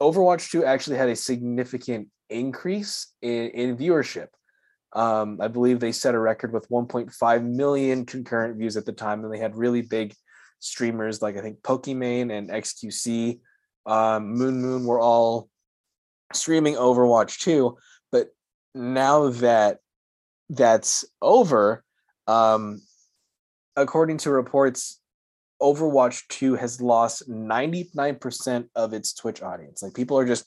Overwatch 0.00 0.50
2 0.50 0.64
actually 0.64 0.96
had 0.96 1.08
a 1.08 1.16
significant 1.16 2.08
increase 2.30 3.12
in, 3.22 3.50
in 3.50 3.76
viewership. 3.76 4.28
Um, 4.92 5.38
I 5.40 5.48
believe 5.48 5.80
they 5.80 5.92
set 5.92 6.14
a 6.14 6.18
record 6.18 6.52
with 6.52 6.68
1.5 6.68 7.44
million 7.44 8.06
concurrent 8.06 8.56
views 8.56 8.76
at 8.76 8.86
the 8.86 8.92
time, 8.92 9.22
and 9.22 9.32
they 9.32 9.38
had 9.38 9.56
really 9.56 9.82
big 9.82 10.14
streamers 10.60 11.22
like 11.22 11.36
I 11.36 11.40
think 11.40 11.60
Pokimane 11.62 12.32
and 12.32 12.50
XQC, 12.50 13.40
um, 13.86 14.30
Moon 14.30 14.60
Moon 14.60 14.84
were 14.84 15.00
all 15.00 15.48
streaming 16.32 16.74
Overwatch 16.74 17.38
2. 17.38 17.76
But 18.10 18.28
now 18.74 19.28
that 19.30 19.78
that's 20.48 21.04
over, 21.20 21.84
um, 22.26 22.80
according 23.76 24.18
to 24.18 24.30
reports, 24.30 24.97
Overwatch 25.60 26.22
2 26.28 26.54
has 26.54 26.80
lost 26.80 27.28
99% 27.28 28.68
of 28.74 28.92
its 28.92 29.12
Twitch 29.12 29.42
audience. 29.42 29.82
Like 29.82 29.94
people 29.94 30.18
are 30.18 30.26
just 30.26 30.44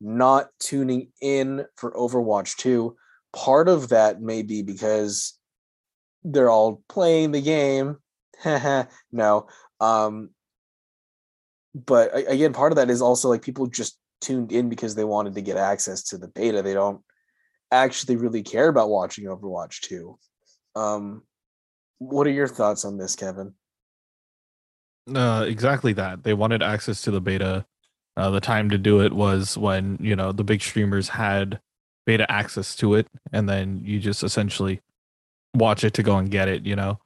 not 0.00 0.48
tuning 0.60 1.08
in 1.20 1.64
for 1.76 1.92
Overwatch 1.92 2.56
2. 2.56 2.96
Part 3.32 3.68
of 3.68 3.88
that 3.88 4.20
may 4.20 4.42
be 4.42 4.62
because 4.62 5.38
they're 6.22 6.50
all 6.50 6.82
playing 6.88 7.32
the 7.32 7.42
game. 7.42 7.96
no. 9.12 9.46
Um 9.80 10.30
but 11.74 12.12
again, 12.30 12.52
part 12.52 12.70
of 12.70 12.76
that 12.76 12.90
is 12.90 13.02
also 13.02 13.28
like 13.28 13.42
people 13.42 13.66
just 13.66 13.98
tuned 14.20 14.52
in 14.52 14.68
because 14.68 14.94
they 14.94 15.04
wanted 15.04 15.34
to 15.34 15.42
get 15.42 15.56
access 15.56 16.04
to 16.04 16.18
the 16.18 16.28
beta. 16.28 16.62
They 16.62 16.74
don't 16.74 17.00
actually 17.72 18.14
really 18.16 18.44
care 18.44 18.68
about 18.68 18.90
watching 18.90 19.24
Overwatch 19.24 19.80
2. 19.80 20.16
Um 20.76 21.22
what 21.98 22.26
are 22.26 22.30
your 22.30 22.48
thoughts 22.48 22.84
on 22.84 22.98
this, 22.98 23.16
Kevin? 23.16 23.54
Uh, 25.12 25.44
exactly 25.46 25.92
that. 25.92 26.24
They 26.24 26.34
wanted 26.34 26.62
access 26.62 27.02
to 27.02 27.10
the 27.10 27.20
beta. 27.20 27.66
Uh, 28.16 28.30
the 28.30 28.40
time 28.40 28.70
to 28.70 28.78
do 28.78 29.00
it 29.00 29.12
was 29.12 29.58
when 29.58 29.98
you 30.00 30.14
know 30.14 30.32
the 30.32 30.44
big 30.44 30.62
streamers 30.62 31.08
had 31.08 31.60
beta 32.06 32.30
access 32.30 32.76
to 32.76 32.94
it, 32.94 33.08
and 33.32 33.48
then 33.48 33.82
you 33.84 33.98
just 33.98 34.22
essentially 34.22 34.80
watch 35.54 35.84
it 35.84 35.94
to 35.94 36.02
go 36.02 36.16
and 36.16 36.30
get 36.30 36.48
it. 36.48 36.64
You 36.64 36.76
know, 36.76 36.98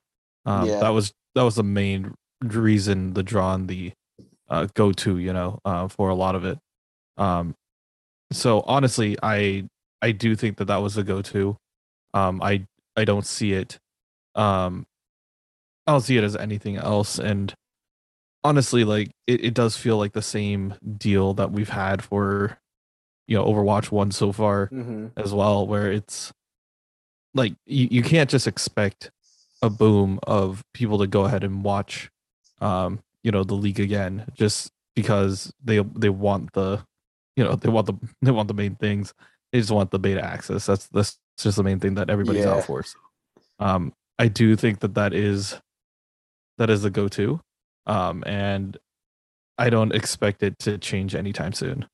um, 0.44 0.68
yeah. 0.68 0.80
that 0.80 0.90
was 0.90 1.12
that 1.34 1.42
was 1.42 1.56
the 1.56 1.62
main 1.62 2.14
reason 2.42 3.14
the 3.14 3.22
draw 3.22 3.48
on 3.48 3.66
the 3.66 3.92
uh, 4.48 4.68
go 4.74 4.92
to. 4.92 5.18
You 5.18 5.32
know, 5.32 5.60
uh, 5.64 5.88
for 5.88 6.08
a 6.10 6.14
lot 6.14 6.34
of 6.34 6.44
it. 6.44 6.58
Um, 7.16 7.54
so 8.30 8.60
honestly, 8.60 9.16
I 9.22 9.68
I 10.02 10.12
do 10.12 10.36
think 10.36 10.58
that 10.58 10.66
that 10.66 10.82
was 10.82 10.94
the 10.94 11.02
go 11.02 11.22
to. 11.22 11.56
Um, 12.14 12.42
I 12.42 12.66
I 12.96 13.04
don't 13.04 13.26
see 13.26 13.54
it. 13.54 13.78
Um, 14.34 14.86
I 15.86 15.92
don't 15.92 16.02
see 16.02 16.18
it 16.18 16.24
as 16.24 16.36
anything 16.36 16.76
else, 16.76 17.18
and 17.18 17.54
honestly 18.48 18.82
like 18.82 19.10
it, 19.26 19.44
it 19.44 19.54
does 19.54 19.76
feel 19.76 19.98
like 19.98 20.14
the 20.14 20.22
same 20.22 20.74
deal 20.96 21.34
that 21.34 21.52
we've 21.52 21.68
had 21.68 22.02
for 22.02 22.58
you 23.26 23.36
know 23.36 23.44
overwatch 23.44 23.90
1 23.92 24.10
so 24.10 24.32
far 24.32 24.68
mm-hmm. 24.68 25.08
as 25.18 25.34
well 25.34 25.66
where 25.66 25.92
it's 25.92 26.32
like 27.34 27.52
you, 27.66 27.88
you 27.90 28.02
can't 28.02 28.30
just 28.30 28.46
expect 28.46 29.10
a 29.60 29.68
boom 29.68 30.18
of 30.22 30.64
people 30.72 30.98
to 30.98 31.06
go 31.06 31.26
ahead 31.26 31.44
and 31.44 31.62
watch 31.62 32.10
um 32.62 33.00
you 33.22 33.30
know 33.30 33.44
the 33.44 33.54
league 33.54 33.80
again 33.80 34.24
just 34.32 34.72
because 34.96 35.52
they 35.62 35.80
they 35.94 36.08
want 36.08 36.50
the 36.54 36.82
you 37.36 37.44
know 37.44 37.54
they 37.54 37.68
want 37.68 37.86
the 37.86 37.94
they 38.22 38.30
want 38.30 38.48
the 38.48 38.54
main 38.54 38.76
things 38.76 39.12
they 39.52 39.58
just 39.58 39.70
want 39.70 39.90
the 39.90 39.98
beta 39.98 40.24
access 40.24 40.64
that's 40.64 40.86
that's 40.88 41.18
just 41.36 41.58
the 41.58 41.62
main 41.62 41.78
thing 41.78 41.94
that 41.94 42.08
everybody's 42.08 42.46
yeah. 42.46 42.54
out 42.54 42.64
for 42.64 42.82
so, 42.82 42.98
um 43.58 43.92
i 44.18 44.26
do 44.26 44.56
think 44.56 44.80
that 44.80 44.94
that 44.94 45.12
is 45.12 45.60
that 46.56 46.70
is 46.70 46.80
the 46.80 46.90
go-to 46.90 47.40
um, 47.88 48.22
and 48.26 48.76
I 49.56 49.70
don't 49.70 49.94
expect 49.94 50.42
it 50.42 50.58
to 50.60 50.78
change 50.78 51.14
anytime 51.14 51.52
soon. 51.52 51.86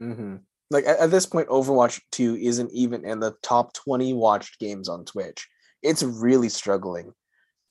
Mm-hmm. 0.00 0.36
Like 0.70 0.84
at, 0.86 1.00
at 1.00 1.10
this 1.10 1.26
point, 1.26 1.48
Overwatch 1.48 2.00
Two 2.12 2.36
isn't 2.36 2.70
even 2.72 3.04
in 3.04 3.18
the 3.18 3.34
top 3.42 3.72
twenty 3.72 4.12
watched 4.12 4.60
games 4.60 4.88
on 4.88 5.04
Twitch. 5.04 5.48
It's 5.82 6.02
really 6.02 6.50
struggling. 6.50 7.12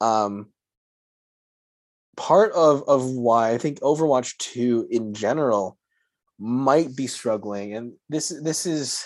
Um, 0.01 0.47
part 2.17 2.51
of 2.53 2.83
of 2.87 3.05
why 3.05 3.51
I 3.51 3.57
think 3.57 3.79
Overwatch 3.79 4.37
Two 4.37 4.87
in 4.89 5.13
general 5.13 5.77
might 6.39 6.95
be 6.95 7.07
struggling, 7.07 7.75
and 7.75 7.93
this 8.09 8.29
this 8.43 8.65
is 8.65 9.05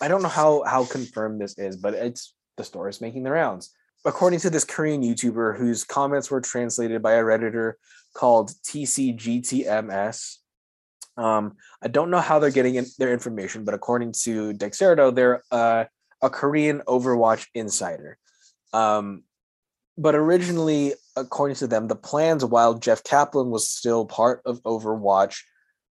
I 0.00 0.08
don't 0.08 0.22
know 0.22 0.28
how 0.28 0.62
how 0.64 0.84
confirmed 0.84 1.40
this 1.40 1.58
is, 1.58 1.76
but 1.76 1.94
it's 1.94 2.34
the 2.58 2.64
story 2.64 2.90
is 2.90 3.00
making 3.00 3.22
the 3.22 3.30
rounds 3.30 3.70
according 4.04 4.40
to 4.40 4.50
this 4.50 4.64
Korean 4.64 5.02
YouTuber 5.02 5.56
whose 5.56 5.84
comments 5.84 6.30
were 6.30 6.40
translated 6.40 7.02
by 7.02 7.12
a 7.12 7.22
Redditor 7.22 7.74
called 8.14 8.50
TCGTMS. 8.64 10.36
Um, 11.16 11.56
I 11.82 11.88
don't 11.88 12.10
know 12.10 12.20
how 12.20 12.38
they're 12.38 12.50
getting 12.50 12.76
in 12.76 12.86
their 12.98 13.12
information, 13.12 13.64
but 13.64 13.74
according 13.74 14.12
to 14.22 14.52
Dexerto, 14.54 15.14
they're 15.14 15.42
uh, 15.50 15.84
a 16.20 16.30
Korean 16.30 16.80
Overwatch 16.86 17.46
insider. 17.54 18.18
Um, 18.72 19.24
but 19.98 20.14
originally, 20.14 20.94
according 21.16 21.56
to 21.56 21.66
them, 21.66 21.88
the 21.88 21.96
plans 21.96 22.44
while 22.44 22.74
Jeff 22.74 23.04
Kaplan 23.04 23.50
was 23.50 23.68
still 23.68 24.06
part 24.06 24.40
of 24.46 24.62
Overwatch 24.62 25.40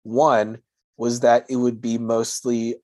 1 0.04 0.58
was 0.98 1.20
that 1.20 1.46
it 1.50 1.56
would 1.56 1.82
be 1.82 1.98
mostly 1.98 2.76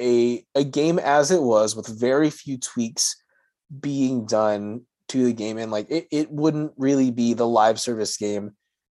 a, 0.00 0.44
a 0.54 0.64
game 0.64 0.98
as 0.98 1.30
it 1.30 1.42
was 1.42 1.76
with 1.76 1.86
very 1.86 2.30
few 2.30 2.56
tweaks 2.56 3.19
being 3.78 4.26
done 4.26 4.82
to 5.08 5.24
the 5.24 5.32
game 5.32 5.58
and 5.58 5.72
like 5.72 5.90
it, 5.90 6.06
it 6.10 6.30
wouldn't 6.30 6.72
really 6.76 7.10
be 7.10 7.34
the 7.34 7.46
live 7.46 7.80
service 7.80 8.16
game 8.16 8.52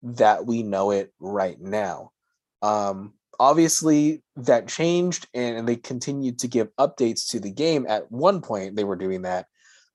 that 0.03 0.45
we 0.45 0.63
know 0.63 0.91
it 0.91 1.13
right 1.19 1.59
now. 1.59 2.11
Um 2.61 3.13
obviously 3.39 4.21
that 4.35 4.67
changed 4.67 5.27
and, 5.33 5.57
and 5.57 5.67
they 5.67 5.75
continued 5.75 6.37
to 6.39 6.47
give 6.47 6.69
updates 6.77 7.29
to 7.29 7.39
the 7.39 7.51
game. 7.51 7.85
At 7.87 8.11
one 8.11 8.41
point 8.41 8.75
they 8.75 8.83
were 8.83 8.95
doing 8.95 9.23
that. 9.23 9.47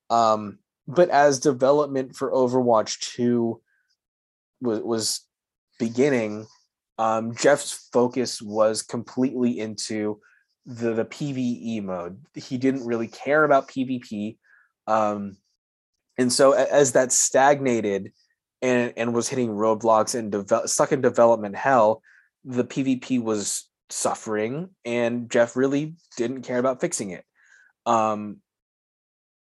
Um 0.09 0.59
but 0.87 1.09
as 1.09 1.39
development 1.39 2.15
for 2.15 2.31
overwatch 2.31 2.99
2 3.15 3.61
was 4.61 4.79
was 4.79 5.21
beginning 5.79 6.47
um 6.97 7.35
jeff's 7.35 7.87
focus 7.93 8.41
was 8.41 8.81
completely 8.81 9.59
into 9.59 10.19
the 10.65 10.93
the 10.93 11.05
pve 11.05 11.83
mode. 11.83 12.19
He 12.33 12.57
didn't 12.57 12.87
really 12.87 13.07
care 13.07 13.43
about 13.43 13.69
pvp 13.69 14.37
um, 14.87 15.37
and 16.17 16.31
so 16.31 16.53
as 16.53 16.93
that 16.93 17.11
stagnated 17.11 18.11
and, 18.61 18.93
and 18.97 19.13
was 19.13 19.27
hitting 19.27 19.49
roadblocks 19.49 20.15
and 20.15 20.31
develop, 20.31 20.67
stuck 20.67 20.91
in 20.91 21.01
development 21.01 21.55
hell, 21.55 22.01
the 22.43 22.63
PvP 22.63 23.21
was 23.21 23.69
suffering, 23.89 24.69
and 24.85 25.29
Jeff 25.29 25.55
really 25.55 25.95
didn't 26.15 26.41
care 26.41 26.57
about 26.57 26.81
fixing 26.81 27.11
it. 27.11 27.23
Um, 27.85 28.37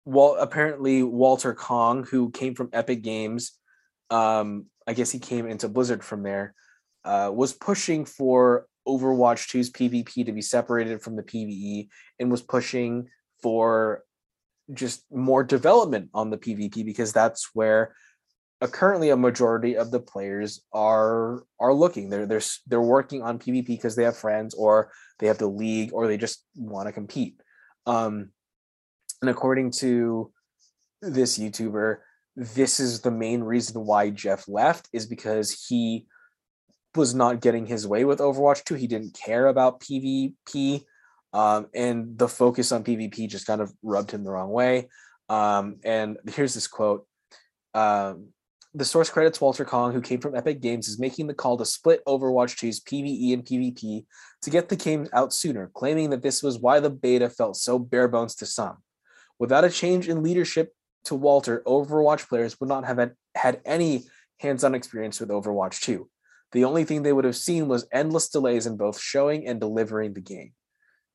well, 0.05 0.35
apparently 0.39 1.03
Walter 1.03 1.53
Kong, 1.53 2.03
who 2.03 2.31
came 2.31 2.55
from 2.55 2.69
Epic 2.73 3.01
Games, 3.01 3.53
um, 4.09 4.65
I 4.87 4.93
guess 4.93 5.11
he 5.11 5.19
came 5.19 5.47
into 5.47 5.69
Blizzard 5.69 6.03
from 6.03 6.23
there, 6.23 6.53
uh, 7.03 7.31
was 7.33 7.53
pushing 7.53 8.05
for 8.05 8.67
Overwatch 8.87 9.47
2's 9.49 9.71
PvP 9.71 10.25
to 10.25 10.31
be 10.31 10.41
separated 10.41 11.01
from 11.01 11.15
the 11.15 11.23
PvE 11.23 11.89
and 12.19 12.31
was 12.31 12.41
pushing 12.41 13.07
for 13.41 14.03
just 14.73 15.03
more 15.11 15.43
development 15.43 16.09
on 16.13 16.29
the 16.29 16.37
PvP 16.37 16.85
because 16.85 17.13
that's 17.13 17.49
where 17.53 17.95
uh, 18.61 18.67
currently 18.67 19.09
a 19.09 19.17
majority 19.17 19.75
of 19.77 19.91
the 19.91 19.99
players 19.99 20.61
are 20.73 21.43
are 21.59 21.73
looking. 21.73 22.09
They're 22.09 22.25
they're 22.25 22.41
they're 22.67 22.81
working 22.81 23.23
on 23.23 23.39
PvP 23.39 23.67
because 23.67 23.95
they 23.95 24.03
have 24.03 24.17
friends 24.17 24.53
or 24.53 24.91
they 25.19 25.27
have 25.27 25.37
the 25.37 25.47
league 25.47 25.91
or 25.93 26.07
they 26.07 26.17
just 26.17 26.43
want 26.55 26.87
to 26.87 26.93
compete. 26.93 27.41
Um, 27.85 28.31
and 29.21 29.29
according 29.29 29.71
to 29.71 30.31
this 31.01 31.37
YouTuber, 31.37 31.97
this 32.35 32.79
is 32.79 33.01
the 33.01 33.11
main 33.11 33.41
reason 33.43 33.85
why 33.85 34.09
Jeff 34.09 34.47
left 34.47 34.89
is 34.93 35.05
because 35.05 35.65
he 35.67 36.05
was 36.95 37.13
not 37.13 37.41
getting 37.41 37.65
his 37.65 37.87
way 37.87 38.05
with 38.05 38.19
Overwatch 38.19 38.63
2. 38.63 38.75
He 38.75 38.87
didn't 38.87 39.13
care 39.13 39.47
about 39.47 39.79
PvP 39.79 40.83
um, 41.33 41.67
and 41.73 42.17
the 42.17 42.27
focus 42.27 42.71
on 42.71 42.83
PvP 42.83 43.29
just 43.29 43.45
kind 43.45 43.61
of 43.61 43.71
rubbed 43.83 44.11
him 44.11 44.23
the 44.23 44.31
wrong 44.31 44.49
way. 44.49 44.89
Um, 45.29 45.77
and 45.83 46.17
here's 46.27 46.53
this 46.53 46.67
quote. 46.67 47.05
Um, 47.73 48.29
the 48.73 48.85
source 48.85 49.09
credits 49.09 49.41
Walter 49.41 49.65
Kong, 49.65 49.93
who 49.93 50.01
came 50.01 50.19
from 50.19 50.35
Epic 50.35 50.61
Games, 50.61 50.87
is 50.87 50.99
making 50.99 51.27
the 51.27 51.33
call 51.33 51.57
to 51.57 51.65
split 51.65 52.05
Overwatch 52.05 52.55
2's 52.55 52.81
PvE 52.81 53.33
and 53.33 53.43
PvP 53.43 54.05
to 54.43 54.49
get 54.49 54.69
the 54.69 54.75
game 54.75 55.07
out 55.11 55.33
sooner, 55.33 55.71
claiming 55.73 56.11
that 56.11 56.21
this 56.21 56.43
was 56.43 56.59
why 56.59 56.79
the 56.79 56.89
beta 56.89 57.29
felt 57.29 57.57
so 57.57 57.79
bare 57.79 58.07
bones 58.07 58.35
to 58.35 58.45
some. 58.45 58.77
Without 59.39 59.63
a 59.63 59.69
change 59.69 60.07
in 60.07 60.21
leadership 60.21 60.73
to 61.05 61.15
Walter, 61.15 61.63
Overwatch 61.65 62.27
players 62.27 62.59
would 62.59 62.69
not 62.69 62.85
have 62.85 62.97
had, 62.97 63.13
had 63.33 63.61
any 63.65 64.03
hands 64.39 64.63
on 64.63 64.75
experience 64.75 65.19
with 65.19 65.29
Overwatch 65.29 65.81
2. 65.81 66.07
the 66.51 66.63
only 66.63 66.83
thing 66.83 67.03
they 67.03 67.13
would 67.13 67.25
have 67.25 67.35
seen 67.35 67.67
was 67.67 67.87
endless 67.91 68.29
delays 68.29 68.65
in 68.65 68.75
both 68.75 68.99
showing 68.99 69.47
and 69.47 69.59
delivering 69.59 70.13
the 70.13 70.21
game. 70.21 70.51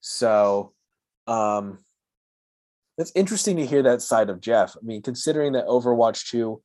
So, 0.07 0.74
um, 1.26 1.78
it's 2.98 3.12
interesting 3.14 3.57
to 3.57 3.64
hear 3.64 3.82
that 3.84 4.02
side 4.02 4.28
of 4.28 4.38
Jeff. 4.38 4.76
I 4.76 4.84
mean, 4.84 5.00
considering 5.00 5.52
that 5.52 5.66
Overwatch 5.66 6.28
2 6.28 6.61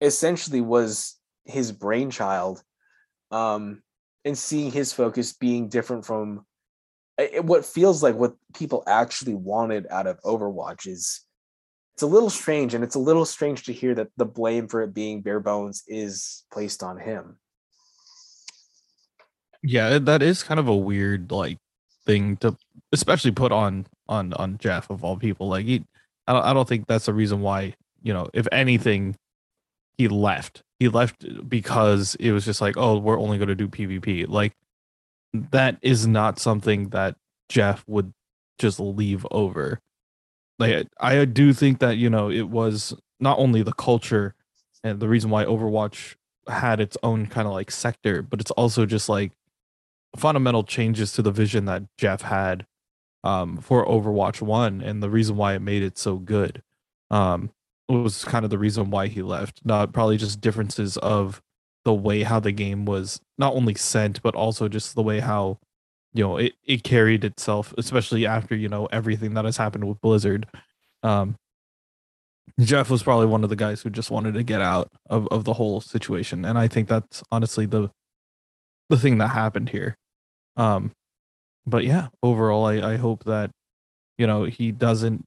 essentially 0.00 0.62
was 0.62 1.18
his 1.44 1.70
brainchild, 1.70 2.62
um, 3.30 3.82
and 4.24 4.38
seeing 4.38 4.72
his 4.72 4.90
focus 4.90 5.34
being 5.34 5.68
different 5.68 6.06
from 6.06 6.46
it, 7.18 7.44
what 7.44 7.66
feels 7.66 8.02
like 8.02 8.14
what 8.14 8.36
people 8.54 8.82
actually 8.86 9.34
wanted 9.34 9.86
out 9.90 10.06
of 10.06 10.18
Overwatch 10.22 10.86
is 10.86 11.20
it's 11.92 12.02
a 12.02 12.06
little 12.06 12.30
strange, 12.30 12.72
and 12.72 12.82
it's 12.82 12.94
a 12.94 12.98
little 13.00 13.26
strange 13.26 13.64
to 13.64 13.74
hear 13.74 13.94
that 13.96 14.08
the 14.16 14.24
blame 14.24 14.66
for 14.66 14.80
it 14.80 14.94
being 14.94 15.20
bare 15.20 15.40
bones 15.40 15.82
is 15.86 16.44
placed 16.50 16.82
on 16.82 16.98
him. 16.98 17.38
Yeah, 19.62 19.98
that 19.98 20.22
is 20.22 20.42
kind 20.42 20.58
of 20.58 20.68
a 20.68 20.74
weird 20.74 21.30
like 21.30 21.58
thing 22.04 22.36
to 22.38 22.56
especially 22.92 23.30
put 23.30 23.52
on 23.52 23.86
on 24.08 24.32
on 24.34 24.58
Jeff 24.58 24.90
of 24.90 25.04
all 25.04 25.16
people. 25.16 25.48
Like 25.48 25.66
he 25.66 25.84
I 26.26 26.32
don't, 26.32 26.44
I 26.44 26.52
don't 26.52 26.68
think 26.68 26.86
that's 26.86 27.06
the 27.06 27.14
reason 27.14 27.40
why, 27.40 27.74
you 28.02 28.12
know, 28.12 28.28
if 28.32 28.46
anything 28.52 29.16
he 29.98 30.08
left. 30.08 30.62
He 30.78 30.88
left 30.88 31.48
because 31.48 32.16
it 32.16 32.32
was 32.32 32.44
just 32.44 32.60
like, 32.60 32.76
"Oh, 32.76 32.98
we're 32.98 33.20
only 33.20 33.38
going 33.38 33.48
to 33.48 33.54
do 33.54 33.68
PvP." 33.68 34.28
Like 34.28 34.52
that 35.32 35.78
is 35.80 36.06
not 36.06 36.38
something 36.38 36.88
that 36.88 37.16
Jeff 37.48 37.84
would 37.86 38.12
just 38.58 38.80
leave 38.80 39.26
over. 39.30 39.78
Like 40.58 40.88
I 40.98 41.24
do 41.24 41.52
think 41.52 41.78
that, 41.80 41.96
you 41.96 42.10
know, 42.10 42.30
it 42.30 42.48
was 42.48 42.94
not 43.20 43.38
only 43.38 43.62
the 43.62 43.72
culture 43.72 44.34
and 44.82 45.00
the 45.00 45.08
reason 45.08 45.30
why 45.30 45.44
Overwatch 45.44 46.16
had 46.48 46.80
its 46.80 46.96
own 47.02 47.26
kind 47.26 47.46
of 47.46 47.54
like 47.54 47.70
sector, 47.70 48.22
but 48.22 48.40
it's 48.40 48.50
also 48.52 48.84
just 48.84 49.08
like 49.08 49.32
fundamental 50.16 50.64
changes 50.64 51.12
to 51.12 51.22
the 51.22 51.30
vision 51.30 51.64
that 51.66 51.84
Jeff 51.98 52.22
had 52.22 52.66
um, 53.24 53.58
for 53.58 53.86
Overwatch 53.86 54.42
1 54.42 54.80
and 54.80 55.02
the 55.02 55.10
reason 55.10 55.36
why 55.36 55.54
it 55.54 55.62
made 55.62 55.82
it 55.82 55.98
so 55.98 56.16
good. 56.16 56.62
Um, 57.10 57.50
was 57.88 58.24
kind 58.24 58.44
of 58.44 58.50
the 58.50 58.58
reason 58.58 58.90
why 58.90 59.08
he 59.08 59.22
left. 59.22 59.60
Not 59.64 59.92
probably 59.92 60.16
just 60.16 60.40
differences 60.40 60.96
of 60.98 61.42
the 61.84 61.92
way 61.92 62.22
how 62.22 62.40
the 62.40 62.52
game 62.52 62.84
was 62.84 63.20
not 63.38 63.54
only 63.54 63.74
sent, 63.74 64.22
but 64.22 64.34
also 64.34 64.68
just 64.68 64.94
the 64.94 65.02
way 65.02 65.20
how 65.20 65.58
you 66.14 66.24
know 66.24 66.36
it, 66.36 66.54
it 66.64 66.84
carried 66.84 67.24
itself, 67.24 67.74
especially 67.76 68.26
after, 68.26 68.54
you 68.54 68.68
know, 68.68 68.86
everything 68.86 69.34
that 69.34 69.44
has 69.44 69.56
happened 69.56 69.84
with 69.84 70.00
Blizzard. 70.00 70.46
Um 71.02 71.36
Jeff 72.60 72.90
was 72.90 73.02
probably 73.02 73.26
one 73.26 73.44
of 73.44 73.50
the 73.50 73.56
guys 73.56 73.82
who 73.82 73.90
just 73.90 74.10
wanted 74.10 74.34
to 74.34 74.42
get 74.42 74.60
out 74.60 74.90
of, 75.08 75.26
of 75.28 75.44
the 75.44 75.54
whole 75.54 75.80
situation. 75.80 76.44
And 76.44 76.58
I 76.58 76.68
think 76.68 76.88
that's 76.88 77.22
honestly 77.30 77.66
the 77.66 77.90
the 78.88 78.98
thing 78.98 79.18
that 79.18 79.28
happened 79.28 79.70
here. 79.70 79.96
Um, 80.56 80.92
but 81.66 81.84
yeah, 81.84 82.08
overall, 82.22 82.64
I, 82.64 82.94
I 82.94 82.96
hope 82.96 83.24
that 83.24 83.50
you 84.18 84.26
know 84.26 84.44
he 84.44 84.72
doesn't 84.72 85.24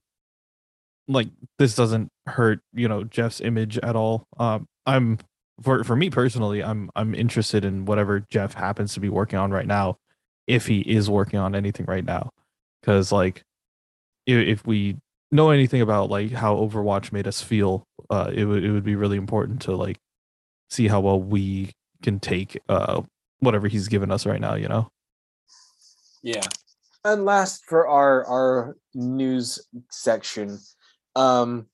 like 1.08 1.28
this 1.58 1.74
doesn't 1.74 2.08
hurt 2.26 2.60
you 2.72 2.88
know 2.88 3.04
Jeff's 3.04 3.40
image 3.40 3.78
at 3.78 3.96
all. 3.96 4.26
Um, 4.38 4.66
I'm 4.86 5.18
for 5.62 5.84
for 5.84 5.96
me 5.96 6.10
personally, 6.10 6.62
I'm 6.62 6.90
I'm 6.96 7.14
interested 7.14 7.64
in 7.64 7.84
whatever 7.86 8.20
Jeff 8.30 8.54
happens 8.54 8.94
to 8.94 9.00
be 9.00 9.08
working 9.08 9.38
on 9.38 9.50
right 9.50 9.66
now, 9.66 9.96
if 10.46 10.66
he 10.66 10.80
is 10.80 11.08
working 11.10 11.38
on 11.38 11.54
anything 11.54 11.86
right 11.86 12.04
now, 12.04 12.30
because 12.80 13.12
like 13.12 13.42
if, 14.26 14.36
if 14.60 14.66
we 14.66 14.96
know 15.32 15.50
anything 15.50 15.80
about 15.80 16.10
like 16.10 16.32
how 16.32 16.56
Overwatch 16.56 17.12
made 17.12 17.26
us 17.26 17.42
feel, 17.42 17.84
uh, 18.10 18.30
it 18.34 18.44
would 18.44 18.64
it 18.64 18.70
would 18.72 18.84
be 18.84 18.96
really 18.96 19.16
important 19.16 19.62
to 19.62 19.74
like 19.76 19.98
see 20.70 20.88
how 20.88 21.00
well 21.00 21.20
we 21.20 21.72
can 22.02 22.20
take 22.20 22.58
uh 22.68 23.02
whatever 23.40 23.68
he's 23.68 23.88
given 23.88 24.10
us 24.10 24.26
right 24.26 24.40
now. 24.40 24.54
You 24.54 24.68
know. 24.68 24.88
Yeah. 26.26 26.42
And 27.04 27.24
last 27.24 27.66
for 27.66 27.86
our 27.86 28.26
our 28.26 28.76
news 28.94 29.60
section, 29.90 30.58
um 31.14 31.66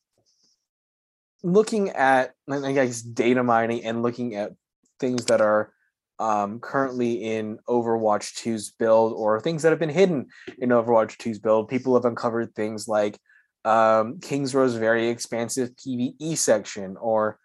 looking 1.42 1.88
at 1.88 2.34
I 2.50 2.72
guess 2.72 3.00
data 3.00 3.42
mining 3.42 3.84
and 3.84 4.02
looking 4.02 4.34
at 4.34 4.52
things 5.00 5.24
that 5.26 5.40
are 5.40 5.72
um, 6.18 6.60
currently 6.60 7.14
in 7.14 7.58
Overwatch 7.66 8.34
2's 8.44 8.72
build 8.78 9.14
or 9.14 9.40
things 9.40 9.62
that 9.62 9.70
have 9.70 9.78
been 9.78 9.88
hidden 9.88 10.26
in 10.58 10.68
Overwatch 10.68 11.16
2's 11.16 11.38
build. 11.38 11.68
People 11.68 11.94
have 11.94 12.04
uncovered 12.04 12.54
things 12.54 12.86
like 12.86 13.18
um, 13.64 14.20
King's 14.20 14.54
Row's 14.54 14.74
very 14.74 15.08
expansive 15.08 15.70
PvE 15.74 16.36
section 16.36 16.96
or 17.00 17.38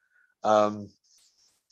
um, 0.44 0.90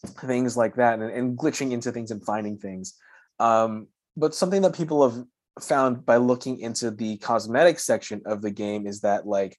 things 0.08 0.56
like 0.58 0.76
that 0.78 1.00
and, 1.00 1.12
and, 1.12 1.38
glitching 1.38 1.72
into 1.72 1.92
things 1.92 2.10
and 2.10 2.26
finding 2.26 2.58
things. 2.58 2.96
Um, 3.40 3.88
but 4.18 4.36
something 4.36 4.62
that 4.62 4.76
people 4.76 5.08
have 5.08 5.26
found 5.62 6.06
by 6.06 6.18
looking 6.18 6.60
into 6.60 6.92
the 6.92 7.18
cosmetic 7.18 7.80
section 7.80 8.22
of 8.26 8.42
the 8.42 8.52
game 8.52 8.88
is 8.88 9.02
that 9.02 9.26
like 9.26 9.58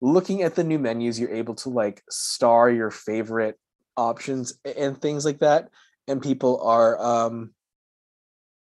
looking 0.00 0.42
at 0.42 0.54
the 0.54 0.64
new 0.64 0.78
menus 0.78 1.18
you're 1.18 1.34
able 1.34 1.54
to 1.54 1.68
like 1.68 2.02
star 2.08 2.70
your 2.70 2.90
favorite 2.90 3.56
options 3.96 4.58
and 4.76 5.00
things 5.00 5.24
like 5.24 5.40
that 5.40 5.68
and 6.06 6.22
people 6.22 6.62
are 6.62 6.98
um 7.02 7.50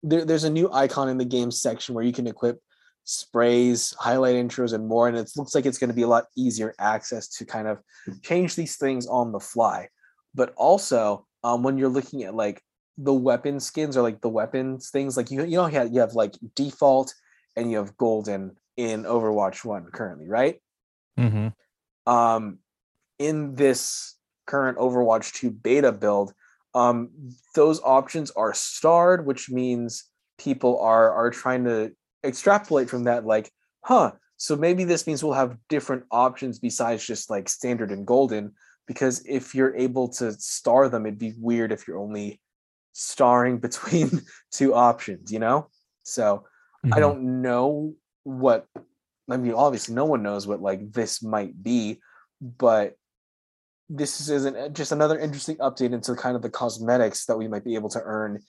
there, 0.03 0.25
there's 0.25 0.45
a 0.45 0.51
new 0.51 0.71
icon 0.73 1.09
in 1.09 1.19
the 1.19 1.25
game 1.25 1.51
section 1.51 1.95
where 1.95 2.05
you 2.05 2.13
can 2.13 2.27
equip 2.27 2.61
sprays 3.05 3.95
highlight 3.99 4.35
intros 4.35 4.73
and 4.73 4.87
more 4.87 5.09
and 5.09 5.17
it 5.17 5.31
looks 5.37 5.55
like 5.55 5.67
it's 5.67 5.79
going 5.79 5.91
to 5.91 5.95
be 5.95 6.03
a 6.03 6.09
lot 6.09 6.25
easier 6.37 6.75
access 6.79 7.29
to 7.29 7.45
kind 7.45 7.69
of 7.69 7.79
change 8.23 8.55
these 8.55 8.77
things 8.77 9.07
on 9.07 9.31
the 9.31 9.41
fly. 9.41 9.89
But 10.35 10.53
also 10.57 11.27
um, 11.43 11.63
when 11.63 11.79
you're 11.79 11.89
looking 11.89 12.25
at 12.25 12.35
like 12.35 12.63
the 12.99 13.13
weapon 13.13 13.59
skins 13.59 13.97
or 13.97 14.03
like 14.03 14.21
the 14.21 14.29
weapons 14.29 14.91
things 14.91 15.17
like 15.17 15.31
you 15.31 15.43
you 15.45 15.57
know 15.57 15.67
you 15.67 15.75
have, 15.75 15.93
you 15.93 16.01
have 16.01 16.15
like 16.15 16.35
default 16.55 17.15
and 17.57 17.71
you 17.71 17.77
have 17.77 17.97
golden 17.97 18.57
in 18.77 19.05
Overwatch 19.05 19.65
1 19.65 19.87
currently, 19.93 20.29
right? 20.29 20.61
Mm-hmm. 21.19 21.49
Um 22.13 22.59
in 23.19 23.55
this 23.55 24.17
current 24.47 24.79
Overwatch 24.79 25.33
2 25.35 25.51
beta 25.51 25.93
build, 25.93 26.33
um 26.75 27.11
those 27.55 27.81
options 27.83 28.31
are 28.33 28.55
starred, 28.55 29.27
which 29.27 29.51
means 29.51 30.05
people 30.39 30.81
are 30.81 31.13
are 31.13 31.31
trying 31.31 31.65
to 31.65 31.93
extrapolate 32.25 32.89
from 32.91 33.05
that 33.05 33.25
like, 33.27 33.51
huh, 33.83 34.13
so 34.37 34.57
maybe 34.57 34.85
this 34.85 35.07
means 35.07 35.23
we'll 35.23 35.33
have 35.35 35.57
different 35.69 36.05
options 36.11 36.59
besides 36.59 37.07
just 37.07 37.31
like 37.31 37.49
standard 37.49 37.91
and 37.91 38.07
golden 38.07 38.53
because 38.87 39.25
if 39.27 39.55
you're 39.55 39.75
able 39.77 40.09
to 40.09 40.33
star 40.33 40.89
them 40.89 41.07
it'd 41.07 41.19
be 41.19 41.35
weird 41.39 41.73
if 41.73 41.87
you're 41.87 41.99
only 41.99 42.41
starring 42.95 43.59
between 43.69 44.23
two 44.51 44.75
options, 44.75 45.31
you 45.31 45.39
know? 45.39 45.69
So 46.03 46.47
mm-hmm. 46.85 46.95
I 46.95 47.01
don't 47.01 47.43
know 47.43 47.95
what 48.23 48.67
I 49.31 49.37
mean, 49.37 49.53
obviously 49.53 49.95
no 49.95 50.05
one 50.07 50.23
knows 50.23 50.47
what 50.47 50.61
like 50.61 50.93
this 50.93 51.23
might 51.23 51.63
be, 51.63 52.01
but 52.41 52.97
this 53.89 54.29
isn't 54.29 54.57
uh, 54.57 54.69
just 54.69 54.93
another 54.93 55.19
interesting 55.19 55.57
update 55.57 55.93
into 55.93 56.15
kind 56.15 56.37
of 56.37 56.43
the 56.43 56.51
cosmetics 56.51 57.27
that 57.27 57.37
we 57.37 57.49
might 57.49 57.65
be 57.65 57.75
able 57.75 57.91
to 57.91 58.01
earn 58.03 58.41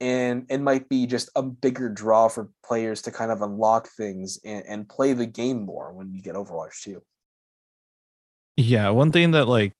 and 0.00 0.46
it 0.48 0.60
might 0.60 0.88
be 0.88 1.06
just 1.06 1.30
a 1.36 1.42
bigger 1.42 1.88
draw 1.88 2.28
for 2.28 2.50
players 2.64 3.02
to 3.02 3.12
kind 3.12 3.30
of 3.30 3.42
unlock 3.42 3.88
things 3.88 4.40
and, 4.44 4.64
and 4.66 4.88
play 4.88 5.12
the 5.12 5.26
game 5.26 5.64
more 5.64 5.92
when 5.92 6.12
you 6.12 6.20
get 6.20 6.34
overwatch 6.34 6.82
2 6.82 7.00
yeah 8.56 8.90
one 8.90 9.12
thing 9.12 9.30
that 9.30 9.46
like 9.46 9.72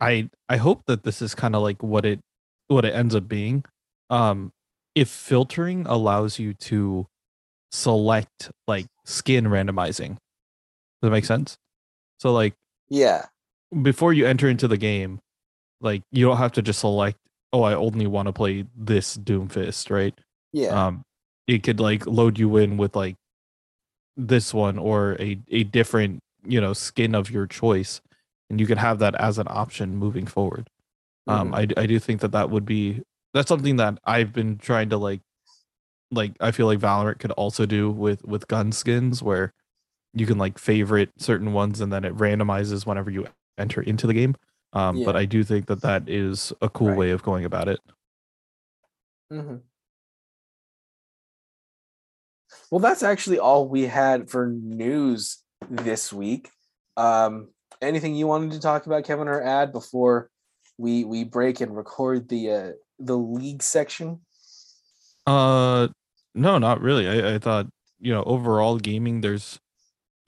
i 0.00 0.28
i 0.48 0.58
hope 0.58 0.84
that 0.86 1.02
this 1.02 1.22
is 1.22 1.34
kind 1.34 1.56
of 1.56 1.62
like 1.62 1.82
what 1.82 2.04
it 2.04 2.20
what 2.68 2.84
it 2.84 2.94
ends 2.94 3.14
up 3.14 3.28
being. 3.28 3.64
Um 4.10 4.52
if 4.94 5.08
filtering 5.08 5.86
allows 5.86 6.38
you 6.38 6.54
to 6.54 7.06
select 7.70 8.50
like 8.66 8.86
skin 9.04 9.44
randomizing 9.44 10.16
does 11.02 11.08
that 11.08 11.10
make 11.10 11.26
sense? 11.26 11.58
So 12.18 12.32
like 12.32 12.54
yeah. 12.88 13.26
before 13.82 14.12
you 14.12 14.26
enter 14.26 14.48
into 14.48 14.66
the 14.66 14.78
game 14.78 15.20
like 15.80 16.02
you 16.10 16.24
don't 16.24 16.38
have 16.38 16.52
to 16.52 16.62
just 16.62 16.80
select 16.80 17.18
oh 17.52 17.62
i 17.62 17.74
only 17.74 18.06
want 18.06 18.26
to 18.26 18.32
play 18.32 18.64
this 18.76 19.16
doomfist 19.16 19.90
right? 19.90 20.14
Yeah. 20.52 20.86
Um 20.86 21.02
it 21.46 21.62
could 21.62 21.80
like 21.80 22.06
load 22.06 22.38
you 22.38 22.56
in 22.56 22.76
with 22.76 22.96
like 22.96 23.16
this 24.16 24.54
one 24.54 24.78
or 24.78 25.16
a 25.20 25.38
a 25.50 25.64
different 25.64 26.20
you 26.44 26.60
know 26.60 26.72
skin 26.72 27.14
of 27.14 27.30
your 27.30 27.46
choice 27.46 28.00
and 28.48 28.60
you 28.60 28.66
could 28.66 28.78
have 28.78 28.98
that 29.00 29.14
as 29.16 29.38
an 29.38 29.46
option 29.50 29.96
moving 29.96 30.26
forward 30.26 30.68
um, 31.26 31.52
mm-hmm. 31.52 31.72
I 31.78 31.82
I 31.82 31.86
do 31.86 31.98
think 31.98 32.20
that 32.20 32.32
that 32.32 32.50
would 32.50 32.64
be 32.64 33.02
that's 33.34 33.48
something 33.48 33.76
that 33.76 33.98
I've 34.04 34.32
been 34.32 34.58
trying 34.58 34.90
to 34.90 34.96
like 34.96 35.20
like 36.10 36.32
I 36.40 36.50
feel 36.50 36.66
like 36.66 36.78
Valorant 36.78 37.18
could 37.18 37.32
also 37.32 37.66
do 37.66 37.90
with 37.90 38.24
with 38.24 38.48
gun 38.48 38.72
skins 38.72 39.22
where 39.22 39.52
you 40.14 40.26
can 40.26 40.38
like 40.38 40.58
favorite 40.58 41.10
certain 41.18 41.52
ones 41.52 41.80
and 41.80 41.92
then 41.92 42.04
it 42.04 42.16
randomizes 42.16 42.86
whenever 42.86 43.10
you 43.10 43.26
enter 43.58 43.82
into 43.82 44.06
the 44.06 44.14
game. 44.14 44.34
Um, 44.72 44.96
yeah. 44.96 45.04
But 45.04 45.16
I 45.16 45.24
do 45.24 45.44
think 45.44 45.66
that 45.66 45.82
that 45.82 46.08
is 46.08 46.52
a 46.62 46.68
cool 46.68 46.88
right. 46.88 46.96
way 46.96 47.10
of 47.10 47.22
going 47.22 47.44
about 47.44 47.68
it. 47.68 47.80
Mm-hmm. 49.32 49.56
Well, 52.70 52.80
that's 52.80 53.02
actually 53.02 53.38
all 53.38 53.68
we 53.68 53.82
had 53.82 54.28
for 54.28 54.48
news 54.48 55.38
this 55.68 56.12
week. 56.12 56.50
Um, 56.96 57.48
anything 57.80 58.14
you 58.14 58.26
wanted 58.26 58.52
to 58.52 58.60
talk 58.60 58.86
about, 58.86 59.04
Kevin, 59.04 59.28
or 59.28 59.42
add 59.42 59.72
before 59.72 60.30
we 60.78 61.04
we 61.04 61.24
break 61.24 61.60
and 61.60 61.76
record 61.76 62.28
the 62.28 62.50
uh, 62.50 62.70
the 62.98 63.16
league 63.16 63.62
section? 63.62 64.20
Uh, 65.26 65.88
no, 66.34 66.58
not 66.58 66.80
really. 66.80 67.08
I, 67.08 67.34
I 67.34 67.38
thought 67.38 67.66
you 67.98 68.12
know 68.12 68.22
overall 68.24 68.78
gaming. 68.78 69.20
There's 69.20 69.58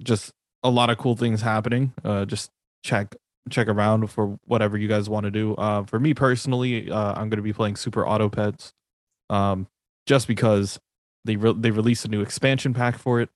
just 0.03 0.33
a 0.63 0.71
lot 0.71 0.91
of 0.91 0.99
cool 0.99 1.17
things 1.17 1.43
happening. 1.43 1.93
Uh, 2.05 2.25
just 2.25 2.51
check 2.83 3.15
check 3.51 3.69
around 3.69 4.11
for 4.11 4.39
whatever 4.45 4.77
you 4.77 4.89
guys 4.89 5.09
want 5.09 5.25
to 5.25 5.31
do. 5.31 5.55
Uh, 5.55 5.85
for 5.85 5.99
me 5.99 6.15
personally, 6.15 6.91
uh, 6.91 7.13
I'm 7.13 7.29
going 7.29 7.39
to 7.39 7.43
be 7.43 7.53
playing 7.53 7.77
Super 7.77 8.07
Auto 8.07 8.29
Pets, 8.29 8.73
um, 9.31 9.67
just 10.07 10.29
because 10.29 10.79
they 11.25 11.37
re- 11.37 11.57
they 11.57 11.71
released 11.71 12.05
a 12.05 12.09
new 12.09 12.23
expansion 12.23 12.75
pack 12.75 12.99
for 12.99 13.21
it. 13.21 13.31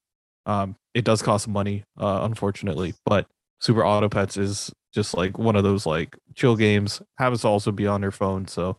Um, 0.47 0.77
it 0.95 1.05
does 1.05 1.23
cost 1.23 1.47
money, 1.49 1.85
uh, 1.99 2.21
unfortunately, 2.23 2.95
but 3.07 3.27
Super 3.63 3.87
Auto 3.87 4.09
Pets 4.09 4.37
is 4.37 4.73
just 4.93 5.17
like 5.17 5.39
one 5.39 5.55
of 5.55 5.63
those 5.63 5.87
like 5.87 6.19
chill 6.35 6.57
games. 6.57 7.01
Have 7.19 7.33
us 7.33 7.45
also 7.45 7.71
be 7.71 7.87
on 7.87 8.03
your 8.03 8.11
phone, 8.11 8.49
so 8.49 8.77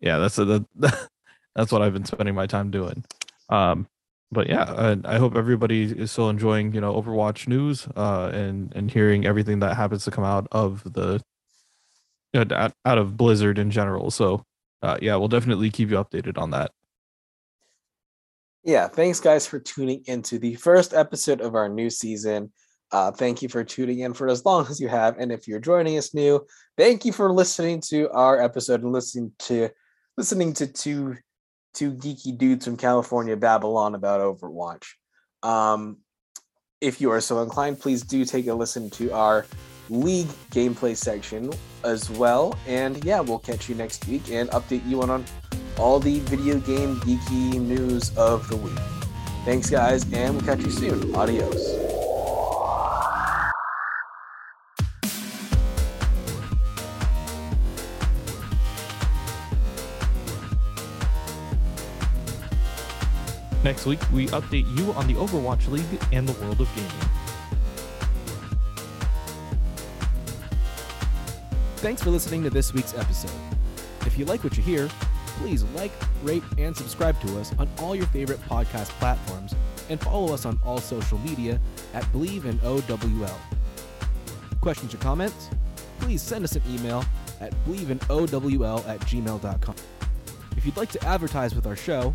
yeah, 0.00 0.18
that's 0.18 0.36
a, 0.36 0.44
that, 0.44 0.66
that's 1.56 1.72
what 1.72 1.80
I've 1.80 1.94
been 1.94 2.04
spending 2.04 2.34
my 2.34 2.46
time 2.46 2.70
doing. 2.70 3.04
Um, 3.48 3.88
but 4.30 4.50
yeah, 4.50 4.64
I, 4.64 5.14
I 5.14 5.18
hope 5.18 5.34
everybody 5.34 5.84
is 5.84 6.12
still 6.12 6.28
enjoying 6.28 6.74
you 6.74 6.80
know 6.82 6.92
Overwatch 6.92 7.48
news 7.48 7.88
uh, 7.96 8.30
and 8.34 8.70
and 8.76 8.90
hearing 8.90 9.24
everything 9.24 9.60
that 9.60 9.78
happens 9.78 10.04
to 10.04 10.10
come 10.10 10.24
out 10.24 10.46
of 10.52 10.82
the 10.92 11.18
you 12.34 12.44
know, 12.44 12.54
out, 12.54 12.74
out 12.84 12.98
of 12.98 13.16
Blizzard 13.16 13.58
in 13.58 13.70
general. 13.70 14.10
So 14.10 14.44
uh, 14.82 14.98
yeah, 15.00 15.16
we'll 15.16 15.28
definitely 15.28 15.70
keep 15.70 15.88
you 15.88 15.96
updated 15.96 16.36
on 16.36 16.50
that. 16.50 16.70
Yeah, 18.62 18.88
thanks 18.88 19.20
guys 19.20 19.46
for 19.46 19.58
tuning 19.58 20.02
into 20.04 20.38
the 20.38 20.54
first 20.56 20.92
episode 20.92 21.40
of 21.40 21.54
our 21.54 21.70
new 21.70 21.88
season. 21.88 22.52
Uh, 22.92 23.10
thank 23.10 23.40
you 23.40 23.48
for 23.48 23.64
tuning 23.64 24.00
in 24.00 24.12
for 24.12 24.28
as 24.28 24.44
long 24.44 24.66
as 24.68 24.78
you 24.78 24.86
have, 24.86 25.18
and 25.18 25.32
if 25.32 25.48
you're 25.48 25.58
joining 25.58 25.96
us 25.96 26.12
new, 26.12 26.44
thank 26.76 27.04
you 27.04 27.12
for 27.12 27.32
listening 27.32 27.80
to 27.80 28.10
our 28.10 28.40
episode 28.40 28.82
and 28.82 28.92
listening 28.92 29.32
to 29.38 29.70
listening 30.18 30.52
to 30.52 30.66
two 30.66 31.16
two 31.72 31.92
geeky 31.94 32.36
dudes 32.36 32.66
from 32.66 32.76
California 32.76 33.36
Babylon 33.36 33.94
about 33.94 34.20
Overwatch. 34.20 34.84
Um, 35.42 35.98
if 36.82 37.00
you 37.00 37.10
are 37.10 37.20
so 37.20 37.42
inclined, 37.42 37.80
please 37.80 38.02
do 38.02 38.24
take 38.24 38.46
a 38.46 38.54
listen 38.54 38.90
to 38.90 39.10
our 39.12 39.46
league 39.88 40.28
gameplay 40.50 40.96
section 40.96 41.52
as 41.84 42.10
well. 42.10 42.58
And 42.66 43.02
yeah, 43.04 43.20
we'll 43.20 43.38
catch 43.38 43.68
you 43.68 43.74
next 43.74 44.06
week 44.06 44.30
and 44.30 44.50
update 44.50 44.86
you 44.88 45.02
on, 45.02 45.10
on 45.10 45.24
all 45.78 45.98
the 45.98 46.20
video 46.20 46.58
game 46.58 46.96
geeky 47.00 47.60
news 47.60 48.16
of 48.16 48.48
the 48.48 48.56
week. 48.56 48.78
Thanks, 49.44 49.70
guys, 49.70 50.04
and 50.12 50.34
we'll 50.34 50.44
catch 50.44 50.60
you 50.60 50.70
soon. 50.70 51.14
Adios. 51.14 52.01
Next 63.64 63.86
week, 63.86 64.00
we 64.12 64.26
update 64.28 64.66
you 64.76 64.92
on 64.92 65.06
the 65.06 65.14
Overwatch 65.14 65.68
League 65.68 65.84
and 66.10 66.28
the 66.28 66.32
world 66.44 66.60
of 66.60 66.68
gaming. 66.74 66.90
Thanks 71.76 72.02
for 72.02 72.10
listening 72.10 72.42
to 72.42 72.50
this 72.50 72.72
week's 72.74 72.94
episode. 72.94 73.30
If 74.04 74.18
you 74.18 74.24
like 74.24 74.42
what 74.42 74.56
you 74.56 74.62
hear, 74.64 74.88
please 75.38 75.62
like, 75.74 75.92
rate, 76.22 76.42
and 76.58 76.76
subscribe 76.76 77.20
to 77.20 77.38
us 77.40 77.52
on 77.58 77.68
all 77.78 77.94
your 77.94 78.06
favorite 78.06 78.40
podcast 78.48 78.88
platforms 78.98 79.54
and 79.88 80.00
follow 80.00 80.34
us 80.34 80.44
on 80.44 80.58
all 80.64 80.78
social 80.78 81.18
media 81.18 81.60
at 81.94 82.04
Bleav 82.12 82.44
in 82.44 82.58
OWL. 82.64 83.38
Questions 84.60 84.92
or 84.94 84.98
comments? 84.98 85.50
Please 86.00 86.20
send 86.20 86.44
us 86.44 86.56
an 86.56 86.62
email 86.68 87.04
at 87.40 87.52
bleavinowl 87.64 88.88
at 88.88 89.00
gmail.com. 89.00 89.74
If 90.56 90.66
you'd 90.66 90.76
like 90.76 90.90
to 90.90 91.04
advertise 91.04 91.54
with 91.54 91.66
our 91.66 91.76
show, 91.76 92.14